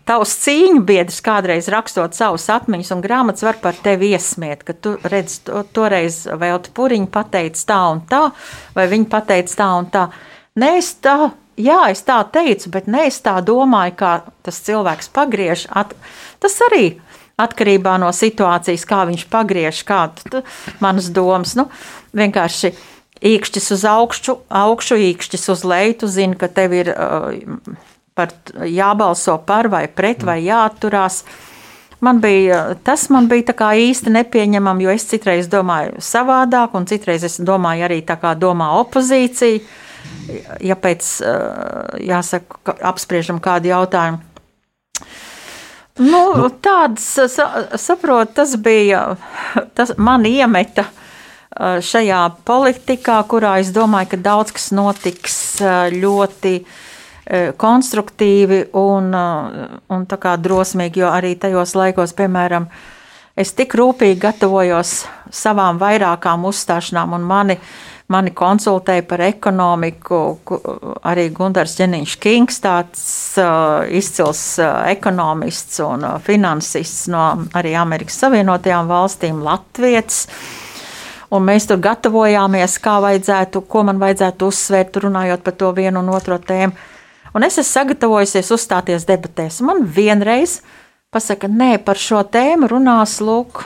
tavs 0.05 0.37
cīņu 0.43 0.85
biedrs 0.85 1.17
kādreiz 1.25 1.71
rakstot 1.73 2.13
savus 2.13 2.45
atmiņas 2.59 2.93
un 2.93 3.01
grāmatas 3.01 3.49
var 3.49 3.57
par 3.65 3.81
tevi 3.81 4.13
iesmiet, 4.13 4.61
ka 4.69 4.77
tu 4.77 4.93
redz, 5.01 5.39
to, 5.49 5.65
toreiz 5.73 6.27
vēl 6.29 6.61
tu 6.61 6.77
puriņu 6.77 7.09
pateici 7.09 7.65
tā 7.73 7.81
un 7.89 8.05
tā, 8.05 8.27
vai 8.77 8.85
viņi 8.93 9.09
pateica 9.17 9.63
tā 9.65 9.75
un 9.81 9.89
tā. 9.97 10.11
Nē, 10.61 10.75
es 10.77 10.93
tā, 11.01 11.33
jā, 11.59 11.79
es 11.93 12.03
tā 12.07 12.19
teicu, 12.33 12.71
bet 12.73 12.87
ne 12.87 13.07
es 13.09 13.19
tā 13.23 13.37
domāju, 13.45 13.95
kā 13.99 14.13
tas 14.45 14.61
cilvēks 14.65 15.11
pagriež. 15.15 15.67
At, 15.69 15.95
tas 16.43 16.59
arī 16.69 16.97
atkarībā 17.41 17.97
no 18.01 18.11
situācijas, 18.13 18.85
kā 18.89 19.03
viņš 19.09 19.27
pagriež, 19.31 19.83
kāda 19.87 20.43
manas 20.83 21.09
domas. 21.13 21.55
Nu, 21.59 21.69
vienkārši 22.13 22.75
īkšķis 23.23 23.71
uz 23.77 23.87
augšu, 23.87 24.37
augšu 24.49 24.99
īkšķis 25.11 25.49
uz 25.53 25.65
leju, 25.65 25.97
tu 26.03 26.11
zini, 26.11 26.37
ka 26.37 26.51
tev 26.51 26.77
ir. 26.77 26.93
Uh, 26.93 27.89
par 28.13 28.29
jābalso 28.65 29.37
par 29.45 29.67
vai 29.67 29.87
pret, 29.87 30.23
vai 30.23 30.43
jāatturās. 30.45 31.23
Man 32.03 32.19
bija, 32.21 32.75
tas 32.83 33.07
man 33.09 33.29
bija 33.31 33.55
īsti 33.55 34.11
nepieņemami, 34.11 34.83
jo 34.83 34.91
es 34.91 35.07
citreiz 35.07 35.47
domāju 35.47 36.01
savādāk, 36.03 36.75
un 36.75 36.85
citreiz 36.85 37.23
es 37.23 37.39
domāju 37.39 37.87
arī 37.87 38.01
tā 38.03 38.17
kā 38.19 38.33
domā 38.35 38.73
opozīcija. 38.81 39.63
Ja 40.63 40.77
pēc, 40.79 41.09
jāsaka, 42.03 42.77
apspriežam 42.91 43.41
kādu 43.43 43.71
jautājumu. 43.73 44.21
Nu, 45.99 46.21
nu. 46.39 46.47
Tāds, 46.63 47.05
saprot, 47.77 48.31
tas 48.33 48.55
bija, 48.57 49.03
tas 49.77 49.93
man 49.97 50.25
iemeta 50.25 50.87
šajā 51.53 52.21
politikā, 52.47 53.19
kurā 53.29 53.59
es 53.61 53.69
domāju, 53.75 54.15
ka 54.15 54.23
daudz 54.25 54.55
kas 54.55 54.71
notiks 54.73 55.35
ļoti 55.93 56.55
uh, 56.63 56.79
konstruktīvi 57.57 58.67
un, 58.73 59.13
un 59.15 60.05
drosmīgi, 60.07 60.99
jo 60.99 61.07
arī 61.07 61.35
tajos 61.39 61.75
laikos, 61.75 62.13
piemēram, 62.13 62.67
es 63.35 63.53
tik 63.53 63.75
rūpīgi 63.75 64.19
gatavojos 64.19 65.05
savām 65.31 65.79
vairākām 65.79 66.45
uzstāšanām, 66.45 67.13
un 67.13 67.23
mani, 67.23 67.57
mani 68.13 68.33
konsultēja 68.37 69.03
par 69.09 69.23
ekonomiku 69.25 70.19
arī 71.09 71.27
Gunārs 71.33 71.75
Čeniņš 71.79 72.15
Kings, 72.21 72.59
tāds 72.63 73.05
uh, 73.41 73.83
izcils 73.89 74.43
uh, 74.61 74.83
ekonomists 74.91 75.81
un 75.83 76.05
uh, 76.07 76.19
finansists 76.23 77.09
no 77.11 77.23
arī 77.57 77.73
Amerikas 77.79 78.19
Savienotajām 78.21 78.91
valstīm, 78.91 79.41
Latvijas. 79.45 80.27
Un 81.33 81.47
mēs 81.47 81.65
tur 81.65 81.81
gatavojāmies, 81.81 82.77
kā 82.83 82.99
vajadzētu, 83.01 83.63
ko 83.65 83.87
man 83.87 84.01
vajadzētu 84.01 84.49
uzsvērt, 84.53 85.01
runājot 85.01 85.41
par 85.45 85.57
to 85.57 85.71
vienu 85.73 86.03
un 86.03 86.13
otro 86.13 86.37
tēmu. 86.37 86.77
Un 87.33 87.45
es 87.47 87.57
esmu 87.57 87.71
sagatavojusies 87.71 88.51
uzstāties 88.53 89.07
debatēs. 89.09 89.57
Man 89.65 89.81
vienreiz 89.95 90.59
pasaka, 91.13 91.49
nē, 91.49 91.79
par 91.85 91.97
šo 91.97 92.21
tēmu 92.29 92.69
runās 92.69 93.17
Lūk. 93.25 93.63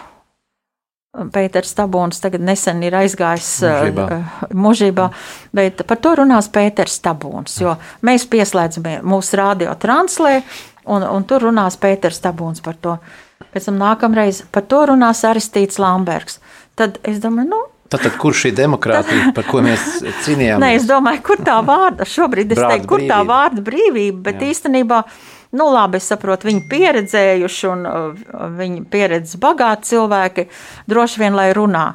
Pēters 1.33 1.71
Stabons 1.73 2.21
tagad 2.21 2.43
nesen 2.45 2.83
ir 2.85 2.95
aizgājis 2.97 3.51
mūžībā. 3.63 4.07
Uh, 4.07 4.57
mūžībā, 4.65 5.07
bet 5.57 5.85
par 5.89 6.01
to 6.03 6.15
runās 6.21 6.49
Pēters 6.53 6.97
Stabons, 6.99 7.59
jo 7.61 7.77
mēs 8.05 8.27
pieslēdzamies 8.29 9.05
mūsu 9.07 9.39
radio 9.39 9.73
translē, 9.79 10.41
un, 10.85 11.05
un 11.05 11.25
tur 11.29 11.49
runās 11.49 11.79
Pēters 11.81 12.21
Stabons 12.21 12.61
par 12.65 12.77
to. 12.81 12.97
Pēc 13.53 13.69
tam 13.69 13.79
nākamreiz 13.81 14.43
par 14.53 14.65
to 14.69 14.83
runās 14.91 15.23
Aristīts 15.25 15.81
Lambergs. 15.81 16.39
Tad 16.77 17.01
es 17.07 17.21
domāju, 17.23 17.49
nu, 17.55 17.63
Tātad, 17.87 18.17
kur 18.19 18.35
šī 18.35 18.51
demokrātija, 18.51 19.31
par 19.35 19.45
ko 19.47 19.61
mēs 19.63 19.83
cīnījāmies? 20.25 20.59
Nē, 20.59 20.73
es 20.75 20.87
domāju, 20.89 21.21
kur 21.29 21.39
tā 21.39 21.55
vārda 21.63 22.03
šobrīd, 22.07 22.51
es 22.51 22.59
teiktu, 22.59 22.89
kur 22.91 23.03
tā 23.07 23.21
vārda 23.27 23.63
brīvība, 23.63 24.25
bet 24.25 24.43
Jā. 24.43 24.49
īstenībā, 24.51 24.97
nu 25.55 25.69
labi, 25.73 26.01
es 26.01 26.09
saprotu, 26.11 26.49
viņi 26.49 26.63
pieredzējuši 26.71 27.67
un 27.71 27.85
uh, 27.87 28.23
viņi 28.57 28.85
pieredzes 28.91 29.39
bagāti 29.41 29.93
cilvēki, 29.93 30.47
droši 30.89 31.23
vien, 31.23 31.37
lai 31.37 31.51
runā. 31.55 31.87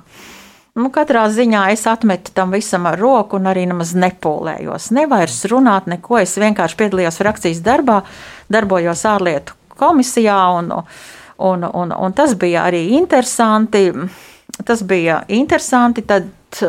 Nu, 0.78 0.88
katrā 0.88 1.26
ziņā 1.28 1.66
es 1.74 1.84
atmetu 1.90 2.32
tam 2.32 2.55
visam 2.57 2.86
ar 2.88 2.96
roku 2.96 3.36
un 3.36 3.50
arī 3.50 3.66
nemaz 3.68 3.92
nepūlējos. 3.92 4.88
Nevairs 4.96 5.42
runāt 5.53 5.90
neko, 5.90 6.22
es 6.22 6.32
vienkārši 6.40 6.78
piedalījos 6.80 7.20
frakcijas 7.20 7.61
darbā, 7.64 8.00
darbojos 8.53 9.05
ārlietu 9.11 9.59
komisijā 9.82 10.38
un, 10.57 10.72
un, 11.42 11.64
un, 11.66 11.92
un 11.92 12.14
tas 12.16 12.32
bija 12.38 12.64
arī 12.70 12.86
interesanti 12.96 13.90
Tas 14.64 14.82
bija 14.82 15.22
interesanti. 15.28 16.03
Tad, 16.03 16.22
Uh, 16.61 16.68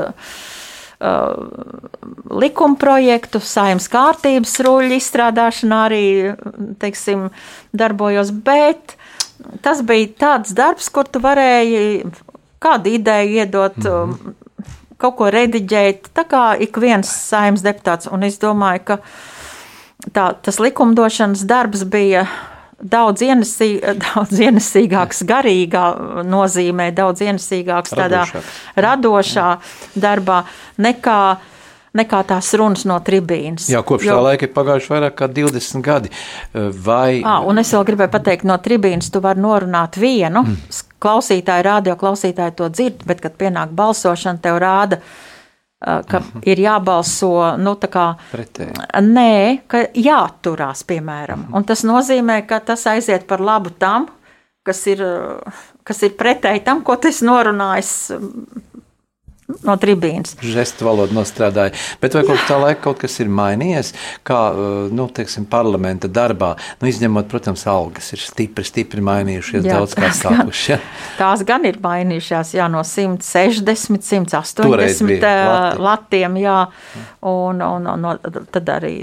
likuma 2.33 2.77
projektu, 2.79 3.41
saimnes 3.43 3.89
kārtības 3.91 4.55
ruļu 4.63 4.97
izstrādāšanā 4.97 5.79
arī 5.89 6.05
teiksim, 6.79 7.27
darbojos, 7.75 8.31
bet 8.45 8.95
tas 9.65 9.83
bija 9.83 10.13
tāds 10.25 10.55
darbs, 10.55 10.89
kur 10.93 11.09
tu 11.09 11.21
varēji 11.23 12.05
kādu 12.63 12.95
ideju 12.95 13.43
iedot, 13.43 13.77
mm 13.77 13.91
-hmm. 13.91 14.33
kaut 14.97 15.15
ko 15.19 15.29
rediģēt, 15.29 16.09
tā 16.15 16.23
kā 16.23 16.43
ik 16.59 16.77
viens 16.77 17.09
saimnes 17.29 17.63
deputāts. 17.63 18.07
Un 18.11 18.23
es 18.23 18.39
domāju, 18.39 18.83
ka 18.83 18.97
tā, 20.11 20.33
tas 20.41 20.59
likumdošanas 20.59 21.43
darbs 21.47 21.83
bija 21.83 22.27
daudz, 22.83 23.23
ienesī, 23.25 23.77
daudz 24.05 24.41
ienesīgāks, 24.43 25.23
garīgā 25.29 25.85
nozīmē, 26.27 26.91
daudz 26.95 27.23
ienesīgāks 27.25 27.95
tādā 27.97 28.27
radošā, 28.75 29.49
darbā 29.95 30.43
nekā. 30.83 31.23
Nekā 31.93 32.23
tās 32.25 32.47
runas 32.57 32.87
no 32.89 32.95
tribīnas. 33.05 33.67
Jā, 33.69 33.83
kopš 33.85 34.07
jo, 34.07 34.15
tā 34.17 34.21
laika 34.25 34.47
ir 34.47 34.49
pagājuši 34.55 34.89
vairāk 34.89 35.13
kā 35.19 35.27
20 35.29 35.83
gadi. 35.85 36.09
Vai... 36.81 37.19
À, 37.21 37.35
un 37.45 37.61
es 37.61 37.69
vēl 37.69 37.85
gribēju 37.85 38.09
pateikt, 38.15 38.47
no 38.49 38.55
tribīnas 38.57 39.11
tu 39.13 39.21
vari 39.21 39.43
norunāt 39.43 39.99
vienu. 40.01 40.41
Mm. 40.41 40.79
Klausītāji, 41.05 41.67
radio 41.67 41.93
klausītāji 42.01 42.55
to 42.57 42.71
dzird, 42.73 43.05
bet, 43.05 43.21
kad 43.21 43.37
pienāk 43.37 43.77
balsošana, 43.77 44.41
tev 44.41 44.57
rāda, 44.65 45.03
ka 45.83 46.19
Aha. 46.19 46.41
ir 46.47 46.61
jābalso, 46.63 47.31
nu, 47.59 47.75
pretēji. 48.31 48.75
Nē, 49.03 49.63
ka 49.67 49.85
jāturās, 49.93 50.83
piemēram. 50.87 51.47
Aha. 51.47 51.57
Un 51.57 51.67
tas 51.67 51.83
nozīmē, 51.87 52.41
ka 52.47 52.61
tas 52.63 52.85
aiziet 52.87 53.27
par 53.27 53.43
labu 53.43 53.73
tam, 53.79 54.07
kas 54.63 54.85
ir, 54.87 55.03
kas 55.83 56.03
ir 56.07 56.15
pretēji 56.19 56.63
tam, 56.63 56.83
ko 56.87 56.95
tas 56.95 57.21
norunājis. 57.25 57.93
No 59.63 59.75
tribīnas. 59.79 60.35
Žestu 60.41 60.85
valoda 60.87 61.13
nostrādāja. 61.15 61.73
Bet 62.01 62.15
vai 62.17 62.23
kopš 62.27 62.47
tā 62.49 62.57
laika 62.61 62.81
kaut 62.87 62.99
kas 63.03 63.19
ir 63.23 63.29
mainījies? 63.31 63.93
Kā 64.25 64.39
uh, 64.51 64.91
nu, 64.93 65.07
teiksim, 65.13 65.45
parlamenta 65.49 66.07
darbā, 66.11 66.53
nu, 66.81 66.89
izņemot, 66.89 67.29
protams, 67.31 67.65
algas 67.69 68.11
ir 68.15 68.21
stipri, 68.23 68.65
stipri 68.67 69.03
mainījušies, 69.05 69.63
Jā, 69.65 69.77
daudz 69.79 69.95
gan- 69.97 70.11
kāpuši. 70.23 70.69
Ja? 70.73 70.79
Tās 71.19 71.43
gan 71.47 71.65
ir 71.69 71.77
mainījušās 71.83 72.53
jā, 72.57 72.67
no 72.71 72.83
160, 72.83 74.29
Toreiz 74.55 74.99
180 75.01 75.07
bija 75.07 75.19
eh, 75.29 75.47
lati. 75.47 75.81
latiem, 75.83 76.37
jā, 76.43 76.57
un, 77.21 77.61
un, 77.61 77.87
un 77.93 78.01
no, 78.07 78.15
tad 78.51 78.69
arī 78.73 78.93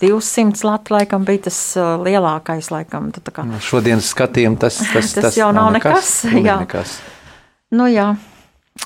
200 0.00 0.64
lati 0.66 0.92
laikam 0.94 1.24
bija 1.24 1.46
tas 1.48 1.58
eh, 1.76 1.94
lielākais. 2.06 2.70
Laikam, 2.70 3.10
tad 3.14 3.30
kā, 3.34 3.44
Nu, 3.48 3.58
Šodienas 3.62 4.12
skatījumā 4.14 4.58
tas, 4.66 4.78
tas, 4.94 5.14
Tas 5.16 5.36
jau 5.38 5.50
nav 5.56 5.72
nekas, 5.74 6.12
Nu, 6.30 6.38
ir 6.38 6.46
jā. 6.50 6.58
nekas. 6.62 6.98
Nu, 7.70 7.86
jā. 7.90 8.08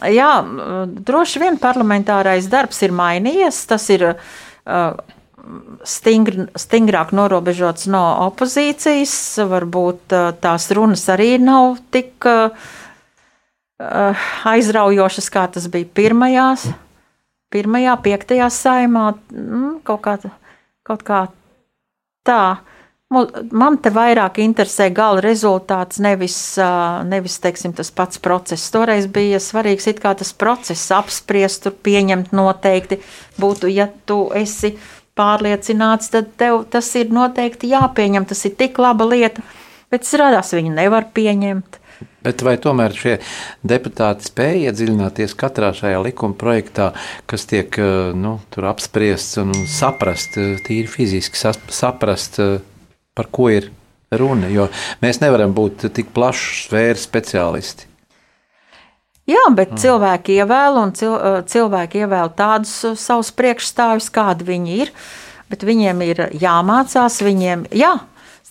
Jā, 0.03 0.31
droši 1.07 1.43
vien 1.43 1.59
parlamentārais 1.63 2.49
darbs 2.51 2.83
ir 2.83 2.95
mainījies. 2.97 3.61
Tas 3.71 3.87
ir 3.93 4.07
stingr, 5.85 6.47
stingrāk 6.59 7.13
norobežots 7.17 7.89
no 7.93 8.03
opozīcijas. 8.29 9.15
Varbūt 9.51 10.17
tās 10.43 10.71
runas 10.75 11.05
arī 11.13 11.37
nav 11.43 11.79
tik 11.95 12.27
aizraujošas, 14.55 15.31
kā 15.35 15.47
tas 15.53 15.67
bija 15.71 15.89
pirmajās, 15.99 16.69
pirmajā, 17.53 17.97
piektajā 18.05 18.51
saimā. 18.53 19.09
Mm, 19.35 19.81
kaut, 19.87 20.05
kā, 20.07 20.19
kaut 20.87 21.03
kā 21.07 21.27
tā. 22.27 22.45
Man 23.13 23.77
te 23.85 23.93
vairāk 23.95 24.41
interesē 24.43 24.89
gala 24.95 25.21
rezultāts, 25.23 26.01
nevis, 26.03 26.39
nevis 27.07 27.37
teiksim, 27.45 27.75
tas 27.77 27.93
pats 27.95 28.19
process. 28.19 28.73
Toreiz 28.75 29.07
bija 29.07 29.39
svarīgs 29.39 29.87
tas 30.01 30.33
process, 30.33 30.91
apspriest, 30.91 31.69
pieņemt 31.85 32.33
noteikti. 32.33 32.99
Būtu, 33.39 33.69
ja 33.71 33.87
tu 34.07 34.33
esi 34.35 34.75
pārliecināts, 35.15 36.11
tad 36.11 36.33
tev 36.41 36.65
tas 36.71 36.91
ir 36.97 37.13
noteikti 37.15 37.71
jāpieņem. 37.71 38.27
Tas 38.27 38.45
ir 38.49 38.57
tik 38.59 38.79
laba 38.83 39.07
lieta, 39.07 39.45
bet 39.93 40.03
es 40.03 40.15
radās 40.19 40.55
viņu 40.57 40.75
nevar 40.75 41.13
pieņemt. 41.15 41.81
Bet 42.25 42.41
vai 42.43 42.57
tomēr 42.59 42.97
šie 42.97 43.19
deputāti 43.63 44.27
spēja 44.27 44.73
iedziļināties 44.73 45.37
katrā 45.39 45.71
šajā 45.77 46.01
likuma 46.03 46.35
projektā, 46.41 46.95
kas 47.31 47.45
tiek 47.47 47.77
nu, 48.17 48.39
apspriests 48.73 49.39
un 49.45 49.53
saprast, 49.69 50.41
tīri 50.67 50.89
fiziski 50.91 51.39
saprast, 51.39 52.41
par 53.15 53.31
ko 53.33 53.49
ir 53.53 53.71
runa? 54.15 54.51
Jo 54.53 54.69
mēs 55.03 55.23
nevaram 55.23 55.55
būt 55.57 55.89
tik 55.95 56.13
plašs 56.15 56.69
sfēras 56.69 57.09
speciālisti. 57.09 57.91
Jā, 59.25 59.41
bet 59.57 59.73
mm. 59.73 59.81
cilvēki 59.81 60.41
ievēl 60.43 60.79
un 60.83 60.91
cil, 60.97 61.15
ā, 61.17 61.37
cilvēki 61.49 62.05
ievēl 62.05 62.35
tādus 62.37 62.75
ā, 62.85 62.93
savus 63.01 63.33
priekšstāvus, 63.33 64.11
kādi 64.13 64.45
viņi 64.51 64.81
ir. 64.85 64.93
Bet 65.49 65.65
viņiem 65.65 66.03
ir 66.05 66.21
jāmācās, 66.41 67.21
viņiem, 67.25 67.65
jā, 67.77 67.95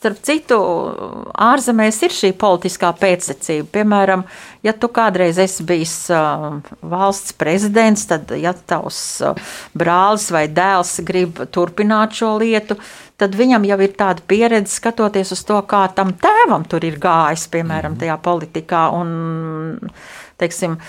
starp 0.04 0.18
citu, 0.26 0.58
ārzemēs 1.40 2.00
ir 2.06 2.14
šī 2.14 2.32
politiskā 2.42 2.90
pēcsecība. 2.98 3.70
Piemēram, 3.78 4.26
ja 4.66 4.74
tu 4.74 4.90
kādreiz 4.94 5.38
esi 5.42 5.66
bijis 5.68 5.94
ā, 6.14 6.24
valsts 6.82 7.36
prezidents, 7.38 8.08
tad, 8.10 8.34
ja 8.34 8.54
tavs 8.54 9.00
brālis 9.78 10.30
vai 10.34 10.48
dēls 10.50 10.98
grib 11.06 11.44
turpināt 11.54 12.18
šo 12.18 12.34
lietu, 12.42 12.80
tad 13.22 13.36
viņam 13.38 13.66
jau 13.68 13.80
ir 13.86 13.94
tāda 13.98 14.24
pieredze 14.28 14.74
skatoties 14.74 15.34
uz 15.36 15.44
to, 15.48 15.60
kā 15.70 15.86
tam 15.96 16.14
tēvam 16.20 16.66
tur 16.70 16.86
ir 16.88 17.00
gājis, 17.02 17.48
piemēram, 17.54 17.98
tajā 18.00 18.18
politikā. 18.24 18.88
Un, 18.98 19.78
teiksim, 20.42 20.80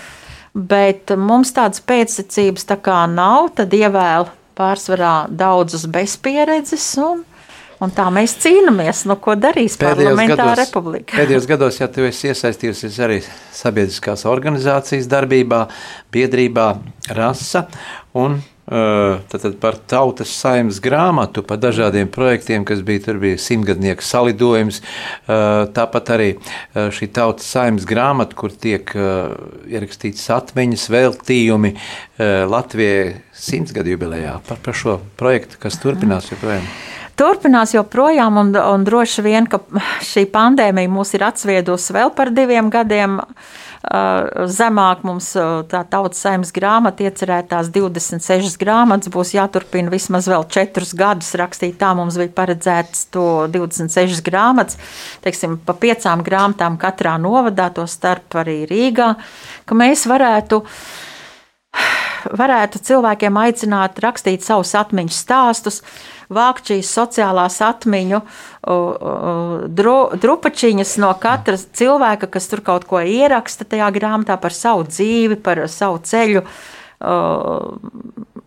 bet 0.55 1.13
mums 1.17 1.53
tādas 1.55 1.83
pēcsacības 1.85 2.67
tā 2.71 2.79
kā 2.81 3.03
nav, 3.11 3.53
tad 3.59 3.73
ievēl 3.75 4.29
pārsvarā 4.55 5.15
daudzus 5.29 5.87
bezpieredzes. 5.91 6.91
Un, 7.03 7.23
Un 7.83 7.91
tā 7.91 8.05
mēs 8.13 8.37
cīnāmies. 8.39 9.03
Nu, 9.09 9.17
ko 9.19 9.33
darīs 9.35 9.75
parlamentā 9.79 10.47
republika? 10.55 11.15
pēdējos 11.19 11.47
gados, 11.49 11.79
ja 11.81 11.89
tu 11.91 12.05
esi 12.07 12.29
iesaistījusies 12.31 12.99
arī 13.03 13.17
sabiedriskās 13.55 14.23
organizācijas 14.31 15.09
darbībā, 15.11 15.65
biedrībā, 16.15 16.69
rasa 17.17 17.65
un 18.15 18.39
uh, 18.67 19.21
tad, 19.29 19.41
tad 19.41 19.57
par 19.61 19.77
tautas 19.89 20.31
saimnes 20.33 20.79
grāmatu, 20.83 21.43
par 21.45 21.59
dažādiem 21.61 22.09
projektiem, 22.11 22.65
kas 22.65 22.81
bija 22.85 23.05
tur 23.07 23.19
bija 23.21 23.37
simtgadnieku 23.41 24.05
salidojums, 24.05 24.81
tāpat 25.25 26.11
arī 26.15 26.29
šī 26.73 27.09
tautas 27.13 27.47
saimnes 27.51 27.85
grāmata, 27.89 28.37
kur 28.37 28.53
tiek 28.53 28.91
ierakstīts 28.95 30.25
atmiņas, 30.33 30.89
veltījumi 30.93 31.75
Latvijai 32.49 33.21
simtsgadu 33.35 33.95
jubilejā 33.95 34.39
par, 34.47 34.61
par 34.63 34.77
šo 34.77 34.99
projektu, 35.19 35.59
kas 35.61 35.79
turpinās 35.81 36.31
joprojām. 36.33 36.65
Turpinās 37.15 37.71
joprojām, 37.71 38.35
un, 38.41 38.49
un 38.59 38.83
droši 38.83 39.23
vien, 39.23 39.45
ka 39.47 39.61
šī 40.03 40.25
pandēmija 40.33 40.91
mūs 40.91 41.13
ir 41.15 41.23
atsviedusi 41.23 41.95
vēl 41.95 42.11
par 42.15 42.33
diviem 42.35 42.67
gadiem. 42.73 43.21
Uh, 43.85 44.47
zemāk 44.49 45.03
mums 45.05 45.27
uh, 45.37 45.59
tā 45.69 45.83
tautas 45.85 46.23
saimnes 46.25 46.49
grāmata, 46.51 47.05
iecerētās 47.05 47.69
26 47.69 48.57
grāmatas, 48.57 49.11
būs 49.13 49.35
jāturpina 49.35 49.93
vismaz 49.93 50.25
vēl 50.25 50.41
4 50.49 50.89
gadus 50.97 51.29
rakstīt. 51.37 51.77
Tā 51.79 51.93
mums 51.95 52.17
bija 52.17 52.33
paredzēts 52.33 53.05
to 53.13 53.45
26 53.53 54.25
grāmatas, 54.25 54.81
teiksim, 55.21 55.59
pa 55.61 55.77
piecām 55.77 56.25
grāmatām 56.25 56.79
katrā 56.81 57.13
novadā, 57.21 57.69
to 57.77 57.85
starp 57.85 58.41
arī 58.41 58.63
Rīgā, 58.65 59.11
ka 59.69 59.77
mēs 59.77 60.07
varētu 60.09 60.63
varētu 62.33 62.81
cilvēkiem 62.85 63.37
aicināt 63.41 63.99
rakstīt 64.03 64.45
savus 64.45 64.73
atmiņu 64.77 65.13
stāstus, 65.13 65.81
vākt 66.33 66.71
šīs 66.71 66.89
sociālās 66.97 67.59
atmiņu 67.65 68.21
dru, 69.77 69.97
drupačiņas 70.21 70.95
no 71.03 71.11
katra 71.21 71.57
cilvēka, 71.57 72.29
kas 72.33 72.49
tur 72.51 72.63
kaut 72.65 72.87
ko 72.89 73.01
ieraksta 73.01 73.67
tajā 73.69 73.91
grāmatā 73.95 74.39
par 74.41 74.55
savu 74.55 74.87
dzīvi, 74.89 75.37
par 75.45 75.65
savu 75.71 76.01
ceļu 76.05 76.45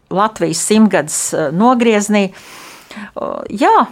Latvijas 0.08 0.64
simtgadus 0.64 1.20
nogrieznī. 1.52 2.30
U, 3.14 3.34
Jā, 3.52 3.84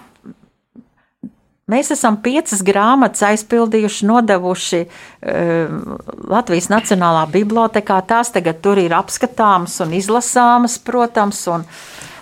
Mēs 1.66 1.88
esam 1.90 2.14
piecas 2.22 2.60
grāmatas 2.62 3.24
aizpildījuši, 3.26 4.06
nodevuši 4.06 4.78
um, 4.86 5.96
Latvijas 6.30 6.68
Nacionālā 6.70 7.24
bibliotekā. 7.32 7.96
Tās 8.06 8.30
tagad 8.30 8.62
ir 8.78 8.94
apskatāmas 8.94 9.74
un 9.82 9.96
izlasāmas, 9.98 10.76
protams, 10.78 11.40
un, 11.50 11.66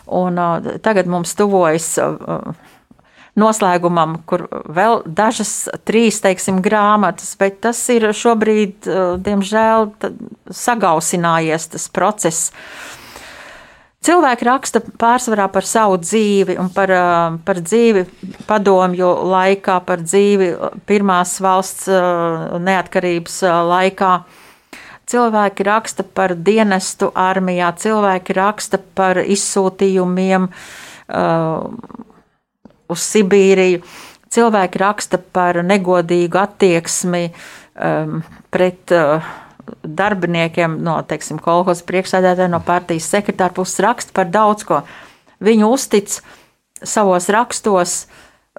un 0.08 0.40
uh, 0.40 0.70
tagad 0.80 1.12
mums 1.12 1.36
tuvojas 1.36 1.90
uh, 2.00 2.56
noslēgumam, 3.36 4.16
kur 4.24 4.46
vēl 4.48 5.02
dažas, 5.04 5.52
trīs, 5.84 6.22
teiksim, 6.24 6.64
grāmatas, 6.64 7.34
bet 7.36 7.60
tas 7.66 7.82
ir 7.92 8.14
šobrīd, 8.16 8.88
diemžēl, 9.26 9.90
sagausinājies 10.64 11.68
tas 11.74 11.90
process. 11.92 12.54
Cilvēki 14.04 14.44
raksta 14.44 14.82
pārsvarā 15.00 15.46
par 15.48 15.64
savu 15.64 15.96
dzīvi 16.02 16.58
un 16.60 16.68
par, 16.74 16.90
ā, 16.92 17.04
par 17.44 17.60
dzīvi 17.64 18.02
padomju 18.44 19.10
laikā, 19.32 19.78
par 19.86 20.02
dzīvi 20.04 20.50
pirmās 20.84 21.38
valsts 21.40 21.88
ā, 21.88 22.00
neatkarības 22.60 23.38
ā, 23.48 23.54
laikā. 23.70 24.10
Cilvēki 25.08 25.64
raksta 25.68 26.04
par 26.04 26.34
dienestu 26.36 27.08
armijā, 27.16 27.70
cilvēki 27.80 28.36
raksta 28.36 28.80
par 28.96 29.20
izsūtījumiem 29.20 30.46
uh, 30.48 31.66
uz 32.88 33.04
Sibīriju, 33.12 33.82
cilvēki 34.32 34.80
raksta 34.80 35.20
par 35.20 35.60
negodīgu 35.64 36.40
attieksmi 36.40 37.26
um, 37.28 38.22
pret 38.52 38.96
uh, 38.96 39.28
darbiniekiem 39.82 40.78
no, 40.84 40.98
teiksim, 41.08 41.38
kolhozas 41.42 41.84
priekšsēdētāja, 41.88 42.50
no 42.52 42.60
partijas 42.64 43.08
sekretāra 43.12 43.54
puses 43.54 43.80
raksta 43.84 44.14
par 44.16 44.30
daudz 44.32 44.66
ko. 44.68 44.82
Viņi 45.44 45.66
uztic 45.66 46.18
savos 46.84 47.28
rakstos 47.32 48.04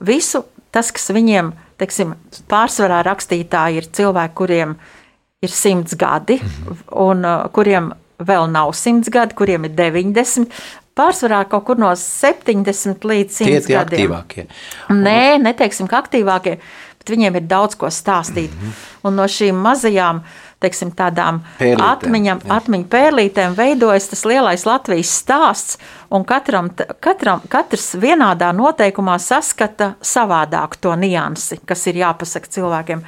visu 0.01 0.43
tas, 0.75 0.91
kas 0.91 1.09
viņiem, 1.15 1.53
teiksim, 1.79 2.15
pārsvarā 2.51 3.01
rakstītāji 3.07 3.79
ir 3.79 3.91
cilvēki, 3.95 4.35
kuriem 4.35 4.75
ir 5.45 5.53
simts 5.53 5.95
gadi, 5.99 6.39
un 6.91 7.23
uh, 7.23 7.45
kuriem 7.55 7.93
vēl 8.25 8.49
nav 8.51 8.73
simts 8.77 9.11
gadi, 9.11 9.35
kuriem 9.37 9.67
ir 9.67 9.75
90. 9.77 10.51
Pārsvarā 10.95 11.41
kaut 11.51 11.65
kur 11.67 11.79
no 11.79 11.89
70 11.99 13.03
līdz 13.03 13.39
100 13.41 13.47
Tie 13.47 13.55
ir 13.57 13.65
tie 13.65 13.75
gadiem. 13.75 13.99
aktīvākie. 13.99 14.45
Nē, 14.95 15.35
neteiksim, 15.43 15.89
ka 15.91 15.99
aktīvākie, 15.99 16.55
bet 17.01 17.11
viņiem 17.11 17.39
ir 17.39 17.47
daudz 17.51 17.75
ko 17.79 17.91
stāstīt. 17.91 18.53
Mm 18.55 18.67
-hmm. 18.69 18.85
Un 19.03 19.19
no 19.19 19.27
šīm 19.27 19.59
mazajām, 19.59 20.23
teiksim, 20.65 20.91
tādām 20.97 21.41
jā. 21.61 21.77
atmiņu 22.57 22.87
pērlītēm 22.91 23.55
veidojas 23.57 24.09
tas 24.11 24.25
lielais 24.27 24.65
Latvijas 24.67 25.13
stāsts, 25.21 25.79
un 26.13 26.25
katram, 26.27 26.71
katram, 27.03 27.45
katrs 27.51 27.93
vienādā 28.01 28.51
noteikumā 28.55 29.17
saskata 29.21 29.93
savādāk 30.01 30.77
to 30.81 30.95
niansi, 30.99 31.61
kas 31.65 31.87
ir 31.91 32.03
jāpasaka 32.03 32.53
cilvēkiem. 32.57 33.07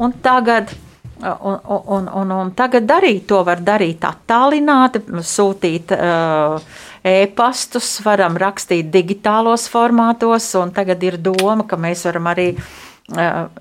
Un 0.00 0.20
tagad 0.24 0.74
Un, 1.16 1.54
un, 1.64 2.08
un, 2.12 2.30
un 2.30 2.50
tagad 2.52 2.84
darīt 2.84 3.22
to 3.30 3.38
var 3.40 3.62
darīt 3.64 4.02
attālināti, 4.04 5.00
sūtīt 5.24 5.94
uh, 5.96 6.60
e-pastus, 7.00 7.88
varam 8.04 8.36
rakstīt 8.36 8.90
digitālos 8.92 9.64
formātos, 9.72 10.50
un 10.60 10.74
tagad 10.76 11.06
ir 11.08 11.16
doma, 11.16 11.64
ka 11.64 11.80
mēs 11.80 12.04
varam 12.04 12.28
arī 12.34 12.50
uh, 12.52 12.68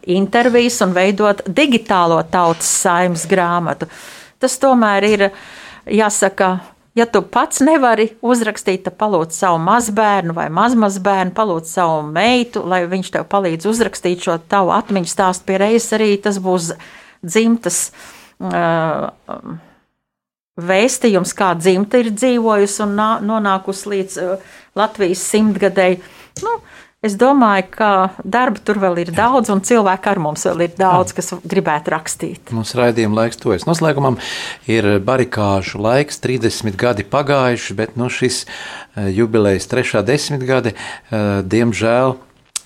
intervijas 0.09 0.79
un 0.81 0.93
veidot 0.95 1.43
digitālo 1.45 2.17
tautas 2.31 2.69
saimnes 2.81 3.27
grāmatu. 3.29 3.87
Tas 4.41 4.57
tomēr 4.61 5.05
ir, 5.05 5.25
jāsaka, 5.85 6.49
ja 6.97 7.05
tu 7.05 7.21
pats 7.21 7.61
nevari 7.65 8.09
uzrakstīt, 8.25 8.83
tad 8.87 8.97
palūdz 8.99 9.37
savu 9.37 9.59
mazbērnu 9.63 10.35
vai 10.35 10.47
mazmazbērnu, 10.53 11.35
palūdz 11.37 11.75
savu 11.77 12.01
meitu, 12.09 12.65
lai 12.65 12.83
viņš 12.89 13.13
tev 13.13 13.27
palīdz 13.31 13.69
uzrakstīt 13.69 14.25
šo 14.25 14.39
tavu 14.49 14.73
atmiņu 14.75 15.11
stāstu 15.11 15.47
pie 15.49 15.61
reizes 15.61 15.93
arī 15.97 16.15
tas 16.21 16.41
būs 16.41 16.73
dzimtas 17.25 17.89
uh, 18.41 19.11
vēstījums, 20.55 21.35
kā 21.37 21.53
dzimta 21.59 22.01
ir 22.01 22.13
dzīvojusi 22.15 22.81
un 22.85 22.97
nā, 22.97 23.09
nonākusi 23.21 23.91
līdz 23.93 24.17
uh, 24.23 24.53
Latvijas 24.75 25.23
simtgadēji. 25.31 26.01
Nu, 26.43 26.57
Es 27.05 27.13
domāju, 27.21 27.67
ka 27.75 27.89
darba 28.25 28.61
tur 28.65 28.79
vēl 28.81 29.03
ir 29.03 29.11
daudz, 29.13 29.51
un 29.53 29.61
cilvēku 29.65 30.09
ar 30.09 30.21
mums 30.23 30.45
vēl 30.47 30.63
ir 30.65 30.71
daudz, 30.79 31.13
kas 31.13 31.35
gribētu 31.45 31.93
rakstīt. 31.93 32.53
Mums 32.55 32.73
raidījuma 32.77 33.19
laiks 33.21 33.37
tuvojas 33.41 33.67
noslēgumam. 33.69 34.17
Ir 34.65 34.95
barikāžu 35.05 35.83
laiks, 35.85 36.17
30 36.23 36.73
gadi 36.81 37.05
pagājuši, 37.05 37.77
bet 37.77 37.93
no 37.99 38.09
šis 38.09 38.47
jubilejas 38.95 39.69
trešā 39.69 40.01
desmitgade, 40.07 40.73
diemžēl, 41.11 42.17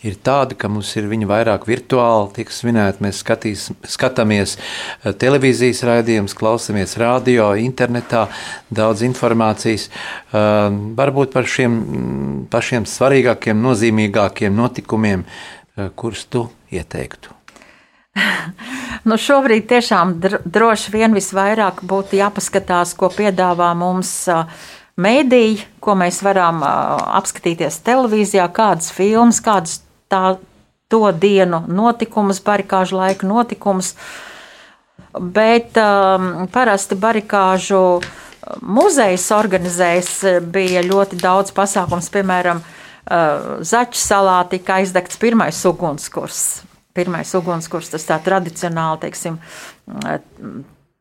ir 0.05 0.15
tāda, 0.23 0.55
ka 0.57 0.69
mums 0.71 0.91
ir 0.99 1.07
viņa 1.11 1.27
vairāk 1.29 1.65
virtuāli, 1.69 2.31
tiek 2.37 2.51
svinēta. 2.53 3.03
Mēs 3.03 3.21
skatīs, 3.23 3.67
skatāmies 3.89 4.55
eh, 4.57 5.11
televīzijas 5.11 5.83
raidījumus, 5.87 6.35
klausāmies 6.37 6.95
radio, 7.01 7.51
internetā, 7.59 8.27
daudz 8.69 9.03
informācijas. 9.07 9.89
Uh, 10.29 10.69
varbūt 10.97 11.33
par 11.33 11.47
šiem 11.49 11.79
pašiem 12.51 12.85
svarīgākiem, 12.87 13.57
nozīmīgākiem 13.63 14.53
notikumiem, 14.55 15.25
uh, 15.25 15.89
kurus 15.97 16.25
tu 16.29 16.47
ieteiktu. 16.71 17.35
Nu, 19.07 19.15
šobrīd 19.15 19.63
tiešām 19.69 20.17
droši 20.19 20.91
vien 20.91 21.13
visvairāk 21.15 21.79
būtu 21.87 22.17
jāpaskatās, 22.19 22.91
ko 22.99 23.07
piedāvā 23.13 23.69
mums 23.79 24.11
mēdīji, 24.99 25.61
ko 25.79 25.95
mēs 25.97 26.19
varam 26.25 26.59
apskatīties 26.67 27.79
televīzijā, 27.87 28.49
kādas 28.51 28.91
filmas, 28.91 29.39
kādas 29.45 29.77
tā, 30.11 30.37
to 30.89 31.03
dienu 31.13 31.63
notikumus, 31.67 32.41
barikāžu 32.43 32.97
laika 32.99 33.27
notikumus. 33.29 33.93
Bet 35.13 35.77
um, 35.79 36.47
parasti 36.53 36.97
barikāžu 36.99 38.01
muzejs 38.61 39.29
organizējis 39.33 40.11
bija 40.53 40.83
ļoti 40.85 41.19
daudz 41.21 41.53
pasākums, 41.55 42.09
piemēram, 42.13 42.61
uh, 42.61 43.61
Zaķu 43.65 43.97
salā 43.97 44.41
tika 44.49 44.79
aizdegts 44.79 45.17
pirmais 45.21 45.61
ugunskurs. 45.65 46.63
Pirmais 46.93 47.31
ugunskurs, 47.37 47.89
tas 47.93 48.05
tā 48.05 48.17
tradicionāli, 48.21 49.01
teiksim, 49.05 49.37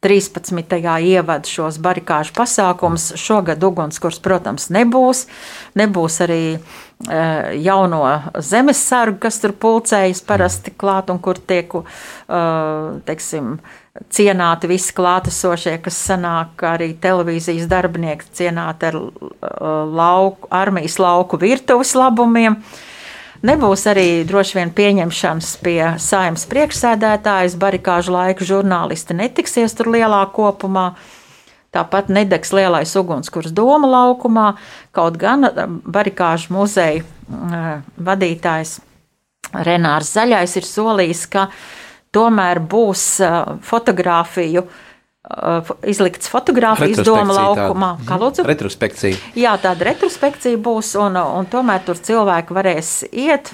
13. 0.01 0.79
ievada 1.03 1.49
šos 1.49 1.81
barikāžu 1.83 2.31
pasākumus. 2.37 3.11
Šogad 3.19 3.65
ugunskurs, 3.67 4.21
protams, 4.23 4.69
nebūs. 4.71 5.25
Nebūs 5.79 6.21
arī 6.23 6.43
uh, 6.55 7.49
jauno 7.59 8.05
zemesargu, 8.39 9.19
kas 9.25 9.41
tur 9.43 9.57
pulcējas 9.59 10.23
parasti 10.29 10.71
klāt 10.71 11.11
un 11.11 11.19
kur 11.19 11.41
tiek, 11.43 11.75
uh, 11.75 13.01
teiksim, 13.09 13.57
cienāti 14.15 14.71
visi 14.71 14.95
klātesošie, 14.95 15.75
kas 15.83 15.99
sanāk 16.13 16.63
arī 16.63 16.93
televīzijas 17.03 17.67
darbinieki 17.67 18.31
cienāti 18.39 18.93
ar 18.93 19.01
uh, 19.03 19.11
lauku, 19.91 20.47
armijas 20.55 21.01
lauku 21.03 21.43
virtuves 21.43 21.97
labumiem. 21.99 22.61
Uh, 22.63 22.87
Nebūs 23.47 23.85
arī 23.87 24.25
droši 24.27 24.57
vien 24.59 24.71
pieņemšanas 24.75 25.53
pie 25.63 25.79
saimnes 26.03 26.43
priekšsēdētājas, 26.51 27.55
barikāžu 27.61 28.17
laika 28.17 28.47
žurnālisti 28.47 29.15
netiksies 29.15 29.77
tur 29.79 29.93
lielā 29.95 30.25
kopumā. 30.35 30.89
Tāpat 31.75 32.09
nedegs 32.11 32.51
lielais 32.57 32.95
ugunskurs 32.99 33.53
Doma 33.55 33.87
laukumā, 33.93 34.49
kaut 34.97 35.21
gan 35.21 35.47
eh, 35.47 35.65
barikāžu 35.69 36.57
muzeja 36.57 37.05
eh, 37.05 37.69
vadītājs 37.95 38.79
Renārs 39.55 40.11
Zaļais 40.17 40.57
ir 40.59 40.67
solījis, 40.67 41.27
ka 41.31 41.47
tomēr 42.17 42.59
būs 42.65 43.05
eh, 43.23 43.39
fotografiju 43.69 44.65
uh, 44.65 44.85
Uh, 44.88 44.88
izlikts 45.89 46.31
fotogrāfijas 46.33 47.03
doma 47.05 47.37
laukumā. 47.37 47.91
Kā 48.09 48.17
lūdzu? 48.21 48.47
Retrospekcija. 48.49 49.19
Jā, 49.39 49.55
tāda 49.61 49.91
retrospekcija 49.91 50.61
būs, 50.65 50.95
un, 51.03 51.19
un 51.21 51.49
tomēr 51.51 51.85
tur 51.87 52.01
cilvēki 52.01 52.57
varēs 52.57 52.93
iet, 53.13 53.53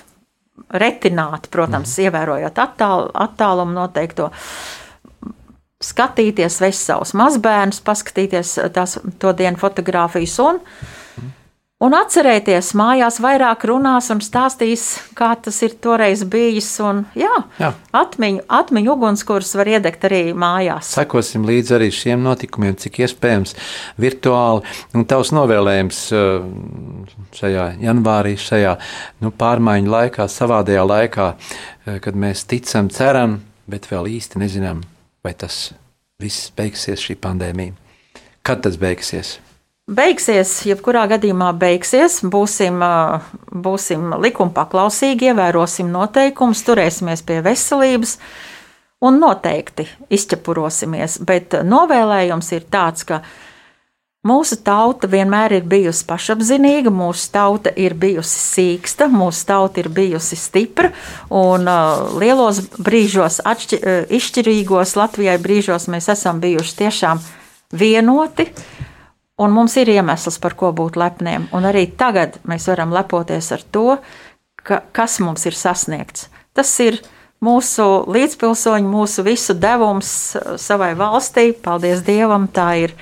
retināt, 0.71 1.51
protams, 1.51 1.97
mm. 1.97 2.07
ievērojot 2.07 2.61
attāl, 2.63 3.09
attālumu 3.27 3.75
noteikto. 3.75 4.31
Skatīties, 5.85 6.61
vest 6.63 6.87
savus 6.87 7.13
mazbērnus, 7.19 7.83
paskatīties 7.85 8.55
tās 8.73 8.97
to 9.21 9.35
dienu 9.37 9.61
fotogrāfijas 9.61 10.39
un 10.47 10.63
uh, 10.63 10.93
Un 11.85 11.93
atcerēties, 11.93 12.71
mājās 12.79 13.19
vairāk 13.21 13.67
runās 13.69 14.07
un 14.15 14.23
stāstīs, 14.25 14.85
kā 15.19 15.35
tas 15.43 15.59
ir 15.67 15.75
toreiz 15.85 16.23
bijis. 16.31 16.71
Un, 16.81 17.03
jā, 17.19 17.33
jā. 17.61 17.73
Atmiņu, 17.99 18.45
atmiņu 18.49 18.93
ugunskurs 18.95 19.51
var 19.59 19.69
iedegt 19.69 20.07
arī 20.09 20.23
mājās. 20.33 20.95
Sekosim 20.95 21.45
līdzi 21.45 21.77
arī 21.77 21.91
šiem 21.93 22.25
notikumiem, 22.25 22.79
cik 22.81 23.03
iespējams 23.05 23.53
virtuāli. 24.01 24.65
Un 24.97 25.05
tavs 25.11 25.35
novēlējums 25.37 26.01
uh, 26.17 26.49
šajā 27.37 27.69
janvārī, 27.85 28.37
šajā 28.41 28.77
nu, 29.21 29.35
pārmaiņu 29.45 29.97
laikā, 29.99 30.29
savādajā 30.31 30.89
laikā, 30.89 31.31
uh, 31.37 31.99
kad 32.01 32.17
mēs 32.17 32.47
ticam, 32.49 32.89
ceram, 32.89 33.43
bet 33.69 33.91
vēl 33.93 34.09
īsti 34.15 34.41
nezinām, 34.41 34.81
vai 35.27 35.37
tas 35.37 35.67
viss 36.23 36.49
beigsies 36.57 37.03
šī 37.05 37.21
pandēmija. 37.21 37.77
Kad 38.45 38.65
tas 38.65 38.81
beigsies? 38.81 39.37
Beigsies, 39.85 40.63
jebkurā 40.65 41.03
gadījumā 41.11 41.51
beigsies, 41.61 42.23
būsim, 42.25 42.81
būsim 43.53 44.15
likuma 44.17 44.55
paklausīgi, 44.57 45.29
ievērosim 45.29 45.91
noteikumus, 45.93 46.63
turēsimies 46.65 47.21
pie 47.21 47.43
veselības 47.45 48.15
un 49.05 49.19
noteikti 49.21 49.85
izķepurosimies. 50.09 51.19
Bet 51.29 51.59
novēlējums 51.69 52.49
ir 52.57 52.65
tāds, 52.73 53.05
ka 53.05 53.19
mūsu 54.25 54.57
tauta 54.65 55.11
vienmēr 55.13 55.59
ir 55.59 55.69
bijusi 55.69 56.09
pašapziņīga, 56.09 56.89
mūsu 56.89 57.29
tauta 57.37 57.75
ir 57.77 57.93
bijusi 57.93 58.41
sīksta, 58.41 59.11
mūsu 59.13 59.45
tauta 59.53 59.85
ir 59.85 59.91
bijusi 59.93 60.41
stipra 60.41 60.95
un 61.29 61.69
lielos 62.25 62.63
brīžos, 62.81 63.43
atšķi, 63.45 63.83
izšķirīgos 64.17 64.97
Latvijai 64.97 65.37
brīžos 65.45 65.91
mēs 65.93 66.09
esam 66.17 66.41
bijuši 66.41 66.77
tiešām 66.81 67.21
vienoti. 67.85 68.49
Un 69.35 69.51
mums 69.51 69.75
ir 69.81 69.91
iemesls, 69.91 70.39
par 70.39 70.55
ko 70.55 70.71
būt 70.71 70.95
lepniem. 71.01 71.49
Un 71.57 71.67
arī 71.67 71.89
tagad 71.99 72.39
mēs 72.47 72.69
varam 72.71 72.93
lepoties 72.95 73.51
ar 73.57 73.65
to, 73.75 73.97
ka, 74.63 74.85
kas 74.95 75.19
mums 75.23 75.43
ir 75.49 75.57
sasniegts. 75.59 76.29
Tas 76.55 76.71
ir 76.85 77.01
mūsu 77.43 78.05
līdzpilsoņu, 78.15 78.87
mūsu 78.93 79.25
visu 79.27 79.57
devums 79.59 80.09
uh, 80.39 80.55
savai 80.61 80.93
valstī. 80.99 81.49
Paldies 81.51 82.05
Dievam, 82.07 82.47
tā 82.47 82.69
ir, 82.85 82.95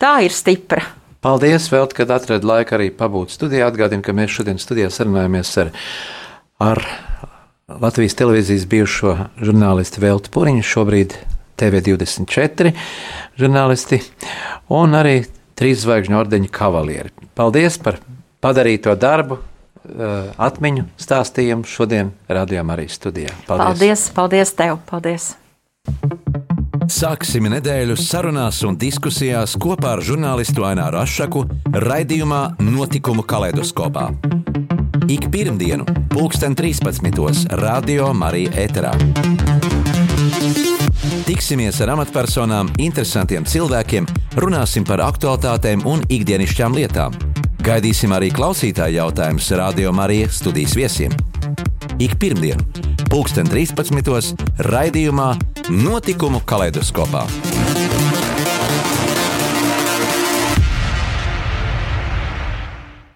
tā 0.00 0.18
ir 0.24 0.32
stipra. 0.32 0.86
Paldies, 1.22 1.68
vēl, 1.70 1.84
kad 1.94 2.10
atradāt 2.10 2.48
laiku 2.48 2.78
arī 2.78 2.88
pabūt 2.96 3.36
studijā. 3.36 3.68
Atgādinu, 3.68 4.02
ka 4.02 4.16
mēs 4.16 4.32
šodien 4.38 4.58
studijā 4.58 4.88
sarunājamies 4.90 5.52
ar, 5.62 5.74
ar 6.64 6.82
Latvijas 7.68 8.16
televīzijas 8.18 8.64
bijušo 8.72 9.14
žurnālistu 9.44 10.00
Veltu 10.02 10.32
Puriņu, 10.32 10.64
šobrīd 10.66 11.14
TV24 11.60 12.72
žurnālisti, 13.38 14.00
un 14.72 14.96
arī 14.98 15.20
trīs 15.58 15.82
zvaigžņu 15.84 16.18
ordeņa 16.22 16.50
kavalieri. 16.52 17.12
Paldies 17.38 17.78
par 17.82 18.00
padarīto 18.42 18.94
darbu, 18.98 19.38
eh, 19.38 20.32
atmiņu 20.38 20.88
stāstījumu 20.98 21.68
šodien 21.68 22.12
radījām 22.28 22.74
arī 22.74 22.88
studijā. 22.88 23.32
Paldies! 23.46 23.78
Paldies, 23.78 24.08
paldies 24.16 24.54
tev! 24.58 24.78
Paldies! 24.90 25.32
Sāksim 26.92 27.46
nedēļu 27.48 27.94
sarunās 27.96 28.58
un 28.66 28.76
diskusijās 28.76 29.54
kopā 29.60 29.94
ar 29.96 30.02
žurnālistu 30.04 30.66
Aināru 30.66 30.98
Rošu 30.98 31.46
raidījumā 31.72 32.42
Notikumu 32.58 33.22
kaleidoskopā. 33.22 34.10
Ik 35.08 35.30
pirmdienu, 35.30 35.86
pulksten 36.10 36.54
13. 36.54 37.48
Radio 37.58 38.12
Marija 38.14 38.52
Eterā. 38.66 38.92
Tiksimies 41.02 41.80
ar 41.82 41.96
amatpersonām, 41.96 42.68
interesantiem 42.82 43.46
cilvēkiem, 43.48 44.06
runāsim 44.38 44.86
par 44.86 45.02
aktuālitātēm 45.02 45.82
un 45.88 46.04
ikdienišķām 46.06 46.76
lietām. 46.78 47.16
Gaidīsim 47.62 48.14
arī 48.14 48.30
klausītāju 48.34 49.00
jautājumus 49.00 49.50
Radio 49.58 49.90
Marijas 49.94 50.38
studijas 50.38 50.76
viesiem. 50.78 51.14
Ik 52.02 52.14
pirmdienu, 52.22 52.62
pulksten 53.10 53.50
13. 53.50 54.46
raidījumā 54.70 55.32
notikumu 55.82 56.42
kaleidoskopā. 56.46 57.26